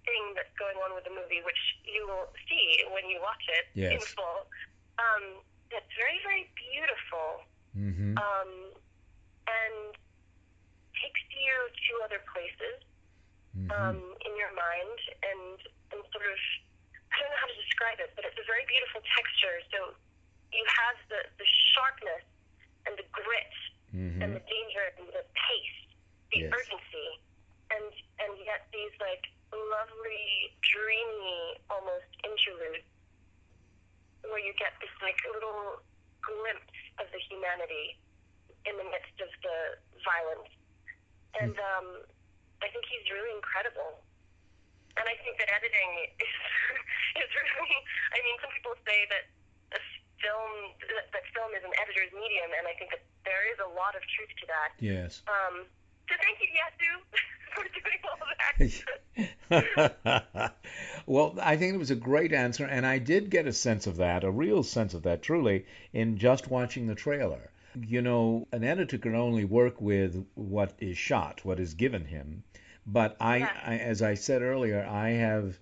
thing 0.03 0.25
that's 0.35 0.51
going 0.59 0.75
on 0.83 0.91
with 0.95 1.05
the 1.07 1.15
movie, 1.15 1.43
which 1.47 1.63
you 1.87 2.03
will 2.11 2.27
see 2.51 2.83
when 2.91 3.07
you 3.07 3.23
watch 3.23 3.43
it 3.47 3.67
in 3.95 4.01
full. 4.03 4.47
Um, 4.99 5.39
that's 5.71 5.87
very, 5.95 6.19
very 6.27 6.51
beautiful 6.59 7.47
Mm-hmm. 7.77 8.17
um, 8.17 8.51
and 9.47 9.93
takes 10.97 11.21
you 11.29 11.53
to 11.69 11.93
other 12.09 12.25
places 12.33 12.81
Mm-hmm. 13.57 13.73
um, 13.73 13.99
in 14.29 14.33
your 14.37 14.53
mind 14.53 14.99
and, 15.25 15.57
and 15.97 16.01
sort 16.13 16.29
of, 16.29 16.39
I 17.11 17.25
don't 17.25 17.33
know 17.33 17.41
how 17.41 17.49
to 17.49 17.59
describe 17.59 17.99
it, 18.05 18.13
but 18.13 18.29
it's 18.29 18.37
a 18.37 18.45
very 18.45 18.69
beautiful 18.69 19.01
texture. 19.17 19.57
So 19.73 19.97
you 20.53 20.65
have 20.85 20.97
the, 21.09 21.21
the 21.41 21.49
sharpness 21.73 22.25
and 22.85 22.95
the 23.01 23.09
grit 23.17 23.55
Mm-hmm. 23.95 24.19
and 24.19 24.35
the 24.35 24.43
danger 24.45 24.85
and 24.99 25.07
the 25.15 25.25
pace, 25.33 25.79
the 26.35 26.43
Yes. 26.43 26.53
urgency, 26.53 27.09
and 27.71 27.87
and 28.19 28.35
yet 28.45 28.67
these 28.75 28.93
like 29.01 29.25
lovely, 29.55 30.53
dreamy, 30.61 31.57
almost 31.71 32.11
interludes 32.27 32.85
where 34.27 34.43
you 34.43 34.53
get 34.59 34.75
this 34.83 34.91
like 35.01 35.17
little 35.33 35.81
glimpse 36.19 36.77
of 36.99 37.07
the 37.15 37.21
humanity 37.31 37.97
in 38.67 38.75
the 38.77 38.85
midst 38.91 39.17
of 39.23 39.31
the 39.41 39.59
violence. 40.03 40.51
And 41.39 41.55
um, 41.57 41.89
I 42.63 42.69
think 42.73 42.85
he's 42.89 43.05
really 43.13 43.33
incredible. 43.37 44.01
And 44.97 45.05
I 45.05 45.13
think 45.21 45.37
that 45.37 45.53
editing 45.53 45.91
is, 46.17 46.21
is 47.21 47.29
really, 47.33 47.77
I 48.17 48.19
mean, 48.25 48.37
some 48.41 48.53
people 48.57 48.73
say 48.89 49.05
that 49.13 49.29
a 49.77 49.81
film, 50.25 50.73
that, 50.89 51.13
that 51.13 51.25
film 51.37 51.53
is 51.53 51.61
an 51.65 51.75
editor's 51.77 52.13
medium, 52.17 52.49
and 52.57 52.65
I 52.65 52.73
think 52.81 52.97
that 52.97 53.05
there 53.29 53.45
is 53.53 53.61
a 53.61 53.69
lot 53.77 53.93
of 53.93 54.01
truth 54.17 54.33
to 54.41 54.47
that. 54.49 54.73
Yes. 54.81 55.21
Um, 55.29 55.69
So 56.09 56.17
thank 56.23 56.41
you, 56.41 56.49
Yasu, 56.57 56.91
for 57.55 57.65
doing 57.77 58.01
all 58.09 58.25
that. 58.25 58.57
well, 61.07 61.35
I 61.43 61.57
think 61.57 61.75
it 61.75 61.79
was 61.79 61.91
a 61.91 61.97
great 61.97 62.33
answer, 62.33 62.65
and 62.65 62.87
I 62.87 62.99
did 62.99 63.31
get 63.31 63.47
a 63.47 63.53
sense 63.53 63.87
of 63.87 63.97
that, 63.97 64.25
a 64.25 64.31
real 64.31 64.63
sense 64.63 64.95
of 64.95 65.03
that, 65.03 65.23
truly, 65.23 65.67
in 65.93 66.19
just 66.19 66.49
watching 66.49 66.87
the 66.87 66.95
trailer. 66.95 67.51
You 67.79 68.01
know, 68.01 68.49
an 68.53 68.65
editor 68.65 68.97
can 68.97 69.15
only 69.15 69.45
work 69.45 69.81
with 69.81 70.27
what 70.35 70.75
is 70.81 70.97
shot, 70.97 71.45
what 71.45 71.61
is 71.61 71.75
given 71.75 72.07
him. 72.07 72.43
But 72.87 73.17
I, 73.21 73.39
Yeah. 73.39 73.61
I 73.65 73.77
as 73.77 74.01
I 74.01 74.15
said 74.15 74.41
earlier, 74.41 74.83
I 74.85 75.11
have 75.11 75.59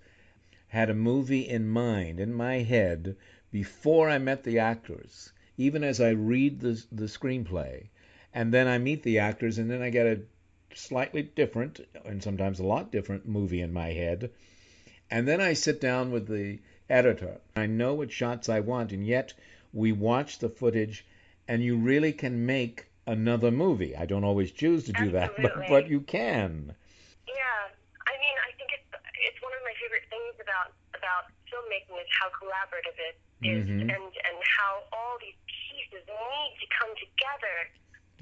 had 0.69 0.89
a 0.89 0.93
movie 0.93 1.47
in 1.47 1.67
mind, 1.67 2.19
in 2.19 2.33
my 2.33 2.59
head, 2.59 3.17
before 3.51 4.09
I 4.09 4.17
met 4.17 4.43
the 4.43 4.59
actors, 4.59 5.33
even 5.57 5.83
as 5.83 5.99
I 5.99 6.09
read 6.11 6.59
the, 6.61 6.81
the 6.91 7.05
screenplay. 7.05 7.87
And 8.33 8.53
then 8.53 8.67
I 8.67 8.77
meet 8.77 9.03
the 9.03 9.19
actors, 9.19 9.57
and 9.57 9.69
then 9.69 9.81
I 9.81 9.89
get 9.89 10.05
a 10.05 10.21
slightly 10.73 11.23
different, 11.23 11.79
and 12.05 12.21
sometimes 12.21 12.59
a 12.59 12.65
lot 12.65 12.91
different, 12.91 13.27
movie 13.27 13.61
in 13.61 13.73
my 13.73 13.91
head. 13.91 14.29
And 15.09 15.27
then 15.27 15.41
I 15.41 15.53
sit 15.53 15.79
down 15.81 16.11
with 16.11 16.27
the 16.27 16.59
editor. 16.89 17.39
I 17.55 17.65
know 17.65 17.93
what 17.93 18.11
shots 18.11 18.49
I 18.49 18.59
want, 18.59 18.91
and 18.91 19.05
yet 19.05 19.33
we 19.73 19.91
watch 19.91 20.39
the 20.39 20.49
footage, 20.49 21.05
and 21.47 21.63
you 21.63 21.77
really 21.77 22.11
can 22.13 22.45
make 22.45 22.85
another 23.07 23.51
movie. 23.51 23.95
I 23.95 24.05
don't 24.05 24.23
always 24.23 24.51
choose 24.51 24.83
to 24.85 24.93
do 24.93 25.11
that, 25.11 25.31
but, 25.41 25.67
but 25.67 25.89
you 25.89 26.01
can. 26.01 26.73
Yeah, 27.27 27.61
I 28.07 28.13
mean, 28.17 28.37
I 28.45 28.51
think 28.57 28.69
it's 28.73 28.89
it's 29.25 29.39
one 29.41 29.53
of 29.53 29.61
my 29.65 29.73
favorite 29.81 30.05
things 30.09 30.35
about 30.41 30.73
about 30.97 31.29
filmmaking 31.49 31.97
is 32.01 32.09
how 32.21 32.29
collaborative 32.33 32.97
it 32.97 33.17
is, 33.45 33.65
Mhm. 33.65 33.81
and 33.93 34.05
and 34.09 34.37
how 34.57 34.83
all 34.93 35.17
these 35.21 35.37
pieces 35.45 36.01
need 36.05 36.51
to 36.61 36.67
come 36.73 36.91
together 36.97 37.57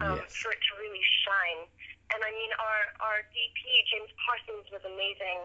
um, 0.01 0.17
Yes. 0.19 0.33
for 0.35 0.51
it 0.51 0.59
to 0.59 0.71
really 0.81 1.03
shine. 1.23 1.61
And 2.15 2.19
I 2.23 2.31
mean, 2.31 2.51
our 2.59 2.81
our 2.99 3.17
DP 3.31 3.59
James 3.91 4.11
Parsons 4.25 4.67
was 4.71 4.83
amazing, 4.83 5.39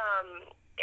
um, 0.00 0.28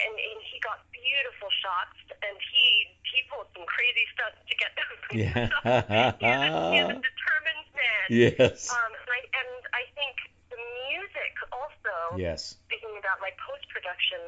and 0.06 0.16
and 0.16 0.40
he 0.46 0.58
got 0.62 0.84
beautiful 0.94 1.50
shots, 1.64 1.98
and 2.22 2.36
he 2.54 2.66
he 3.08 3.24
pulled 3.32 3.48
some 3.56 3.66
crazy 3.66 4.06
stuff 4.14 4.34
to 4.38 4.54
get 4.58 4.72
those. 4.78 5.02
Yeah. 5.18 5.48
he's, 6.20 6.28
a, 6.28 6.44
he's 6.76 6.92
a 6.98 7.00
determined 7.00 7.68
man. 7.74 8.06
Yes. 8.12 8.68
Um, 8.70 8.92
and 8.92 9.12
I 9.12 9.22
and 9.24 9.52
I 9.74 9.84
think 9.96 10.16
the 10.52 10.60
music 10.92 11.34
also 11.56 12.20
Yes. 12.20 12.60
speaking 12.68 12.92
about 13.00 13.20
like 13.24 13.36
post 13.40 13.64
production 13.72 14.20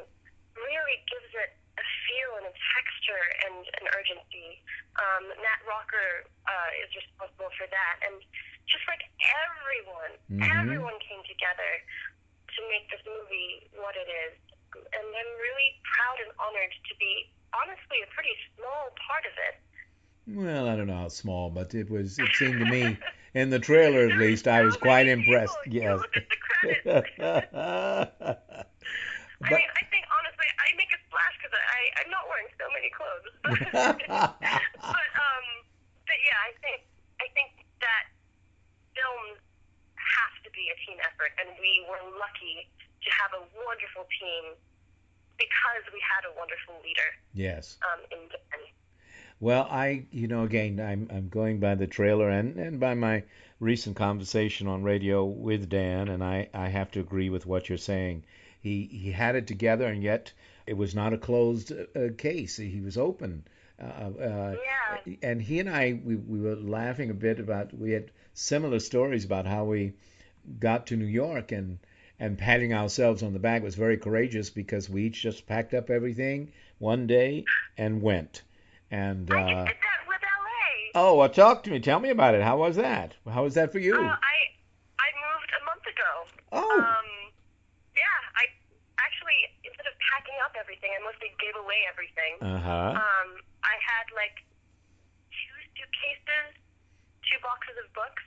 really 0.56 0.98
gives 1.08 1.30
it 1.36 1.52
a 1.78 1.84
feel 2.08 2.30
and 2.40 2.46
a 2.48 2.54
texture 2.76 3.24
and 3.48 3.64
an 3.80 3.86
urgency. 3.96 4.60
Um, 5.00 5.28
Nat 5.40 5.60
Rocker 5.68 6.24
uh, 6.48 6.70
is 6.84 6.90
responsible 6.96 7.48
for 7.56 7.68
that, 7.68 7.94
and 8.04 8.20
just 8.68 8.84
like 8.88 9.04
everyone, 9.48 10.12
Mhm. 10.32 10.44
everyone 10.60 10.96
came 11.04 11.22
together 11.24 11.72
to 12.56 12.58
make 12.68 12.88
this 12.90 13.00
movie 13.06 13.68
what 13.78 13.94
it 13.96 14.08
is, 14.08 14.34
and 14.74 15.04
I'm 15.04 15.32
really 15.38 15.70
proud 15.82 16.18
and 16.22 16.32
honored 16.38 16.72
to 16.72 16.94
be 16.98 17.30
honestly 17.54 17.98
a 18.04 18.08
pretty 18.14 18.34
small 18.56 18.94
part 18.98 19.24
of 19.26 19.34
it. 19.50 19.54
Well, 20.30 20.68
I 20.68 20.76
don't 20.76 20.86
know 20.86 21.08
how 21.08 21.08
small, 21.08 21.50
but 21.50 21.74
it 21.74 21.90
was. 21.90 22.18
It 22.18 22.30
seemed 22.34 22.60
to 22.60 22.66
me, 22.66 22.98
in 23.34 23.50
the 23.50 23.58
trailer 23.58 24.06
at 24.06 24.18
least, 24.18 24.46
I 24.46 24.62
was 24.62 24.76
quite 24.76 25.08
impressed. 25.08 25.58
Yes. 25.66 25.98
Look 25.98 26.16
at 26.16 26.28
the 26.28 26.36
credits. 26.38 27.10
I 29.40 29.48
but 29.48 29.56
mean, 29.56 29.72
I 29.72 29.84
think 29.88 30.04
honestly, 30.12 30.44
I 30.60 30.68
make 30.76 30.92
a 30.92 31.00
splash 31.08 31.34
because 31.40 31.56
I 31.56 31.80
I'm 32.04 32.10
not 32.12 32.28
wearing 32.28 32.50
so 32.60 32.68
many 32.76 32.92
clothes. 32.92 33.32
but 33.72 35.10
um, 35.16 35.46
but 36.04 36.18
yeah, 36.20 36.38
I 36.44 36.52
think 36.60 36.84
I 37.24 37.26
think 37.32 37.64
that 37.80 38.12
films 38.92 39.40
have 39.96 40.34
to 40.44 40.52
be 40.52 40.68
a 40.68 40.76
team 40.84 41.00
effort, 41.00 41.32
and 41.40 41.48
we 41.56 41.72
were 41.88 42.04
lucky 42.20 42.68
to 43.02 43.10
have 43.10 43.32
a 43.34 43.42
wonderful 43.66 44.04
team 44.20 44.54
because 45.38 45.84
we 45.92 46.00
had 46.04 46.28
a 46.28 46.32
wonderful 46.36 46.74
leader 46.84 47.10
yes. 47.32 47.78
um, 47.82 48.00
in. 48.12 48.28
Well, 49.40 49.66
I, 49.70 50.04
you 50.10 50.28
know, 50.28 50.44
again, 50.44 50.78
I'm 50.78 51.08
I'm 51.10 51.30
going 51.30 51.60
by 51.60 51.74
the 51.74 51.86
trailer 51.86 52.28
and 52.28 52.58
and 52.58 52.78
by 52.78 52.92
my 52.92 53.24
recent 53.58 53.96
conversation 53.96 54.66
on 54.66 54.82
radio 54.82 55.24
with 55.24 55.70
Dan, 55.70 56.08
and 56.08 56.22
I 56.22 56.50
I 56.52 56.68
have 56.68 56.90
to 56.90 57.00
agree 57.00 57.30
with 57.30 57.46
what 57.46 57.68
you're 57.68 57.78
saying. 57.78 58.24
He 58.60 58.84
he 58.92 59.12
had 59.12 59.36
it 59.36 59.46
together, 59.46 59.86
and 59.86 60.02
yet 60.02 60.30
it 60.66 60.74
was 60.76 60.94
not 60.94 61.14
a 61.14 61.18
closed 61.18 61.72
uh, 61.72 62.12
case. 62.18 62.58
He 62.58 62.82
was 62.82 62.98
open. 62.98 63.44
Uh, 63.80 63.84
uh, 63.84 64.56
Yeah. 64.62 65.14
and 65.22 65.40
he 65.40 65.58
and 65.58 65.70
I 65.70 65.98
we, 66.04 66.16
we 66.16 66.38
were 66.38 66.56
laughing 66.56 67.08
a 67.08 67.14
bit 67.14 67.40
about 67.40 67.72
we 67.72 67.92
had 67.92 68.10
similar 68.34 68.78
stories 68.78 69.24
about 69.24 69.46
how 69.46 69.64
we 69.64 69.94
got 70.58 70.86
to 70.88 70.96
New 70.96 71.06
York 71.06 71.50
and 71.50 71.78
and 72.20 72.38
patting 72.38 72.72
ourselves 72.74 73.22
on 73.22 73.32
the 73.32 73.38
back 73.38 73.62
was 73.62 73.74
very 73.74 73.96
courageous 73.96 74.50
because 74.50 74.88
we 74.88 75.04
each 75.06 75.22
just 75.22 75.46
packed 75.46 75.74
up 75.74 75.90
everything 75.90 76.52
one 76.78 77.06
day 77.06 77.44
and 77.78 78.00
went. 78.02 78.42
And 78.90 79.30
uh, 79.30 79.34
just 79.34 79.66
did 79.66 79.76
that 79.80 80.00
with 80.06 80.20
LA. 80.20 81.00
oh, 81.00 81.16
well, 81.16 81.28
talk 81.28 81.62
to 81.64 81.70
me. 81.70 81.80
Tell 81.80 81.98
me 81.98 82.10
about 82.10 82.34
it. 82.34 82.42
How 82.42 82.58
was 82.58 82.76
that? 82.76 83.14
How 83.28 83.42
was 83.44 83.54
that 83.54 83.72
for 83.72 83.78
you? 83.80 83.94
Uh, 83.96 84.04
I 84.14 84.36
I 85.00 85.08
moved 85.16 85.50
a 85.56 85.62
month 85.64 85.84
ago. 85.88 86.12
oh, 86.52 86.60
Um, 86.60 87.08
yeah, 87.96 88.18
I 88.36 88.44
actually 89.00 89.38
instead 89.64 89.86
of 89.88 89.96
packing 90.12 90.36
up 90.44 90.52
everything, 90.60 90.90
I 90.92 91.00
mostly 91.06 91.32
gave 91.40 91.56
away 91.56 91.88
everything. 91.88 92.36
uh 92.44 92.60
huh. 92.60 93.00
Um, 93.00 93.28
I 93.64 93.74
had 93.80 94.06
like 94.12 94.44
two 95.32 95.54
suitcases, 95.78 96.52
two 97.30 97.38
boxes 97.40 97.78
of 97.80 97.88
books. 97.96 98.22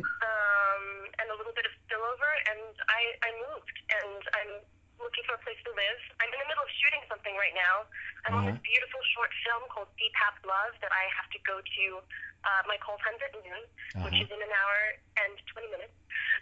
Um, 0.00 0.84
and 1.20 1.26
a 1.28 1.36
little 1.36 1.52
bit 1.52 1.68
of 1.68 1.72
spillover, 1.84 2.32
and 2.48 2.72
I 2.88 3.00
I 3.20 3.30
moved, 3.50 3.76
and 3.92 4.22
I'm 4.32 4.52
looking 5.02 5.26
for 5.26 5.34
a 5.36 5.42
place 5.42 5.58
to 5.66 5.72
live. 5.74 6.00
I'm 6.22 6.30
in 6.30 6.38
the 6.40 6.48
middle 6.48 6.62
of 6.62 6.70
shooting 6.78 7.02
something 7.10 7.34
right 7.34 7.52
now. 7.58 7.84
I'm 8.24 8.38
on 8.38 8.44
this 8.46 8.54
Uh-huh. 8.54 8.70
beautiful 8.70 9.02
short 9.18 9.34
film 9.42 9.66
called 9.68 9.90
Deep 9.98 10.14
Half 10.14 10.38
Love 10.46 10.78
that 10.78 10.94
I 10.94 11.04
have 11.18 11.26
to 11.34 11.40
go 11.42 11.58
to. 11.58 11.86
Uh, 12.46 12.62
my 12.70 12.78
call 12.78 12.98
time's 13.02 13.18
at 13.22 13.34
noon, 13.34 13.62
which 14.06 14.14
Uh-huh. 14.14 14.22
is 14.24 14.30
in 14.30 14.38
an 14.42 14.52
hour 14.54 14.78
and 15.26 15.34
20 15.50 15.66
minutes. 15.74 15.94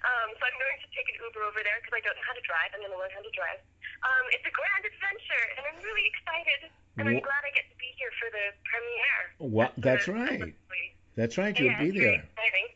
Um, 0.04 0.28
so 0.36 0.44
I'm 0.44 0.56
going 0.60 0.76
to 0.80 0.88
take 0.92 1.08
an 1.08 1.16
Uber 1.24 1.40
over 1.44 1.60
there 1.64 1.76
because 1.80 1.96
I 1.96 2.00
don't 2.04 2.16
know 2.16 2.24
how 2.28 2.36
to 2.36 2.44
drive. 2.44 2.68
I'm 2.76 2.80
going 2.84 2.92
to 2.92 3.00
learn 3.00 3.12
how 3.16 3.24
to 3.24 3.32
drive. 3.32 3.60
Um, 4.04 4.24
it's 4.36 4.44
a 4.44 4.52
grand 4.52 4.84
adventure, 4.84 5.44
and 5.56 5.62
I'm 5.72 5.78
really 5.80 6.04
excited. 6.12 6.60
And 7.00 7.08
I'm 7.08 7.20
glad 7.24 7.40
I 7.48 7.50
get 7.56 7.64
to 7.72 7.76
be 7.80 7.88
here 7.96 8.12
for 8.20 8.28
the 8.28 8.52
premiere. 8.68 9.20
What? 9.40 9.72
That's 9.80 10.04
the- 10.04 10.12
right. 10.20 10.52
That's 11.16 11.36
right. 11.40 11.56
You'll 11.58 11.72
yeah, 11.72 11.80
be 11.80 11.90
there. 11.96 12.28
exciting. 12.28 12.68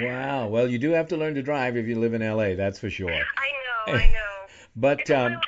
Wow. 0.00 0.48
Well, 0.48 0.68
you 0.68 0.78
do 0.78 0.90
have 0.90 1.08
to 1.08 1.16
learn 1.16 1.34
to 1.34 1.42
drive 1.42 1.76
if 1.76 1.86
you 1.86 1.98
live 1.98 2.14
in 2.14 2.22
LA. 2.22 2.54
That's 2.54 2.78
for 2.78 2.90
sure. 2.90 3.10
I 3.36 3.92
know, 3.92 3.98
I 3.98 4.06
know. 4.12 4.46
But 4.76 5.10
um, 5.10 5.40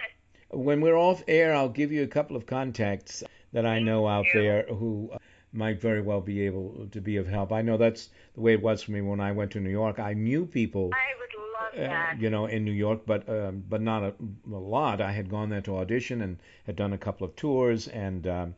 when 0.51 0.81
we're 0.81 0.97
off 0.97 1.23
air, 1.29 1.55
I'll 1.55 1.69
give 1.69 1.93
you 1.93 2.03
a 2.03 2.07
couple 2.07 2.37
of 2.37 2.47
contacts 2.47 3.23
that 3.53 3.67
I 3.67 3.79
know 3.79 4.07
out 4.07 4.27
there 4.33 4.65
who 4.69 5.11
uh, 5.13 5.19
might 5.53 5.81
very 5.81 6.01
well 6.01 6.21
be 6.21 6.43
able 6.43 6.87
to 6.93 7.01
be 7.01 7.17
of 7.17 7.27
help. 7.27 7.53
I 7.53 7.63
know 7.63 7.77
that's 7.77 8.11
the 8.35 8.41
way 8.41 8.53
it 8.55 8.63
was 8.63 8.83
for 8.83 8.93
me 8.93 9.01
when 9.01 9.21
I 9.21 9.33
went 9.33 9.51
to 9.53 9.61
New 9.61 9.71
York. 9.71 9.99
I 9.99 10.15
knew 10.15 10.47
people, 10.47 10.91
I 10.93 11.15
would 11.19 11.81
love 11.81 11.91
uh, 11.91 11.93
that. 11.93 12.21
you 12.21 12.31
know, 12.31 12.47
in 12.47 12.65
New 12.65 12.73
York, 12.73 13.03
but 13.07 13.29
um, 13.29 13.65
but 13.69 13.81
not 13.81 14.03
a, 14.03 14.15
a 14.51 14.57
lot. 14.57 15.01
I 15.01 15.13
had 15.13 15.31
gone 15.31 15.49
there 15.51 15.63
to 15.63 15.77
audition 15.79 16.23
and 16.23 16.39
had 16.67 16.77
done 16.77 16.93
a 16.93 16.99
couple 16.99 17.27
of 17.27 17.37
tours, 17.37 17.89
and 17.89 18.27
um, 18.27 18.55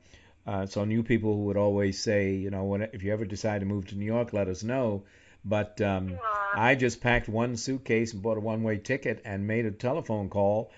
uh, 0.46 0.66
so 0.66 0.83
I 0.83 0.85
knew 0.85 1.03
people 1.03 1.35
who 1.35 1.44
would 1.44 1.57
always 1.57 2.00
say, 2.00 2.35
you 2.35 2.50
know, 2.50 2.64
when 2.64 2.83
if 2.83 3.03
you 3.03 3.12
ever 3.12 3.24
decide 3.24 3.61
to 3.61 3.66
move 3.66 3.87
to 3.88 3.96
New 3.96 4.07
York, 4.07 4.33
let 4.33 4.48
us 4.48 4.62
know. 4.62 5.05
But 5.44 5.81
um, 5.81 6.18
I 6.55 6.74
just 6.74 7.00
packed 7.00 7.29
one 7.29 7.57
suitcase 7.57 8.12
and 8.12 8.22
bought 8.22 8.37
a 8.37 8.40
one-way 8.40 8.79
ticket 8.79 9.22
and 9.24 9.46
made 9.46 9.66
a 9.66 9.70
telephone 9.70 10.29
call 10.29 10.70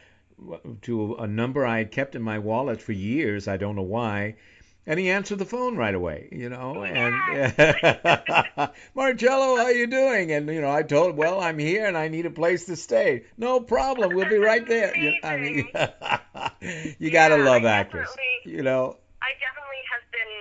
to 0.83 1.15
a 1.15 1.27
number 1.27 1.67
I 1.67 1.79
had 1.79 1.91
kept 1.91 2.15
in 2.15 2.23
my 2.23 2.39
wallet 2.39 2.81
for 2.81 2.93
years. 2.93 3.49
I 3.49 3.57
don't 3.57 3.77
know 3.77 3.83
why. 3.83 4.37
And 4.85 4.99
he 4.99 5.11
answered 5.11 5.39
the 5.39 5.45
phone 5.45 5.77
right 5.77 5.95
away, 5.95 6.29
you 6.33 6.49
know. 6.49 6.83
And 6.83 7.15
Marcello, 8.95 9.57
how 9.57 9.69
you 9.69 9.87
doing? 9.87 10.33
And 10.33 10.49
you 10.49 10.61
know, 10.61 10.73
I 10.73 10.83
told 10.83 11.11
him, 11.11 11.17
well, 11.17 11.41
I'm 11.41 11.59
here 11.59 11.87
and 11.87 11.97
I 11.97 12.09
need 12.09 12.27
a 12.27 12.31
place 12.31 12.65
to 12.67 12.75
stay. 12.75 13.25
No 13.39 13.61
problem, 13.61 14.15
we'll 14.15 14.29
be 14.29 14.39
right 14.39 14.67
there. 14.67 14.97
You, 14.97 15.15
I 15.23 15.37
mean, 15.37 15.69
you 16.99 17.11
gotta 17.13 17.37
love 17.37 17.65
I 17.65 17.71
actors, 17.71 18.09
you 18.45 18.63
know. 18.63 18.97
I 19.23 19.31
definitely 19.39 19.83
have 19.87 20.03
been 20.11 20.35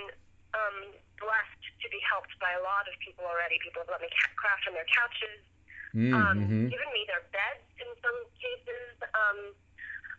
um, 0.58 0.90
blessed 1.20 1.62
to 1.84 1.90
be 1.94 2.01
helped 2.12 2.36
by 2.44 2.52
a 2.60 2.62
lot 2.68 2.84
of 2.92 2.94
people 3.00 3.24
already. 3.24 3.56
People 3.64 3.88
have 3.88 3.92
let 3.96 4.02
me 4.04 4.12
craft 4.36 4.68
on 4.68 4.76
their 4.76 4.88
couches, 4.92 5.40
um, 6.12 6.36
Mm-hmm. 6.44 6.68
given 6.68 6.90
me 6.92 7.02
their 7.08 7.24
beds 7.32 7.64
in 7.80 7.88
some 8.04 8.18
cases. 8.36 8.92
Um, 9.16 9.56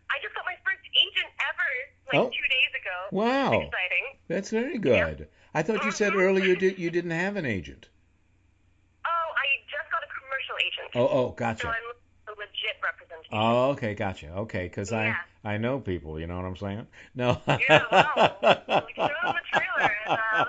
I 0.08 0.16
just 0.24 0.32
got 0.34 0.44
my 0.48 0.56
first 0.64 0.84
agent 0.96 1.28
ever 1.44 1.70
like 2.08 2.18
Oh. 2.20 2.28
two 2.32 2.48
days 2.48 2.72
ago. 2.80 2.96
Wow, 3.12 3.52
Exciting. 3.60 4.06
that's 4.28 4.48
very 4.50 4.78
good. 4.80 5.28
I 5.54 5.60
thought 5.62 5.84
you 5.84 5.92
said 5.92 6.14
earlier 6.16 6.44
you, 6.44 6.56
did, 6.56 6.78
you 6.78 6.88
didn't 6.90 7.12
have 7.12 7.36
an 7.36 7.44
agent. 7.44 7.88
Oh, 9.04 9.28
I 9.36 9.44
just 9.68 9.88
got 9.92 10.00
a 10.00 10.10
commercial 10.16 10.56
agent. 10.64 10.88
Oh, 10.96 11.08
oh, 11.08 11.28
gotcha. 11.32 11.62
So. 11.62 11.68
I'm 11.68 11.88
a 12.28 12.30
legit 12.38 12.76
representation. 12.82 13.32
Oh, 13.36 13.70
okay, 13.72 13.94
gotcha. 13.94 14.28
Okay, 14.48 14.64
because 14.64 14.92
Yeah. 14.92 15.16
I 15.44 15.54
I 15.54 15.56
know 15.58 15.80
people. 15.80 16.20
You 16.20 16.26
know 16.26 16.36
what 16.36 16.44
I'm 16.44 16.56
saying? 16.56 16.86
No. 17.14 17.40
Yeah, 17.48 17.82
wow. 17.90 18.36
Like, 18.42 18.94
throw 18.94 19.04
in 19.04 19.34
the 19.34 19.44
trailer 19.52 19.90
and 20.06 20.18
uh, 20.32 20.44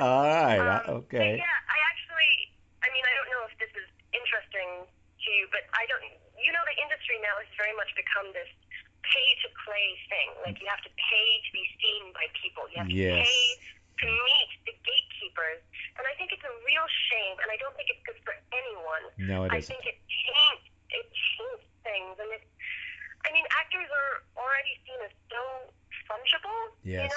all 0.00 0.24
right. 0.24 0.58
Um, 0.58 0.80
uh, 0.88 0.98
okay. 1.04 1.36
Yeah, 1.36 1.68
I 1.68 1.78
actually, 1.92 2.32
I 2.80 2.88
mean, 2.88 3.04
I 3.04 3.12
don't 3.20 3.30
know 3.36 3.44
if 3.44 3.54
this 3.60 3.72
is 3.76 3.88
interesting 4.16 4.88
to 4.88 5.28
you, 5.28 5.44
but 5.52 5.68
I 5.76 5.84
don't. 5.92 6.00
You 6.40 6.56
know, 6.56 6.64
the 6.64 6.78
industry 6.80 7.20
now 7.20 7.36
has 7.36 7.50
very 7.60 7.76
much 7.76 7.92
become 7.92 8.32
this 8.32 8.48
pay 9.04 9.28
to 9.44 9.48
play 9.68 9.86
thing. 10.08 10.28
Like 10.40 10.56
you 10.56 10.68
have 10.72 10.80
to 10.88 10.92
pay 10.96 11.28
to 11.44 11.50
be 11.52 11.64
seen 11.76 12.16
by 12.16 12.24
people. 12.32 12.64
You 12.72 12.80
have 12.80 12.88
yes. 12.88 13.20
to 13.20 13.28
pay 13.28 13.44
to 14.00 14.06
meet 14.08 14.50
the 14.64 14.74
gatekeepers. 14.80 15.60
And 16.00 16.08
I 16.08 16.16
think 16.16 16.32
it's 16.32 16.44
a 16.48 16.54
real 16.64 16.88
shame, 17.12 17.36
and 17.44 17.52
I 17.52 17.60
don't 17.60 17.76
think 17.76 17.92
it's 17.92 18.00
good 18.08 18.16
for 18.24 18.32
anyone. 18.56 19.04
No, 19.20 19.44
it 19.44 19.52
is. 19.52 19.52
I 19.52 19.58
isn't. 19.60 19.76
Think 19.76 19.84
it 19.84 19.98
taints 20.00 20.64
it 20.96 21.06
taints 21.12 21.68
things, 21.84 22.14
and 22.16 22.30
it. 22.32 22.44
I 23.28 23.36
mean, 23.36 23.44
actors 23.52 23.84
are 23.84 24.24
already 24.40 24.80
seen 24.88 24.96
as 25.04 25.12
so 25.28 25.68
fungible. 26.08 26.72
Yes. 26.80 27.12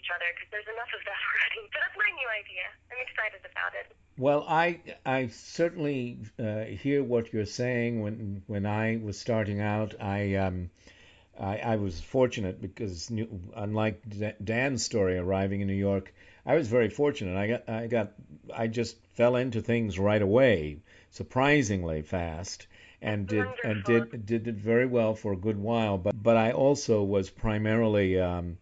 Each 0.00 0.08
other 0.08 0.24
because 0.32 0.48
there's 0.50 0.70
enough 0.72 0.88
of 0.96 1.02
that 1.04 1.20
already. 1.28 1.68
But 1.68 1.80
that's 1.84 1.98
my 2.00 2.10
new 2.16 2.30
idea. 2.32 2.64
I'm 2.88 3.00
excited 3.04 3.42
about 3.44 3.72
it. 3.76 3.86
Well, 4.16 4.44
I 4.48 4.80
I 5.04 5.28
certainly 5.28 6.18
uh, 6.38 6.64
hear 6.64 7.04
what 7.04 7.32
you're 7.32 7.44
saying. 7.44 8.00
When 8.00 8.42
when 8.46 8.64
I 8.66 8.98
was 9.02 9.20
starting 9.20 9.60
out, 9.60 9.94
I 10.00 10.34
um, 10.36 10.70
I, 11.38 11.58
I 11.58 11.76
was 11.76 12.00
fortunate 12.00 12.60
because 12.60 13.10
new, 13.10 13.28
unlike 13.54 14.02
Dan's 14.42 14.84
story 14.84 15.16
arriving 15.16 15.60
in 15.60 15.68
New 15.68 15.74
York, 15.90 16.12
I 16.44 16.54
was 16.54 16.68
very 16.68 16.90
fortunate. 16.90 17.36
I 17.36 17.46
got 17.46 17.68
I 17.68 17.86
got 17.86 18.12
I 18.54 18.66
just 18.66 18.96
fell 19.14 19.36
into 19.36 19.60
things 19.60 19.98
right 19.98 20.22
away, 20.22 20.78
surprisingly 21.10 22.02
fast, 22.02 22.66
and 23.00 23.26
did 23.26 23.46
and 23.64 23.84
did 23.84 24.26
did 24.26 24.48
it 24.48 24.56
very 24.56 24.86
well 24.86 25.14
for 25.14 25.32
a 25.32 25.36
good 25.36 25.58
while. 25.58 25.98
But 25.98 26.20
but 26.22 26.36
I 26.36 26.52
also 26.52 27.02
was 27.02 27.30
primarily. 27.30 28.18
Um, 28.18 28.58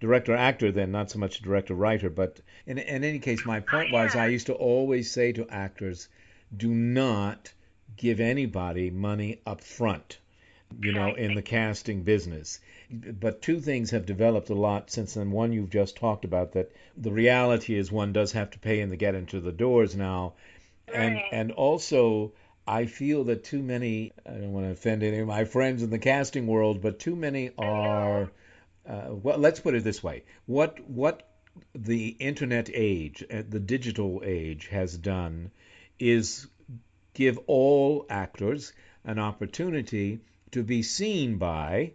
director 0.00 0.34
actor 0.34 0.70
then 0.70 0.90
not 0.92 1.10
so 1.10 1.18
much 1.18 1.40
director 1.42 1.74
writer 1.74 2.10
but 2.10 2.40
in, 2.66 2.78
in 2.78 3.04
any 3.04 3.18
case 3.18 3.44
my 3.44 3.60
point 3.60 3.92
was 3.92 4.14
i 4.14 4.26
used 4.26 4.46
to 4.46 4.54
always 4.54 5.10
say 5.10 5.32
to 5.32 5.48
actors 5.48 6.08
do 6.56 6.68
not 6.68 7.52
give 7.96 8.20
anybody 8.20 8.90
money 8.90 9.40
up 9.46 9.60
front 9.60 10.18
you 10.80 10.92
know 10.92 11.14
in 11.14 11.34
the 11.34 11.42
casting 11.42 12.02
business. 12.02 12.60
But 12.90 13.42
two 13.42 13.60
things 13.60 13.90
have 13.90 14.06
developed 14.06 14.50
a 14.50 14.54
lot 14.54 14.90
since 14.90 15.14
then. 15.14 15.30
One 15.30 15.52
you've 15.52 15.70
just 15.70 15.96
talked 15.96 16.24
about 16.24 16.52
that 16.52 16.70
the 16.96 17.12
reality 17.12 17.76
is 17.76 17.90
one 17.90 18.12
does 18.12 18.32
have 18.32 18.50
to 18.50 18.58
pay 18.58 18.80
in 18.80 18.90
to 18.90 18.96
get 18.96 19.14
into 19.14 19.40
the 19.40 19.52
doors 19.52 19.96
now. 19.96 20.34
And 20.92 21.20
and 21.32 21.52
also 21.52 22.32
I 22.66 22.86
feel 22.86 23.24
that 23.24 23.44
too 23.44 23.62
many, 23.62 24.12
I 24.26 24.32
don't 24.32 24.52
want 24.52 24.66
to 24.66 24.72
offend 24.72 25.02
any 25.02 25.18
of 25.18 25.28
my 25.28 25.44
friends 25.44 25.82
in 25.82 25.90
the 25.90 25.98
casting 25.98 26.46
world, 26.48 26.82
but 26.82 26.98
too 26.98 27.14
many 27.14 27.50
are, 27.58 28.28
uh, 28.88 29.08
well, 29.10 29.38
let's 29.38 29.60
put 29.60 29.74
it 29.74 29.84
this 29.84 30.02
way. 30.02 30.22
What, 30.46 30.78
what 30.88 31.28
the 31.74 32.08
internet 32.18 32.70
age, 32.72 33.24
uh, 33.30 33.42
the 33.48 33.60
digital 33.60 34.22
age 34.24 34.68
has 34.68 34.96
done 34.96 35.50
is 35.98 36.46
give 37.14 37.38
all 37.46 38.06
actors 38.10 38.72
an 39.04 39.18
opportunity 39.18 40.20
to 40.50 40.62
be 40.62 40.82
seen 40.82 41.38
by 41.38 41.92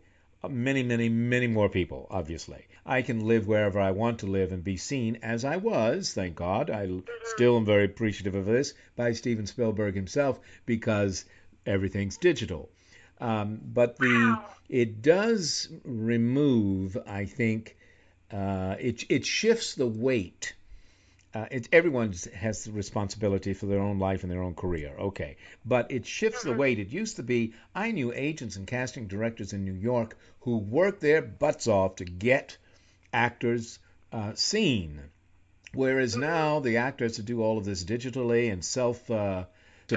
many, 0.50 0.82
many, 0.82 1.10
many 1.10 1.48
more 1.48 1.70
people, 1.70 2.08
obviously. 2.10 2.66
I 2.86 3.04
can 3.04 3.28
live 3.28 3.48
wherever 3.48 3.80
I 3.80 3.92
want 3.92 4.20
to 4.20 4.26
live 4.26 4.52
and 4.52 4.64
be 4.64 4.78
seen 4.78 5.20
as 5.22 5.46
I 5.46 5.58
was, 5.58 6.14
thank 6.14 6.36
God. 6.36 6.72
I 6.72 6.90
still 7.26 7.58
am 7.58 7.66
very 7.66 7.86
appreciative 7.86 8.34
of 8.34 8.46
this 8.46 8.74
by 8.96 9.14
Steven 9.14 9.46
Spielberg 9.46 9.94
himself 9.94 10.40
because 10.66 11.26
everything's 11.66 12.18
digital. 12.18 12.72
Um, 13.22 13.62
but 13.64 13.98
the 13.98 14.40
it 14.68 15.04
does 15.04 15.70
remove, 15.84 16.98
I 17.06 17.26
think, 17.26 17.78
uh, 18.32 18.76
it 18.80 19.06
it 19.10 19.26
shifts 19.26 19.76
the 19.76 19.86
weight. 19.86 20.54
Uh, 21.34 21.46
it, 21.50 21.70
everyone 21.72 22.14
has 22.34 22.66
the 22.66 22.72
responsibility 22.72 23.54
for 23.54 23.68
their 23.68 23.80
own 23.80 24.00
life 24.00 24.24
and 24.24 24.32
their 24.32 24.42
own 24.42 24.56
career, 24.56 24.94
okay. 25.00 25.38
But 25.64 25.92
it 25.92 26.06
shifts 26.06 26.44
the 26.44 26.52
weight. 26.52 26.80
It 26.80 26.90
used 26.90 27.18
to 27.18 27.24
be 27.24 27.54
I 27.76 27.92
knew 27.92 28.12
agents 28.12 28.58
and 28.58 28.68
casting 28.68 29.08
directors 29.08 29.54
in 29.54 29.64
New 29.64 29.74
York 29.74 30.18
who 30.42 30.58
worked 30.58 31.00
their 31.00 31.22
butts 31.22 31.68
off 31.68 31.98
to 31.98 32.06
get 32.06 32.58
actors 33.14 33.80
uh, 34.12 34.34
seen, 34.34 35.00
whereas 35.74 36.18
now 36.18 36.60
the 36.60 36.78
actors 36.78 37.18
to 37.18 37.24
do 37.24 37.42
all 37.44 37.60
of 37.60 37.66
this 37.66 37.86
digitally 37.86 38.52
and 38.52 38.66
self. 38.66 39.10
Uh, 39.12 39.46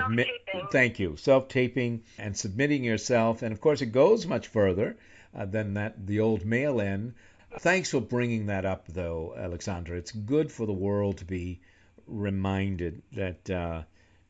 submit, 0.00 0.28
thank 0.70 0.98
you, 0.98 1.16
self 1.16 1.48
taping 1.48 2.02
and 2.18 2.36
submitting 2.36 2.84
yourself, 2.84 3.42
and 3.42 3.52
of 3.52 3.60
course 3.60 3.82
it 3.82 3.92
goes 3.92 4.26
much 4.26 4.48
further 4.48 4.96
uh, 5.34 5.44
than 5.44 5.74
that 5.74 6.06
the 6.06 6.20
old 6.20 6.44
mail 6.44 6.80
in. 6.80 7.14
Thanks 7.60 7.90
for 7.90 8.00
bringing 8.00 8.46
that 8.46 8.64
up, 8.64 8.86
though, 8.88 9.34
Alexandra. 9.36 9.96
It's 9.96 10.10
good 10.10 10.50
for 10.50 10.66
the 10.66 10.72
world 10.72 11.18
to 11.18 11.24
be 11.24 11.60
reminded 12.06 13.02
that 13.12 13.48
uh, 13.50 13.82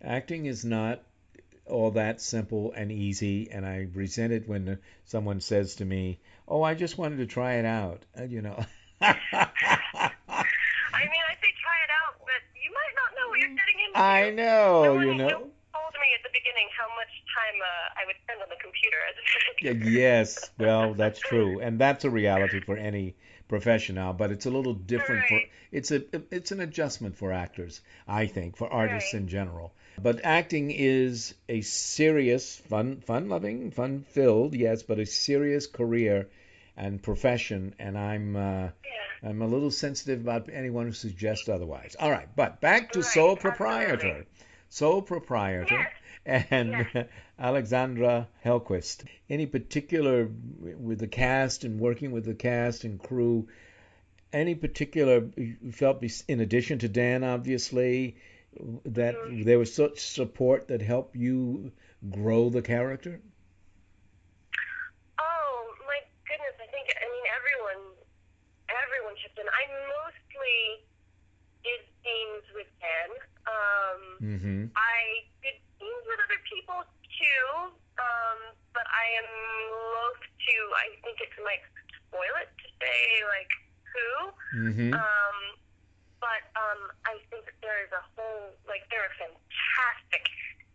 acting 0.02 0.46
is 0.46 0.64
not 0.64 1.02
all 1.66 1.92
that 1.92 2.20
simple 2.20 2.72
and 2.72 2.92
easy. 2.92 3.50
And 3.50 3.64
I 3.64 3.88
resent 3.94 4.32
it 4.32 4.48
when 4.48 4.78
someone 5.04 5.40
says 5.40 5.76
to 5.76 5.84
me, 5.84 6.20
"Oh, 6.46 6.62
I 6.62 6.74
just 6.74 6.98
wanted 6.98 7.18
to 7.18 7.26
try 7.26 7.54
it 7.54 7.64
out," 7.64 8.04
uh, 8.18 8.24
you 8.24 8.42
know. 8.42 8.58
I 9.00 9.10
mean, 11.10 11.24
I 11.28 11.34
say 11.40 11.52
try 11.60 11.78
it 11.82 11.92
out, 12.04 12.20
but 12.20 12.42
you 12.54 12.70
might 12.72 12.94
not 12.94 13.10
know 13.16 13.28
what 13.30 13.38
you're 13.40 13.48
getting 13.48 13.78
into. 13.86 13.98
I 13.98 14.30
know, 14.30 15.00
you 15.00 15.14
know. 15.14 15.28
told 15.28 15.94
me 15.94 16.08
at 16.14 16.22
the 16.22 16.33
beginning 16.44 16.68
how 16.76 16.88
much 16.94 17.08
time 17.32 17.56
uh, 17.60 18.00
I 18.00 18.06
would 18.06 18.16
spend 18.24 18.42
on 18.42 18.48
the 18.48 18.60
computer 18.60 18.96
Yeah, 19.62 19.90
yes, 19.90 20.50
well, 20.58 20.94
that's 20.94 21.18
true, 21.18 21.60
and 21.60 21.78
that's 21.78 22.04
a 22.04 22.10
reality 22.10 22.60
for 22.60 22.76
any 22.76 23.14
profession 23.48 23.94
now. 23.94 24.12
But 24.12 24.30
it's 24.30 24.46
a 24.46 24.50
little 24.50 24.74
different 24.74 25.26
for 25.28 25.40
it's 25.72 25.90
a 25.90 26.02
it's 26.30 26.52
an 26.52 26.60
adjustment 26.60 27.16
for 27.16 27.32
actors, 27.32 27.80
I 28.06 28.26
think, 28.26 28.56
for 28.56 28.70
artists 28.70 29.14
in 29.14 29.28
general. 29.28 29.72
But 30.00 30.20
acting 30.24 30.70
is 30.70 31.34
a 31.48 31.60
serious, 31.62 32.56
fun, 32.56 33.00
fun-loving, 33.00 33.70
fun-filled, 33.70 34.54
yes, 34.54 34.82
but 34.82 34.98
a 34.98 35.06
serious 35.06 35.66
career 35.66 36.28
and 36.76 37.02
profession, 37.02 37.74
and 37.78 37.96
I'm 37.96 38.36
uh, 38.36 38.68
I'm 39.22 39.40
a 39.40 39.46
little 39.46 39.70
sensitive 39.70 40.20
about 40.20 40.50
anyone 40.52 40.86
who 40.86 40.92
suggests 40.92 41.48
otherwise. 41.48 41.96
All 41.98 42.10
right, 42.10 42.28
but 42.36 42.60
back 42.60 42.92
to 42.92 43.02
sole 43.02 43.36
proprietor, 43.36 44.26
sole 44.68 45.00
proprietor, 45.00 45.86
and 46.26 47.06
Alexandra 47.38 48.28
Hellquist. 48.44 49.04
Any 49.28 49.46
particular 49.46 50.28
with 50.60 50.98
the 50.98 51.06
cast 51.06 51.64
and 51.64 51.80
working 51.80 52.12
with 52.12 52.24
the 52.24 52.34
cast 52.34 52.84
and 52.84 53.02
crew? 53.02 53.48
Any 54.32 54.54
particular 54.54 55.28
you 55.36 55.72
felt, 55.72 56.02
in 56.28 56.40
addition 56.40 56.78
to 56.80 56.88
Dan, 56.88 57.22
obviously, 57.22 58.16
that 58.84 59.14
there 59.44 59.58
was 59.58 59.72
such 59.72 60.00
support 60.00 60.68
that 60.68 60.82
helped 60.82 61.14
you 61.14 61.72
grow 62.10 62.50
the 62.50 62.62
character? 62.62 63.20
Oh 65.18 65.74
my 65.86 66.00
goodness! 66.26 66.54
I 66.58 66.66
think 66.66 66.90
I 66.98 67.06
mean 67.06 67.26
everyone, 67.30 67.94
everyone 68.66 69.14
chipped 69.22 69.38
in. 69.38 69.46
I 69.46 69.64
mostly 70.02 70.82
did 71.62 71.80
scenes 72.02 72.44
with 72.54 72.70
Dan. 72.80 73.10
Um, 73.46 74.14
Mm-hmm. 74.24 74.72
I 74.72 75.28
did 75.44 75.60
scenes 75.76 76.04
with 76.08 76.20
other 76.24 76.40
people 76.48 76.80
too, 77.12 77.76
um, 78.00 78.38
but 78.72 78.86
I 79.04 79.08
am 79.20 79.28
loath 79.92 80.24
to. 80.24 80.56
I 80.80 80.86
think 81.04 81.16
it 81.20 81.32
might 81.44 81.60
spoil 82.08 82.34
it 82.40 82.50
to 82.62 82.66
say 82.80 83.00
like 83.28 83.52
who. 83.92 84.08
Mm-hmm. 84.64 84.90
Um, 84.96 85.36
but 86.24 86.42
um, 86.56 86.80
I 87.04 87.20
think 87.28 87.44
there 87.60 87.84
is 87.84 87.92
a 87.92 88.00
whole 88.16 88.56
like 88.64 88.88
there 88.88 89.04
are 89.04 89.14
fantastic 89.20 90.24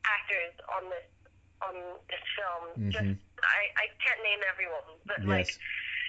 actors 0.06 0.54
on 0.78 0.84
this 0.94 1.08
on 1.66 1.76
this 2.08 2.24
film. 2.38 2.64
Just 2.94 3.10
Mhm. 3.18 3.18
I 3.44 3.62
I 3.82 3.86
can't 4.04 4.22
name 4.22 4.42
everyone, 4.46 4.90
but 5.10 5.20
like 5.26 5.50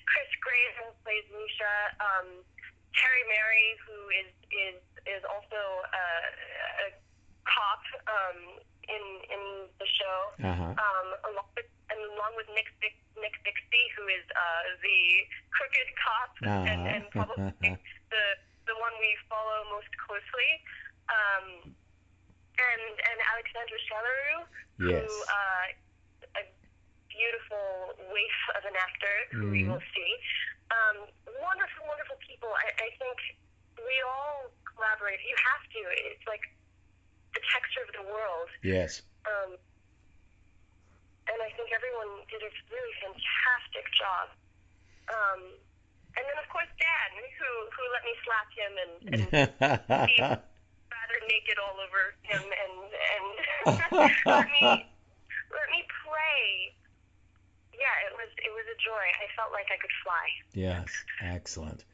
Chris 0.07 0.31
Graham 0.45 0.93
plays 1.03 1.25
Misha. 1.33 1.75
Um, 2.05 2.29
Terry 2.95 3.25
Mary, 3.33 3.68
who 3.87 3.97
is 4.21 4.31
is 4.51 4.79
is 5.07 5.23
also 5.25 5.61
uh, 5.89 6.27
a 6.85 6.89
cop 7.49 7.83
um, 8.11 8.39
in 8.91 9.05
in 9.31 9.43
the 9.79 9.87
show, 9.87 10.18
Uh-huh. 10.43 10.75
um, 10.75 11.09
along 11.33 11.49
with 11.57 11.71
and 11.91 11.99
along 12.16 12.32
with 12.38 12.47
Nick 12.55 12.70
Nick 13.18 13.34
Bixby, 13.45 13.82
who 13.99 14.05
is 14.09 14.24
uh, 14.32 14.62
the 14.80 15.01
crooked 15.53 15.88
cop 16.01 16.32
and, 16.47 16.80
and 16.86 17.03
probably 17.11 17.51
the 18.14 18.24
the 18.66 18.76
one 18.78 18.95
we 19.03 19.11
follow 19.28 19.66
most 19.74 19.91
closely. 19.99 20.51
Um, 21.11 21.74
and 22.61 22.82
and 22.95 23.18
Alexandra 23.34 23.78
Chelaru, 23.88 24.36
Yes. 24.80 25.05
who 25.05 25.11
uh, 25.26 26.41
a 26.41 26.43
beautiful 27.11 27.97
waif 28.12 28.38
of 28.57 28.62
an 28.68 28.76
actor 28.78 29.16
who 29.34 29.51
we 29.51 29.64
Mhm. 29.64 29.74
will 29.74 29.84
see. 29.97 30.12
Um, 30.70 30.97
wonderful, 31.43 31.82
wonderful 31.91 32.16
people. 32.22 32.49
I, 32.55 32.68
I 32.78 32.88
think 33.01 33.18
we 33.82 33.97
all 34.07 34.53
collaborate. 34.70 35.18
You 35.26 35.34
have 35.51 35.64
to. 35.74 35.80
It's 36.14 36.26
like 36.30 36.47
the 37.34 37.43
texture 37.53 37.82
of 37.82 37.93
the 37.97 38.07
world. 38.12 38.49
Yes. 38.62 39.03
Um, 39.26 39.57
and 41.31 41.39
I 41.39 41.51
think 41.55 41.70
everyone 41.70 42.26
did 42.26 42.43
a 42.43 42.51
really 42.74 42.95
fantastic 42.99 43.87
job. 43.95 44.26
Um, 45.11 45.41
and 46.18 46.22
then 46.26 46.37
of 46.43 46.47
course 46.51 46.70
Dan, 46.78 47.11
who 47.39 47.51
who 47.70 47.85
let 47.95 48.03
me 48.03 48.14
slap 48.26 48.49
him 48.51 48.72
and, 48.83 48.93
and 49.14 49.22
be 50.11 50.18
rather 50.91 51.18
naked 51.31 51.57
all 51.62 51.78
over 51.78 52.03
him 52.26 52.43
and 52.43 52.74
and 52.91 53.26
let 54.26 54.47
me 54.51 54.62
let 54.62 55.68
me 55.70 55.81
play. 56.03 56.74
Yeah, 57.74 57.95
it 58.11 58.14
was 58.18 58.31
it 58.39 58.51
was 58.51 58.66
a 58.66 58.78
joy. 58.83 59.07
I 59.22 59.26
felt 59.39 59.53
like 59.53 59.70
I 59.70 59.78
could 59.78 59.95
fly. 60.03 60.26
Yes, 60.53 60.91
excellent. 61.22 61.85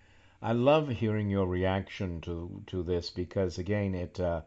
I 0.42 0.52
love 0.52 0.88
hearing 0.88 1.30
your 1.30 1.46
reaction 1.46 2.20
to 2.22 2.62
to 2.68 2.82
this 2.82 3.10
because 3.10 3.58
again, 3.58 3.94
it 3.94 4.18
uh, 4.20 4.42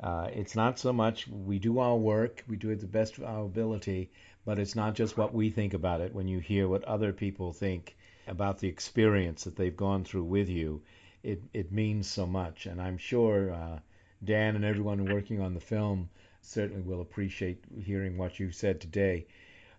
uh, 0.00 0.28
it's 0.32 0.54
not 0.56 0.78
so 0.78 0.92
much 0.92 1.26
we 1.28 1.58
do 1.58 1.78
our 1.78 1.96
work, 1.96 2.44
we 2.48 2.56
do 2.56 2.70
it 2.70 2.80
the 2.80 2.86
best 2.86 3.18
of 3.18 3.24
our 3.24 3.44
ability, 3.44 4.10
but 4.44 4.58
it's 4.58 4.76
not 4.76 4.94
just 4.94 5.16
what 5.16 5.32
we 5.34 5.50
think 5.50 5.74
about 5.74 6.00
it. 6.00 6.14
When 6.14 6.28
you 6.28 6.38
hear 6.38 6.68
what 6.68 6.84
other 6.84 7.12
people 7.12 7.52
think 7.52 7.96
about 8.26 8.58
the 8.58 8.68
experience 8.68 9.44
that 9.44 9.56
they've 9.56 9.76
gone 9.76 10.04
through 10.04 10.24
with 10.24 10.48
you, 10.48 10.82
it 11.22 11.42
it 11.54 11.72
means 11.72 12.06
so 12.08 12.26
much. 12.26 12.66
And 12.66 12.80
I'm 12.80 12.98
sure 12.98 13.50
uh, 13.52 13.78
Dan 14.22 14.54
and 14.56 14.64
everyone 14.64 15.12
working 15.12 15.40
on 15.40 15.54
the 15.54 15.60
film 15.60 16.10
certainly 16.42 16.82
will 16.82 17.00
appreciate 17.00 17.64
hearing 17.82 18.16
what 18.18 18.38
you 18.38 18.50
said 18.52 18.80
today. 18.80 19.26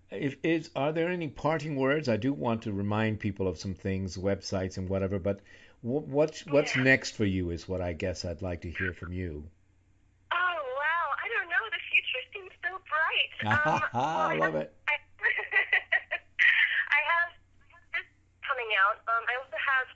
If 0.10 0.38
is 0.44 0.70
are 0.76 0.92
there 0.94 1.10
any 1.10 1.28
parting 1.28 1.76
words? 1.76 2.10
I 2.10 2.18
do 2.18 2.34
want 2.34 2.64
to 2.64 2.72
remind 2.74 3.20
people 3.20 3.48
of 3.48 3.58
some 3.60 3.74
things, 3.76 4.18
websites 4.18 4.78
and 4.78 4.90
whatever. 4.90 5.20
But 5.20 5.42
wh- 5.82 6.08
what's 6.08 6.46
what's 6.46 6.76
Yeah. 6.76 6.84
next 6.84 7.12
for 7.16 7.26
you 7.26 7.52
is 7.52 7.68
what 7.68 7.82
I 7.82 7.94
guess 7.94 8.26
I'd 8.26 8.42
like 8.42 8.62
to 8.62 8.72
hear 8.72 8.94
from 8.94 9.12
you. 9.14 9.44
Oh 10.32 10.36
wow! 10.82 11.06
I 11.24 11.28
don't 11.36 11.50
know. 11.50 11.66
The 11.72 11.84
future 11.92 12.24
seems 12.34 12.52
so 12.64 12.70
bright. 12.88 13.27
Um, 13.46 13.54
well, 13.94 14.34
I 14.34 14.36
love 14.38 14.58
have, 14.58 14.66
it. 14.66 14.74
I, 14.90 14.96
I 16.98 17.00
have 17.06 17.30
this 17.94 18.08
coming 18.42 18.72
out. 18.82 19.04
Um, 19.06 19.24
I 19.30 19.38
also 19.38 19.58
have 19.58 19.88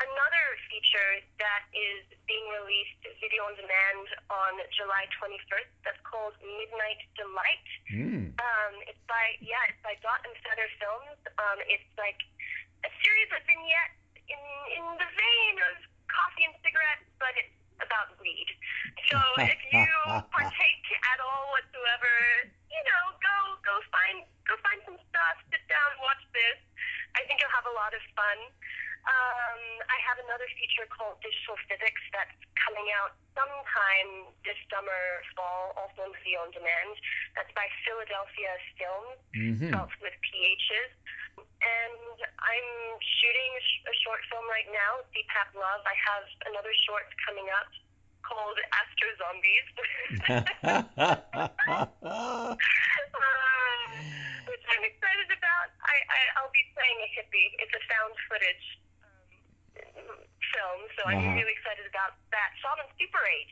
another 0.00 0.44
feature 0.68 1.24
that 1.40 1.64
is 1.72 2.04
being 2.24 2.44
released 2.60 3.00
video 3.20 3.44
on 3.48 3.54
demand 3.56 4.06
on 4.32 4.52
July 4.72 5.04
21st. 5.16 5.70
That's 5.84 6.00
called 6.04 6.36
Midnight 6.40 7.00
Delight. 7.16 7.68
Mm. 7.92 8.32
Um, 8.36 8.72
it's 8.88 9.00
by 9.08 9.36
yeah, 9.44 9.60
it's 9.68 9.80
by 9.84 9.96
Dot 10.00 10.24
and 10.24 10.36
Feather 10.44 10.68
Films. 10.80 11.20
Um, 11.36 11.58
it's 11.68 11.90
like 12.00 12.20
a 12.84 12.90
series 13.04 13.30
of 13.32 13.40
vignettes 13.44 14.00
in 14.28 14.42
in 14.76 14.84
the 14.96 15.08
vein 15.16 15.54
of 15.72 15.76
coffee 16.08 16.48
and 16.48 16.56
cigarettes, 16.64 17.06
but 17.20 17.32
it's 17.36 17.59
about 17.82 18.14
weed. 18.20 18.48
So 19.10 19.18
if 19.40 19.58
you 19.74 19.88
partake 20.30 20.86
at 21.12 21.18
all 21.20 21.50
whatsoever, 21.52 22.14
you 22.70 22.82
know, 22.86 23.04
go 23.20 23.36
go 23.64 23.74
find 23.90 24.24
go 24.46 24.54
find 24.64 24.80
some 24.86 24.98
stuff, 25.10 25.36
sit 25.52 25.62
down, 25.66 25.88
watch 26.04 26.22
this. 26.32 26.60
I 27.18 27.26
think 27.26 27.42
you'll 27.42 27.56
have 27.56 27.66
a 27.66 27.74
lot 27.74 27.92
of 27.92 28.02
fun. 28.14 28.38
Um, 29.08 29.60
I 29.88 29.96
have 30.04 30.20
another 30.20 30.44
feature 30.60 30.84
called 30.92 31.16
Digital 31.24 31.56
Physics 31.66 32.02
that's 32.12 32.36
coming 32.60 32.84
out 33.00 33.16
sometime 33.32 34.28
this 34.44 34.60
summer, 34.68 35.24
fall, 35.32 35.72
also 35.80 36.04
on 36.04 36.12
video 36.20 36.44
on 36.44 36.52
demand. 36.52 36.92
That's 37.36 37.48
by 37.56 37.64
Philadelphia 37.86 38.52
Films, 38.76 39.16
hmm 39.32 39.72
spelled 39.72 39.94
with 40.04 40.12
PHs. 40.24 40.92
And 41.40 41.96
I'm 42.40 42.68
shooting 43.00 43.50
a, 43.56 43.60
sh- 43.64 43.84
a 43.88 43.94
short 44.04 44.20
film 44.28 44.44
right 44.48 44.68
now, 44.72 45.00
CPAP 45.12 45.54
Love. 45.56 45.80
I 45.88 45.94
have 45.96 46.24
another 46.48 46.72
short 46.88 47.04
coming 47.24 47.48
up 47.52 47.68
called 48.24 48.58
Astro 48.76 49.08
Zombies, 49.20 49.66
uh, 50.28 50.44
which 54.48 54.64
I'm 54.68 54.84
excited 54.84 55.28
about. 55.32 55.68
I, 55.84 55.96
I, 56.08 56.20
I'll 56.40 56.52
be 56.52 56.64
playing 56.76 57.00
a 57.04 57.08
hippie. 57.16 57.48
It's 57.60 57.72
a 57.72 57.80
found 57.88 58.14
footage 58.28 58.64
um, 58.80 58.89
film, 60.54 60.80
so 60.98 61.00
I'm 61.08 61.18
Uh-huh. 61.18 61.36
really 61.38 61.54
excited 61.56 61.86
about 61.88 62.16
that. 62.34 62.50
Shot 62.62 62.78
on 62.82 62.88
Super 62.98 63.22
8. 63.22 63.50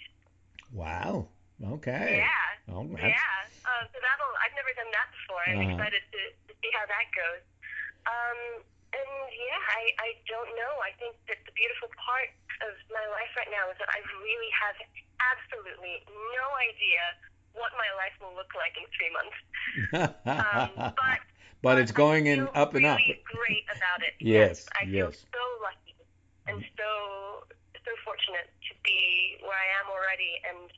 wow. 0.73 1.29
Okay. 1.59 2.23
Yeah. 2.23 2.73
Oh, 2.75 2.87
that's, 2.95 3.03
Yeah. 3.03 3.67
Uh, 3.67 3.83
so 3.91 3.99
that'll. 3.99 4.35
I've 4.45 4.55
never 4.55 4.71
done 4.79 4.91
that 4.95 5.09
before. 5.11 5.43
I'm 5.43 5.59
Uh-huh. 5.59 5.75
excited 5.75 6.03
to, 6.15 6.21
to 6.49 6.53
see 6.63 6.71
how 6.73 6.87
that 6.87 7.07
goes. 7.13 7.43
Um, 8.07 8.41
and 8.95 9.11
yeah, 9.35 9.59
I, 9.75 9.83
I 10.01 10.09
don't 10.31 10.49
know. 10.55 10.73
I 10.81 10.95
think 11.03 11.19
that 11.29 11.37
the 11.45 11.53
beautiful 11.59 11.91
part 11.99 12.31
of 12.65 12.73
my 12.95 13.05
life 13.13 13.29
right 13.37 13.51
now 13.51 13.69
is 13.75 13.77
that 13.83 13.91
I 13.91 14.01
really 14.23 14.51
have 14.55 14.77
absolutely 15.21 16.01
no 16.09 16.47
idea 16.63 17.03
what 17.53 17.75
my 17.77 17.91
life 17.99 18.15
will 18.23 18.33
look 18.39 18.55
like 18.55 18.75
in 18.79 18.87
three 18.95 19.11
months. 19.13 19.39
Um, 20.25 20.93
but 20.97 21.19
but 21.61 21.79
it's 21.79 21.93
going 21.93 22.29
I 22.29 22.33
in 22.33 22.49
up 22.55 22.75
and 22.75 22.87
up. 22.87 22.99
really 22.99 23.21
great 23.27 23.67
about 23.75 24.01
it. 24.07 24.15
Yes, 24.23 24.67
I 24.79 24.87
feel 24.87 25.11
yes. 25.11 25.27
so 25.35 25.43
lucky 25.63 25.88
and 26.49 26.65
so 26.77 27.45
so 27.85 27.93
fortunate 28.05 28.51
to 28.69 28.75
be 28.85 29.37
where 29.41 29.57
I 29.57 29.69
am 29.81 29.89
already, 29.91 30.33
and 30.49 30.71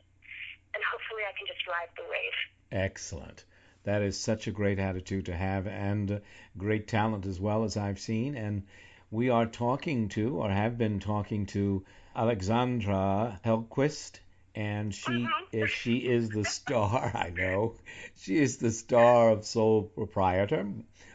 and 0.75 0.83
hopefully 0.85 1.23
I 1.27 1.33
can 1.37 1.47
just 1.47 1.67
ride 1.67 1.91
the 1.97 2.05
wave. 2.05 2.39
Excellent. 2.71 3.45
That 3.85 4.03
is 4.03 4.19
such 4.19 4.47
a 4.47 4.53
great 4.53 4.79
attitude 4.79 5.27
to 5.27 5.35
have 5.35 5.67
and 5.67 6.21
great 6.57 6.87
talent 6.87 7.27
as 7.27 7.41
well 7.41 7.65
as 7.65 7.77
I've 7.77 7.99
seen. 7.99 8.37
And 8.37 8.67
we 9.11 9.31
are 9.31 9.47
talking 9.47 10.09
to, 10.11 10.37
or 10.37 10.51
have 10.51 10.77
been 10.77 11.01
talking 11.01 11.47
to, 11.47 11.85
Alexandra 12.15 13.41
Hellquist. 13.45 14.21
And 14.55 14.95
she 14.95 15.13
mm-hmm. 15.13 15.57
is 15.57 15.71
she 15.71 15.97
is 15.99 16.29
the 16.29 16.45
star. 16.45 17.11
I 17.15 17.31
know 17.31 17.77
she 18.17 18.37
is 18.37 18.59
the 18.59 18.73
star 18.73 19.31
of 19.31 19.45
Sole 19.45 19.85
Proprietor, 19.85 20.69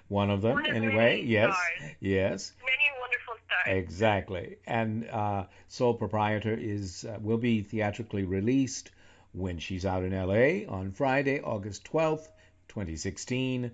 one 0.07 0.29
of 0.29 0.41
them 0.41 0.53
One 0.53 0.69
of 0.69 0.75
anyway. 0.75 1.23
Yes, 1.25 1.55
stars. 1.77 1.91
yes. 1.99 2.53
Many 2.63 2.77
wonderful 3.01 3.33
stars. 3.45 3.77
Exactly. 3.77 4.57
And 4.67 5.09
uh, 5.09 5.45
Sole 5.67 5.93
Proprietor 5.95 6.53
is 6.53 7.05
uh, 7.05 7.17
will 7.21 7.37
be 7.37 7.61
theatrically 7.61 8.23
released 8.23 8.91
when 9.33 9.57
she's 9.59 9.85
out 9.85 10.03
in 10.03 10.11
LA 10.13 10.71
on 10.71 10.91
Friday, 10.91 11.41
August 11.41 11.83
12th, 11.91 12.27
2016. 12.69 13.71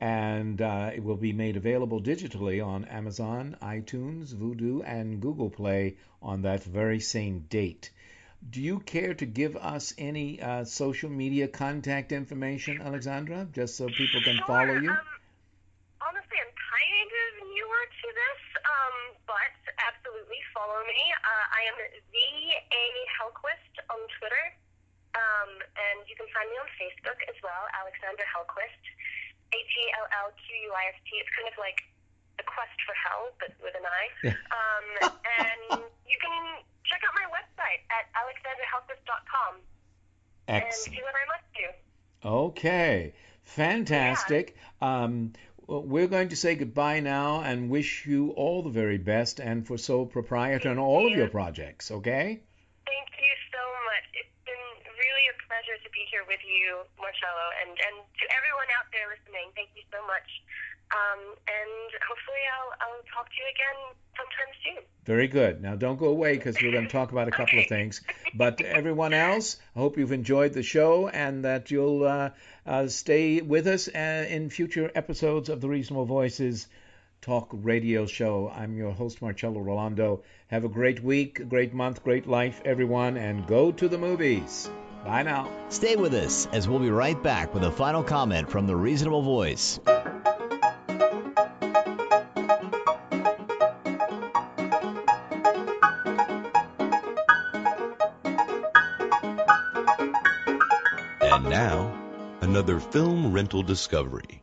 And 0.00 0.60
uh, 0.60 0.90
it 0.94 1.02
will 1.04 1.16
be 1.16 1.32
made 1.32 1.56
available 1.56 2.00
digitally 2.02 2.64
on 2.64 2.84
Amazon, 2.86 3.56
iTunes, 3.62 4.34
Vudu, 4.34 4.82
and 4.84 5.20
Google 5.20 5.48
Play 5.50 5.96
on 6.20 6.42
that 6.42 6.64
very 6.64 6.98
same 7.00 7.40
date. 7.48 7.90
Do 8.50 8.60
you 8.60 8.80
care 8.80 9.14
to 9.14 9.24
give 9.24 9.56
us 9.56 9.94
any 9.96 10.42
uh, 10.42 10.64
social 10.64 11.08
media 11.08 11.48
contact 11.48 12.12
information, 12.12 12.82
Alexandra, 12.82 13.46
just 13.52 13.76
so 13.76 13.86
people 13.86 14.20
can 14.22 14.36
Sure, 14.36 14.46
follow 14.46 14.74
you? 14.74 14.90
Um, 14.90 14.98
honestly, 16.02 16.36
I'm 16.42 16.52
kind 16.52 17.10
of 17.24 17.30
newer 17.48 17.84
to 17.88 18.08
this, 18.12 18.42
um, 18.60 18.96
but 19.24 19.56
absolutely 19.80 20.36
Uh, 20.94 21.46
I 21.50 21.62
am 21.66 21.76
the 22.14 22.30
A 22.54 22.84
Hellquist 23.18 23.74
on 23.90 24.00
Twitter, 24.18 24.46
um, 25.18 25.50
and 25.74 26.06
you 26.06 26.14
can 26.14 26.30
find 26.30 26.46
me 26.50 26.56
on 26.62 26.68
Facebook 26.78 27.18
as 27.26 27.34
well, 27.42 27.66
Alexandra 27.74 28.22
Hellquist, 28.30 28.82
H 29.50 29.58
E 29.58 29.84
L 29.98 30.06
L 30.26 30.28
Q 30.38 30.54
U 30.54 30.70
I 30.74 30.94
S 30.94 30.98
T. 31.06 31.18
It's 31.18 31.30
kind 31.34 31.50
of 31.50 31.56
like 31.58 31.82
the 32.38 32.46
quest 32.46 32.74
for 32.86 32.94
hell, 32.94 33.30
but 33.42 33.50
with 33.62 33.74
an 33.74 33.86
I. 33.86 34.04
Um, 34.54 34.86
and 35.38 35.82
you 36.06 36.18
can 36.22 36.34
check 36.86 37.02
out 37.06 37.14
my 37.14 37.26
website 37.30 37.82
at 37.90 38.06
alexandrahellquist.com 38.14 39.62
and 40.48 40.62
Excellent. 40.62 40.94
see 40.94 41.02
what 41.02 41.14
I'm 41.14 41.30
up 41.34 41.44
to. 41.58 41.64
Okay, 42.28 43.14
fantastic. 43.42 44.56
Um, 44.80 45.32
well, 45.53 45.53
we're 45.66 46.08
going 46.08 46.28
to 46.28 46.36
say 46.36 46.54
goodbye 46.54 47.00
now 47.00 47.40
and 47.40 47.70
wish 47.70 48.06
you 48.06 48.30
all 48.32 48.62
the 48.62 48.70
very 48.70 48.98
best 48.98 49.40
and 49.40 49.66
for 49.66 49.78
Sole 49.78 50.06
Proprietor 50.06 50.68
and 50.70 50.78
all 50.78 51.06
of 51.06 51.12
your 51.16 51.28
projects, 51.28 51.90
okay? 51.90 52.40
Thank 52.84 53.08
you 53.16 53.34
so 53.48 53.62
much. 53.88 54.06
It's 54.12 54.36
been 54.44 54.66
really 54.92 55.24
a 55.32 55.36
pleasure 55.48 55.78
to 55.80 55.90
be 55.90 56.04
here 56.10 56.24
with 56.28 56.44
you, 56.44 56.84
Marcello, 57.00 57.46
and, 57.64 57.70
and 57.72 57.96
to 58.04 58.24
everyone 58.36 58.68
out 58.76 58.88
there 58.92 59.08
listening. 59.08 59.48
Thank 59.56 59.72
you 59.72 59.84
so 59.88 60.04
much. 60.06 60.28
Um, 60.94 61.20
and 61.50 61.90
hopefully 62.06 62.44
I'll, 62.54 62.72
I'll 62.80 63.02
talk 63.12 63.26
to 63.26 63.36
you 63.36 63.46
again 63.50 63.78
sometime 64.16 64.54
soon. 64.62 64.84
Very 65.04 65.28
good. 65.28 65.60
Now, 65.60 65.74
don't 65.74 65.98
go 65.98 66.06
away 66.06 66.36
because 66.36 66.56
we're 66.62 66.72
going 66.72 66.86
to 66.86 66.92
talk 66.92 67.12
about 67.12 67.28
a 67.28 67.32
couple 67.32 67.58
of 67.58 67.66
things. 67.68 68.00
But 68.34 68.60
everyone 68.60 69.12
else, 69.12 69.58
I 69.74 69.80
hope 69.80 69.98
you've 69.98 70.12
enjoyed 70.12 70.52
the 70.52 70.62
show 70.62 71.08
and 71.08 71.44
that 71.44 71.70
you'll 71.70 72.04
uh, 72.04 72.30
uh, 72.66 72.86
stay 72.86 73.40
with 73.40 73.66
us 73.66 73.88
uh, 73.88 74.26
in 74.28 74.50
future 74.50 74.90
episodes 74.94 75.48
of 75.48 75.60
the 75.60 75.68
Reasonable 75.68 76.06
Voices 76.06 76.68
Talk 77.20 77.48
Radio 77.52 78.06
Show. 78.06 78.52
I'm 78.54 78.76
your 78.76 78.92
host, 78.92 79.20
Marcello 79.20 79.60
Rollando. 79.60 80.22
Have 80.48 80.64
a 80.64 80.68
great 80.68 81.02
week, 81.02 81.48
great 81.48 81.74
month, 81.74 82.04
great 82.04 82.26
life, 82.26 82.62
everyone, 82.64 83.16
and 83.16 83.46
go 83.46 83.72
to 83.72 83.88
the 83.88 83.98
movies. 83.98 84.70
Bye 85.04 85.22
now. 85.22 85.50
Stay 85.68 85.96
with 85.96 86.14
us 86.14 86.46
as 86.52 86.66
we'll 86.66 86.78
be 86.78 86.90
right 86.90 87.20
back 87.22 87.52
with 87.52 87.64
a 87.64 87.70
final 87.70 88.02
comment 88.02 88.48
from 88.50 88.66
the 88.66 88.76
Reasonable 88.76 89.22
Voice. 89.22 89.80
And 101.34 101.50
now, 101.50 101.92
another 102.42 102.78
film 102.78 103.32
rental 103.32 103.64
discovery. 103.64 104.40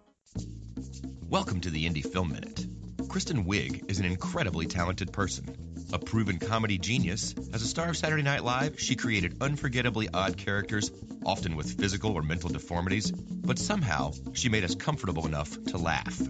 Welcome 1.29 1.61
to 1.61 1.69
the 1.69 1.85
Indie 1.85 2.05
Film 2.05 2.33
Minute. 2.33 2.65
Kristen 3.07 3.45
Wiig 3.45 3.89
is 3.89 3.99
an 3.99 4.05
incredibly 4.05 4.65
talented 4.65 5.13
person. 5.13 5.55
A 5.93 5.99
proven 5.99 6.37
comedy 6.37 6.77
genius, 6.77 7.33
as 7.53 7.61
a 7.61 7.65
star 7.65 7.91
of 7.91 7.95
Saturday 7.95 8.23
Night 8.23 8.43
Live, 8.43 8.77
she 8.77 8.97
created 8.97 9.37
unforgettably 9.39 10.09
odd 10.13 10.35
characters, 10.35 10.91
often 11.25 11.55
with 11.55 11.79
physical 11.79 12.11
or 12.11 12.23
mental 12.23 12.49
deformities, 12.49 13.09
but 13.09 13.57
somehow 13.57 14.11
she 14.33 14.49
made 14.49 14.65
us 14.65 14.75
comfortable 14.75 15.25
enough 15.25 15.63
to 15.67 15.77
laugh. 15.77 16.21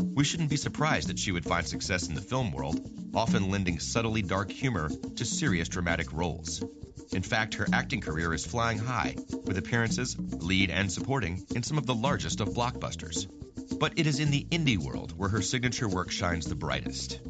We 0.00 0.24
shouldn't 0.24 0.48
be 0.48 0.56
surprised 0.56 1.10
that 1.10 1.18
she 1.18 1.32
would 1.32 1.44
find 1.44 1.66
success 1.66 2.08
in 2.08 2.14
the 2.14 2.22
film 2.22 2.52
world, 2.52 2.80
often 3.14 3.50
lending 3.50 3.80
subtly 3.80 4.22
dark 4.22 4.50
humor 4.50 4.88
to 5.16 5.24
serious 5.26 5.68
dramatic 5.68 6.10
roles. 6.14 6.64
In 7.12 7.22
fact, 7.22 7.54
her 7.54 7.66
acting 7.72 8.00
career 8.00 8.32
is 8.32 8.46
flying 8.46 8.78
high, 8.78 9.16
with 9.44 9.58
appearances, 9.58 10.16
lead 10.18 10.70
and 10.70 10.90
supporting, 10.90 11.44
in 11.54 11.64
some 11.64 11.76
of 11.76 11.86
the 11.86 11.94
largest 11.94 12.40
of 12.40 12.50
blockbusters. 12.50 13.26
But 13.78 13.98
it 13.98 14.06
is 14.06 14.20
in 14.20 14.30
the 14.30 14.46
indie 14.50 14.78
world 14.78 15.12
where 15.16 15.28
her 15.28 15.42
signature 15.42 15.88
work 15.88 16.12
shines 16.12 16.46
the 16.46 16.54
brightest. 16.54 17.20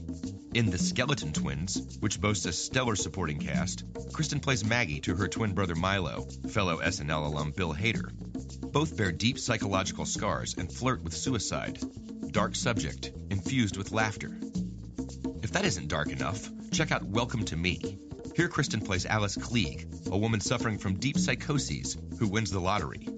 In 0.53 0.69
The 0.69 0.79
Skeleton 0.79 1.33
Twins, 1.33 1.97
which 2.01 2.21
boasts 2.21 2.45
a 2.45 2.53
stellar 2.53 2.97
supporting 2.97 3.39
cast, 3.39 3.85
Kristen 4.13 4.41
plays 4.41 4.65
Maggie 4.65 5.01
to 5.01 5.15
her 5.15 5.29
twin 5.29 5.55
brother 5.55 5.77
Milo, 5.77 6.27
fellow 6.51 6.79
SNL 6.79 7.27
alum 7.27 7.53
Bill 7.53 7.73
Hader. 7.73 8.11
Both 8.73 8.97
bear 8.97 9.13
deep 9.13 9.39
psychological 9.39 10.05
scars 10.05 10.57
and 10.59 10.71
flirt 10.71 11.03
with 11.03 11.17
suicide. 11.17 11.79
Dark 12.33 12.55
subject, 12.55 13.13
infused 13.31 13.77
with 13.77 13.93
laughter. 13.93 14.37
If 15.43 15.53
that 15.53 15.65
isn't 15.65 15.89
dark 15.89 16.09
enough, 16.09 16.51
check 16.71 16.93
out 16.93 17.05
Welcome 17.05 17.45
to 17.47 17.57
Me. 17.57 17.99
Here, 18.35 18.49
Kristen 18.49 18.81
plays 18.81 19.07
Alice 19.07 19.37
Klieg, 19.37 20.11
a 20.11 20.17
woman 20.17 20.41
suffering 20.41 20.79
from 20.79 20.95
deep 20.95 21.19
psychoses 21.19 21.97
who 22.19 22.29
wins 22.29 22.51
the 22.51 22.61
lottery. 22.61 23.09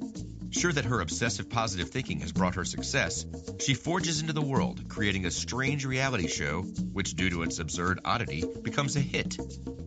Sure 0.50 0.72
that 0.72 0.86
her 0.86 1.00
obsessive 1.00 1.48
positive 1.48 1.90
thinking 1.90 2.20
has 2.20 2.32
brought 2.32 2.56
her 2.56 2.64
success, 2.64 3.24
she 3.60 3.74
forges 3.74 4.20
into 4.20 4.32
the 4.32 4.42
world, 4.42 4.88
creating 4.88 5.24
a 5.26 5.30
strange 5.30 5.84
reality 5.84 6.28
show, 6.28 6.62
which, 6.62 7.14
due 7.14 7.30
to 7.30 7.42
its 7.42 7.58
absurd 7.58 8.00
oddity, 8.04 8.44
becomes 8.62 8.96
a 8.96 9.00
hit. 9.00 9.38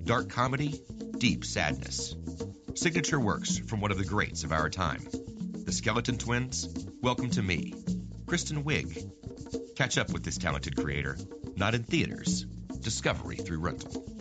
Dark 0.05 0.29
comedy, 0.29 0.79
deep 1.17 1.43
sadness. 1.43 2.15
Signature 2.75 3.19
works 3.19 3.57
from 3.57 3.81
one 3.81 3.91
of 3.91 3.97
the 3.97 4.05
greats 4.05 4.43
of 4.43 4.51
our 4.51 4.69
time. 4.69 5.07
The 5.11 5.71
Skeleton 5.71 6.17
Twins, 6.17 6.67
Welcome 7.01 7.31
to 7.31 7.41
Me. 7.41 7.73
Kristen 8.25 8.63
Wiig. 8.63 9.75
Catch 9.75 9.97
up 9.97 10.11
with 10.11 10.23
this 10.23 10.37
talented 10.37 10.75
creator, 10.75 11.17
not 11.55 11.75
in 11.75 11.83
theaters, 11.83 12.45
discovery 12.79 13.35
through 13.35 13.59
rental. 13.59 14.14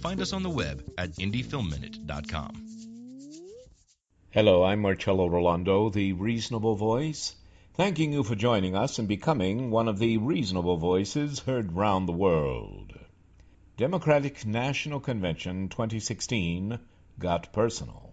Find 0.00 0.20
us 0.20 0.32
on 0.32 0.44
the 0.44 0.50
web 0.50 0.84
at 0.96 1.10
indiefilmminute.com. 1.16 2.64
Hello, 4.30 4.62
I'm 4.62 4.80
Marcello 4.80 5.28
Rollando, 5.28 5.92
the 5.92 6.12
Reasonable 6.12 6.76
Voice, 6.76 7.34
thanking 7.74 8.12
you 8.12 8.22
for 8.22 8.36
joining 8.36 8.76
us 8.76 9.00
and 9.00 9.08
becoming 9.08 9.72
one 9.72 9.88
of 9.88 9.98
the 9.98 10.18
reasonable 10.18 10.76
voices 10.76 11.40
heard 11.40 11.72
round 11.72 12.06
the 12.06 12.12
world. 12.12 12.92
Democratic 13.76 14.46
National 14.46 15.00
Convention 15.00 15.68
2016 15.68 16.78
got 17.18 17.52
personal. 17.52 18.12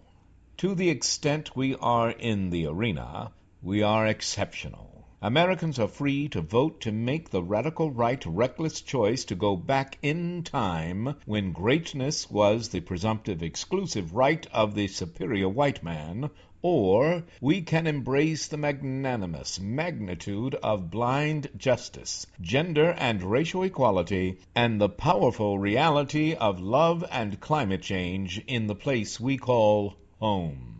To 0.56 0.74
the 0.74 0.90
extent 0.90 1.54
we 1.54 1.76
are 1.76 2.10
in 2.10 2.50
the 2.50 2.66
arena, 2.66 3.30
we 3.62 3.82
are 3.82 4.06
exceptional. 4.06 4.85
Americans 5.22 5.78
are 5.78 5.88
free 5.88 6.28
to 6.28 6.42
vote 6.42 6.78
to 6.78 6.92
make 6.92 7.30
the 7.30 7.42
radical 7.42 7.90
right 7.90 8.22
reckless 8.26 8.82
choice 8.82 9.24
to 9.24 9.34
go 9.34 9.56
back 9.56 9.96
in 10.02 10.42
time 10.42 11.14
when 11.24 11.52
greatness 11.52 12.30
was 12.30 12.68
the 12.68 12.80
presumptive 12.80 13.42
exclusive 13.42 14.14
right 14.14 14.46
of 14.52 14.74
the 14.74 14.86
superior 14.86 15.48
white 15.48 15.82
man, 15.82 16.28
or 16.60 17.24
we 17.40 17.62
can 17.62 17.86
embrace 17.86 18.46
the 18.48 18.58
magnanimous 18.58 19.58
magnitude 19.58 20.54
of 20.56 20.90
blind 20.90 21.48
justice, 21.56 22.26
gender 22.42 22.90
and 22.98 23.22
racial 23.22 23.62
equality, 23.62 24.36
and 24.54 24.78
the 24.78 24.90
powerful 24.90 25.58
reality 25.58 26.34
of 26.34 26.60
love 26.60 27.02
and 27.10 27.40
climate 27.40 27.80
change 27.80 28.38
in 28.46 28.66
the 28.66 28.74
place 28.74 29.18
we 29.18 29.38
call 29.38 29.94
home. 30.20 30.75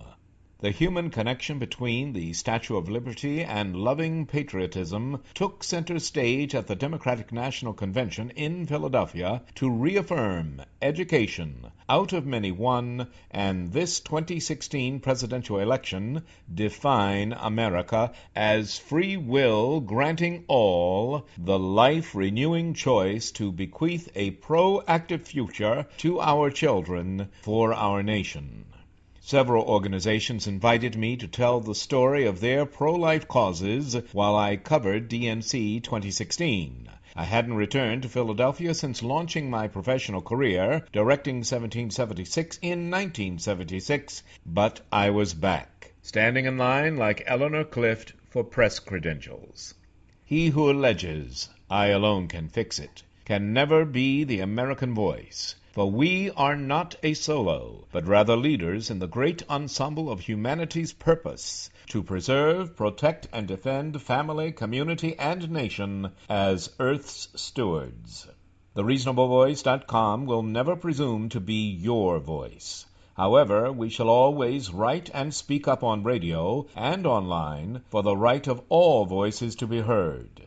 The 0.67 0.73
human 0.73 1.11
connection 1.11 1.61
between 1.61 2.13
the 2.13 2.33
Statue 2.33 2.77
of 2.77 2.89
Liberty 2.89 3.45
and 3.45 3.77
loving 3.77 4.27
patriotism 4.27 5.23
took 5.33 5.63
center 5.63 6.01
stage 6.01 6.57
at 6.57 6.67
the 6.67 6.75
Democratic 6.75 7.31
National 7.31 7.73
Convention 7.73 8.31
in 8.31 8.67
Philadelphia 8.67 9.43
to 9.55 9.71
reaffirm 9.71 10.61
education, 10.83 11.71
out 11.89 12.13
of 12.13 12.27
many 12.27 12.51
one, 12.51 13.07
and 13.31 13.73
this 13.73 14.01
2016 14.01 14.99
presidential 14.99 15.61
election 15.61 16.25
define 16.53 17.33
America 17.33 18.13
as 18.35 18.77
free 18.77 19.17
will 19.17 19.79
granting 19.79 20.45
all 20.49 21.29
the 21.39 21.61
life 21.61 22.13
renewing 22.13 22.75
choice 22.75 23.31
to 23.31 23.53
bequeath 23.53 24.09
a 24.17 24.33
proactive 24.33 25.29
future 25.29 25.87
to 25.99 26.21
our 26.21 26.51
children 26.51 27.29
for 27.41 27.73
our 27.73 28.03
nation. 28.03 28.65
Several 29.29 29.65
organizations 29.65 30.47
invited 30.47 30.97
me 30.97 31.17
to 31.17 31.27
tell 31.27 31.59
the 31.59 31.75
story 31.75 32.27
of 32.27 32.39
their 32.39 32.65
pro 32.65 32.95
life 32.95 33.27
causes 33.27 33.97
while 34.13 34.37
I 34.37 34.55
covered 34.57 35.11
DNC 35.11 35.83
2016. 35.83 36.89
I 37.17 37.25
hadn't 37.25 37.55
returned 37.55 38.03
to 38.03 38.09
Philadelphia 38.09 38.73
since 38.73 39.03
launching 39.03 39.51
my 39.51 39.67
professional 39.67 40.23
career, 40.23 40.87
directing 40.93 41.39
1776 41.39 42.61
in 42.63 42.89
1976, 42.89 44.23
but 44.47 44.83
I 44.93 45.11
was 45.11 45.35
back, 45.35 45.95
standing 46.03 46.45
in 46.45 46.57
line 46.57 46.97
like 46.97 47.25
Eleanor 47.27 47.65
Clift 47.65 48.13
for 48.31 48.45
press 48.45 48.79
credentials. 48.79 49.75
He 50.25 50.51
who 50.51 50.71
alleges, 50.71 51.49
I 51.69 51.89
alone 51.89 52.29
can 52.29 52.49
fix 52.49 52.79
it, 52.79 53.03
can 53.25 53.53
never 53.53 53.85
be 53.85 54.23
the 54.23 54.39
American 54.39 54.95
voice. 54.95 55.57
For 55.77 55.91
we 55.91 56.31
are 56.31 56.57
not 56.57 56.97
a 57.03 57.13
solo, 57.13 57.87
but 57.93 58.07
rather 58.07 58.35
leaders 58.35 58.89
in 58.89 58.99
the 58.99 59.07
great 59.07 59.43
ensemble 59.51 60.11
of 60.11 60.21
humanity's 60.21 60.95
purpose 60.95 61.69
to 61.89 62.03
preserve, 62.03 62.75
protect, 62.75 63.29
and 63.31 63.47
defend 63.47 64.01
family, 64.01 64.53
community, 64.53 65.19
and 65.19 65.51
nation 65.51 66.13
as 66.31 66.71
Earth's 66.81 67.29
stewards. 67.35 68.27
TheReasonableVoice.com 68.75 70.25
will 70.25 70.43
never 70.43 70.77
presume 70.77 71.29
to 71.29 71.41
be 71.41 71.69
your 71.73 72.21
voice. 72.21 72.87
However, 73.15 73.71
we 73.71 73.91
shall 73.91 74.09
always 74.09 74.73
write 74.73 75.11
and 75.13 75.35
speak 75.35 75.69
up 75.69 75.85
on 75.85 76.05
radio 76.05 76.67
and 76.75 77.07
online 77.07 77.83
for 77.91 78.03
the 78.03 78.17
right 78.17 78.47
of 78.47 78.63
all 78.71 79.05
voices 79.05 79.55
to 79.57 79.67
be 79.67 79.83
heard. 79.83 80.41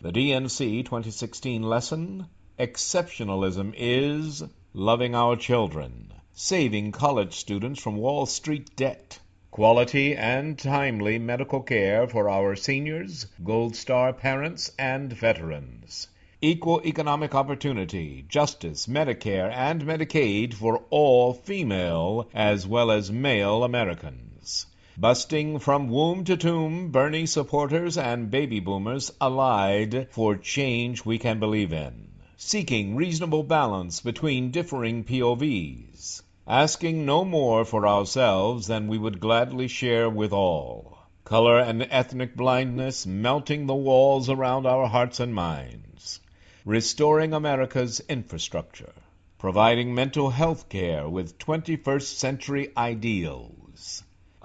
The 0.00 0.12
DNC 0.12 0.84
2016 0.84 1.64
lesson 1.64 2.28
Exceptionalism 2.58 3.74
is 3.76 4.44
loving 4.78 5.14
our 5.14 5.34
children, 5.36 6.12
saving 6.34 6.92
college 6.92 7.32
students 7.32 7.80
from 7.80 7.96
Wall 7.96 8.26
Street 8.26 8.76
debt, 8.76 9.18
quality 9.50 10.14
and 10.14 10.58
timely 10.58 11.18
medical 11.18 11.62
care 11.62 12.06
for 12.06 12.28
our 12.28 12.54
seniors, 12.54 13.24
Gold 13.42 13.74
Star 13.74 14.12
parents, 14.12 14.70
and 14.78 15.10
veterans, 15.10 16.08
equal 16.42 16.82
economic 16.84 17.34
opportunity, 17.34 18.26
justice, 18.28 18.86
Medicare, 18.86 19.50
and 19.50 19.80
Medicaid 19.80 20.52
for 20.52 20.84
all 20.90 21.32
female 21.32 22.28
as 22.34 22.66
well 22.66 22.90
as 22.90 23.10
male 23.10 23.64
Americans. 23.64 24.66
Busting 24.98 25.58
from 25.58 25.88
womb 25.88 26.22
to 26.24 26.36
tomb, 26.36 26.90
Bernie 26.90 27.24
supporters 27.24 27.96
and 27.96 28.30
baby 28.30 28.60
boomers 28.60 29.10
allied 29.22 30.08
for 30.10 30.36
change 30.36 31.02
we 31.02 31.16
can 31.16 31.40
believe 31.40 31.72
in 31.72 32.06
seeking 32.38 32.94
reasonable 32.94 33.42
balance 33.42 34.02
between 34.02 34.50
differing 34.50 35.02
POVs. 35.02 36.20
asking 36.46 37.06
no 37.06 37.24
more 37.24 37.64
for 37.64 37.88
ourselves 37.88 38.66
than 38.66 38.86
we 38.86 38.98
would 38.98 39.18
gladly 39.18 39.66
share 39.66 40.10
with 40.10 40.34
all. 40.34 40.98
Color 41.24 41.60
and 41.60 41.82
ethnic 41.90 42.36
blindness 42.36 43.06
melting 43.06 43.66
the 43.66 43.74
walls 43.74 44.28
around 44.28 44.66
our 44.66 44.86
hearts 44.86 45.18
and 45.18 45.34
minds. 45.34 46.20
Restoring 46.66 47.32
America's 47.32 48.00
infrastructure. 48.00 48.92
Providing 49.38 49.94
mental 49.94 50.28
health 50.28 50.68
care 50.68 51.08
with 51.08 51.38
21st 51.38 52.16
century 52.16 52.70
ideals. 52.76 53.65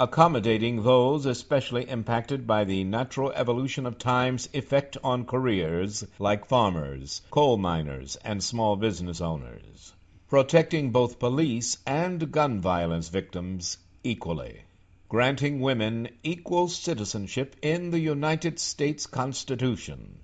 Accommodating 0.03 0.81
those 0.81 1.27
especially 1.27 1.87
impacted 1.87 2.47
by 2.47 2.63
the 2.63 2.83
natural 2.83 3.31
evolution 3.33 3.85
of 3.85 3.99
time's 3.99 4.49
effect 4.51 4.97
on 5.03 5.25
careers 5.25 6.03
like 6.17 6.47
farmers, 6.47 7.21
coal 7.29 7.55
miners, 7.55 8.15
and 8.25 8.43
small 8.43 8.75
business 8.75 9.21
owners 9.21 9.93
protecting 10.27 10.89
both 10.89 11.19
police 11.19 11.77
and 11.85 12.31
gun 12.31 12.59
violence 12.59 13.09
victims 13.09 13.77
equally, 14.03 14.61
granting 15.07 15.59
women 15.59 16.09
equal 16.23 16.67
citizenship 16.67 17.55
in 17.61 17.91
the 17.91 17.99
United 17.99 18.57
States 18.57 19.05
Constitution. 19.05 20.17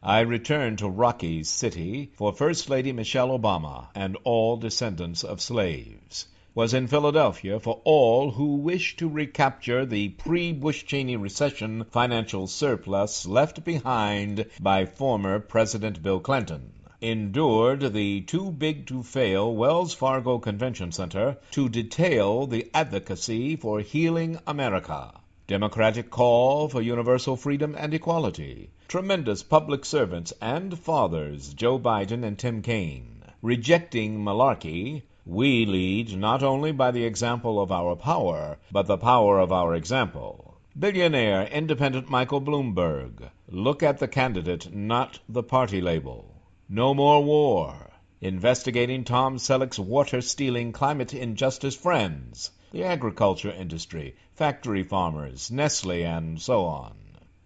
I 0.00 0.20
return 0.20 0.76
to 0.76 0.88
Rocky's 0.88 1.48
City 1.48 2.12
for 2.14 2.32
First 2.32 2.70
Lady 2.70 2.92
Michelle 2.92 3.36
Obama 3.36 3.88
and 3.92 4.16
all 4.22 4.56
descendants 4.56 5.24
of 5.24 5.40
slaves. 5.40 6.28
Was 6.56 6.72
in 6.72 6.86
Philadelphia 6.86 7.60
for 7.60 7.82
all 7.84 8.30
who 8.30 8.54
wish 8.56 8.96
to 8.96 9.10
recapture 9.10 9.84
the 9.84 10.08
pre 10.08 10.54
Bush 10.54 10.86
Cheney 10.86 11.14
recession 11.14 11.84
financial 11.90 12.46
surplus 12.46 13.26
left 13.26 13.62
behind 13.62 14.46
by 14.58 14.86
former 14.86 15.38
President 15.38 16.02
Bill 16.02 16.18
Clinton 16.18 16.72
endured 17.02 17.92
the 17.92 18.22
too 18.22 18.50
big 18.50 18.86
to 18.86 19.02
fail 19.02 19.54
Wells 19.54 19.92
Fargo 19.92 20.38
Convention 20.38 20.92
Center 20.92 21.36
to 21.50 21.68
detail 21.68 22.46
the 22.46 22.70
advocacy 22.72 23.54
for 23.56 23.80
healing 23.80 24.38
America. 24.46 25.12
Democratic 25.46 26.08
call 26.08 26.70
for 26.70 26.80
universal 26.80 27.36
freedom 27.36 27.74
and 27.76 27.92
equality. 27.92 28.70
Tremendous 28.88 29.42
public 29.42 29.84
servants 29.84 30.32
and 30.40 30.78
fathers, 30.78 31.52
Joe 31.52 31.78
Biden 31.78 32.24
and 32.24 32.38
Tim 32.38 32.62
Kaine. 32.62 33.24
Rejecting 33.42 34.24
malarkey, 34.24 35.02
we 35.28 35.66
lead 35.66 36.16
not 36.16 36.40
only 36.40 36.70
by 36.70 36.92
the 36.92 37.04
example 37.04 37.60
of 37.60 37.72
our 37.72 37.96
power, 37.96 38.56
but 38.70 38.86
the 38.86 38.96
power 38.96 39.40
of 39.40 39.50
our 39.50 39.74
example. 39.74 40.56
Billionaire 40.78 41.48
independent 41.48 42.08
Michael 42.08 42.40
Bloomberg. 42.40 43.28
Look 43.48 43.82
at 43.82 43.98
the 43.98 44.06
candidate, 44.06 44.72
not 44.72 45.18
the 45.28 45.42
party 45.42 45.80
label. 45.80 46.32
No 46.68 46.94
More 46.94 47.24
War, 47.24 47.90
investigating 48.20 49.02
Tom 49.02 49.36
Selleck's 49.38 49.80
water 49.80 50.20
stealing 50.20 50.70
climate 50.70 51.12
injustice 51.12 51.74
friends, 51.74 52.52
the 52.70 52.84
agriculture 52.84 53.50
industry, 53.50 54.14
factory 54.36 54.84
farmers, 54.84 55.50
Nestle, 55.50 56.04
and 56.04 56.40
so 56.40 56.64
on, 56.66 56.94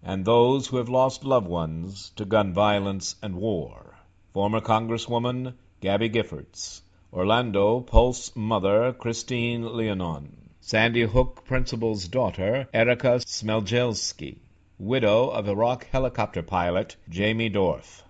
and 0.03 0.23
those 0.23 0.67
who 0.67 0.77
have 0.77 0.89
lost 0.89 1.23
loved 1.23 1.47
ones 1.47 2.11
to 2.15 2.25
gun 2.25 2.53
violence 2.53 3.15
and 3.23 3.35
war. 3.35 3.95
Former 4.33 4.61
Congresswoman 4.61 5.55
Gabby 5.79 6.09
Giffords, 6.11 6.81
Orlando 7.13 7.81
Pulse 7.81 8.33
mother 8.37 8.93
Christine 8.93 9.63
Leinonen, 9.63 10.31
Sandy 10.61 11.01
Hook 11.01 11.43
principal's 11.43 12.07
daughter 12.07 12.69
Erica 12.73 13.19
Smegielski, 13.19 14.37
widow 14.79 15.29
of 15.29 15.49
Iraq 15.49 15.87
helicopter 15.91 16.41
pilot 16.41 16.95
Jamie 17.09 17.49
Dorff. 17.49 18.03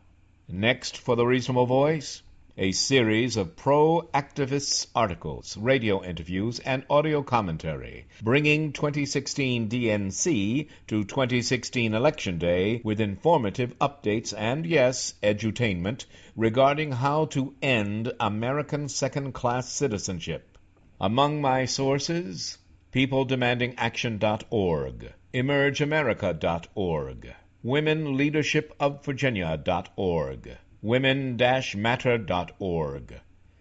Next, 0.47 0.99
for 0.99 1.15
the 1.15 1.25
Reasonable 1.25 1.65
Voice, 1.65 2.21
a 2.61 2.71
series 2.71 3.35
of 3.37 3.55
pro 3.55 4.07
activists 4.13 4.85
articles, 4.93 5.57
radio 5.57 6.03
interviews, 6.03 6.59
and 6.59 6.85
audio 6.91 7.23
commentary, 7.23 8.05
bringing 8.21 8.71
2016 8.71 9.67
DNC 9.67 10.67
to 10.85 11.03
2016 11.03 11.95
Election 11.95 12.37
Day 12.37 12.79
with 12.83 13.01
informative 13.01 13.75
updates 13.79 14.31
and, 14.37 14.67
yes, 14.67 15.15
edutainment 15.23 16.05
regarding 16.35 16.91
how 16.91 17.25
to 17.25 17.55
end 17.63 18.13
American 18.19 18.87
second 18.87 19.31
class 19.31 19.67
citizenship. 19.67 20.59
Among 20.99 21.41
my 21.41 21.65
sources, 21.65 22.59
PeopleDemandingAction.org, 22.93 25.13
EmergeAmerica.org, 25.33 27.33
womenleadershipofvirginia.org, 27.65 30.57
women-matter.org, 30.81 33.19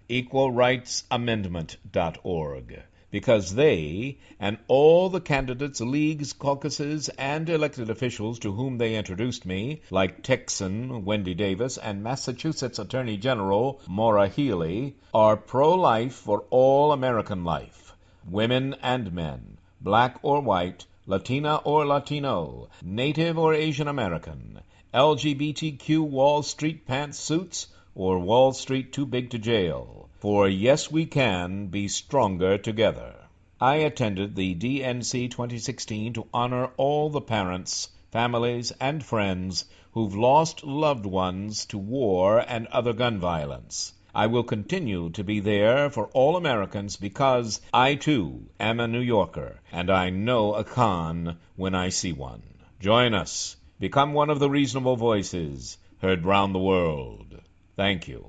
equalrightsamendment.org, 0.08 2.82
because 3.10 3.54
they 3.54 4.16
and 4.38 4.56
all 4.68 5.08
the 5.10 5.20
candidates, 5.20 5.80
leagues, 5.80 6.32
caucuses, 6.32 7.08
and 7.10 7.50
elected 7.50 7.90
officials 7.90 8.38
to 8.38 8.52
whom 8.52 8.78
they 8.78 8.96
introduced 8.96 9.44
me, 9.44 9.82
like 9.90 10.22
Texan 10.22 11.04
Wendy 11.04 11.34
Davis 11.34 11.76
and 11.76 12.02
Massachusetts 12.02 12.78
Attorney 12.78 13.18
General 13.18 13.80
Maura 13.86 14.28
Healey, 14.28 14.96
are 15.12 15.36
pro-life 15.36 16.14
for 16.14 16.44
all 16.48 16.92
American 16.92 17.44
life, 17.44 17.94
women 18.28 18.74
and 18.82 19.12
men, 19.12 19.58
black 19.80 20.18
or 20.22 20.40
white, 20.40 20.86
Latina 21.06 21.56
or 21.64 21.84
Latino, 21.84 22.68
Native 22.82 23.38
or 23.38 23.52
Asian 23.52 23.88
American, 23.88 24.60
LGBTQ 24.92 26.00
Wall 26.00 26.42
Street 26.42 26.84
pantsuits, 26.84 27.68
or 27.94 28.18
Wall 28.18 28.52
Street 28.52 28.92
too 28.92 29.06
big 29.06 29.30
to 29.30 29.38
jail. 29.38 30.08
For 30.18 30.48
yes, 30.48 30.90
we 30.90 31.06
can 31.06 31.68
be 31.68 31.86
stronger 31.86 32.58
together. 32.58 33.14
I 33.60 33.76
attended 33.76 34.34
the 34.34 34.52
DNC 34.56 35.30
2016 35.30 36.14
to 36.14 36.26
honor 36.34 36.70
all 36.76 37.08
the 37.08 37.20
parents, 37.20 37.90
families, 38.10 38.72
and 38.80 39.04
friends 39.04 39.64
who've 39.92 40.16
lost 40.16 40.64
loved 40.64 41.06
ones 41.06 41.66
to 41.66 41.78
war 41.78 42.44
and 42.48 42.66
other 42.66 42.92
gun 42.92 43.20
violence. 43.20 43.92
I 44.12 44.26
will 44.26 44.42
continue 44.42 45.10
to 45.10 45.22
be 45.22 45.38
there 45.38 45.88
for 45.90 46.08
all 46.08 46.36
Americans 46.36 46.96
because 46.96 47.60
I, 47.72 47.94
too, 47.94 48.48
am 48.58 48.80
a 48.80 48.88
New 48.88 48.98
Yorker, 48.98 49.60
and 49.70 49.88
I 49.88 50.10
know 50.10 50.54
a 50.54 50.64
con 50.64 51.36
when 51.54 51.76
I 51.76 51.90
see 51.90 52.12
one. 52.12 52.42
Join 52.80 53.14
us. 53.14 53.56
Become 53.80 54.12
one 54.12 54.28
of 54.28 54.38
the 54.38 54.50
reasonable 54.50 54.96
voices 54.96 55.78
heard 56.02 56.26
round 56.26 56.54
the 56.54 56.58
world. 56.58 57.40
Thank 57.76 58.08
you. 58.08 58.28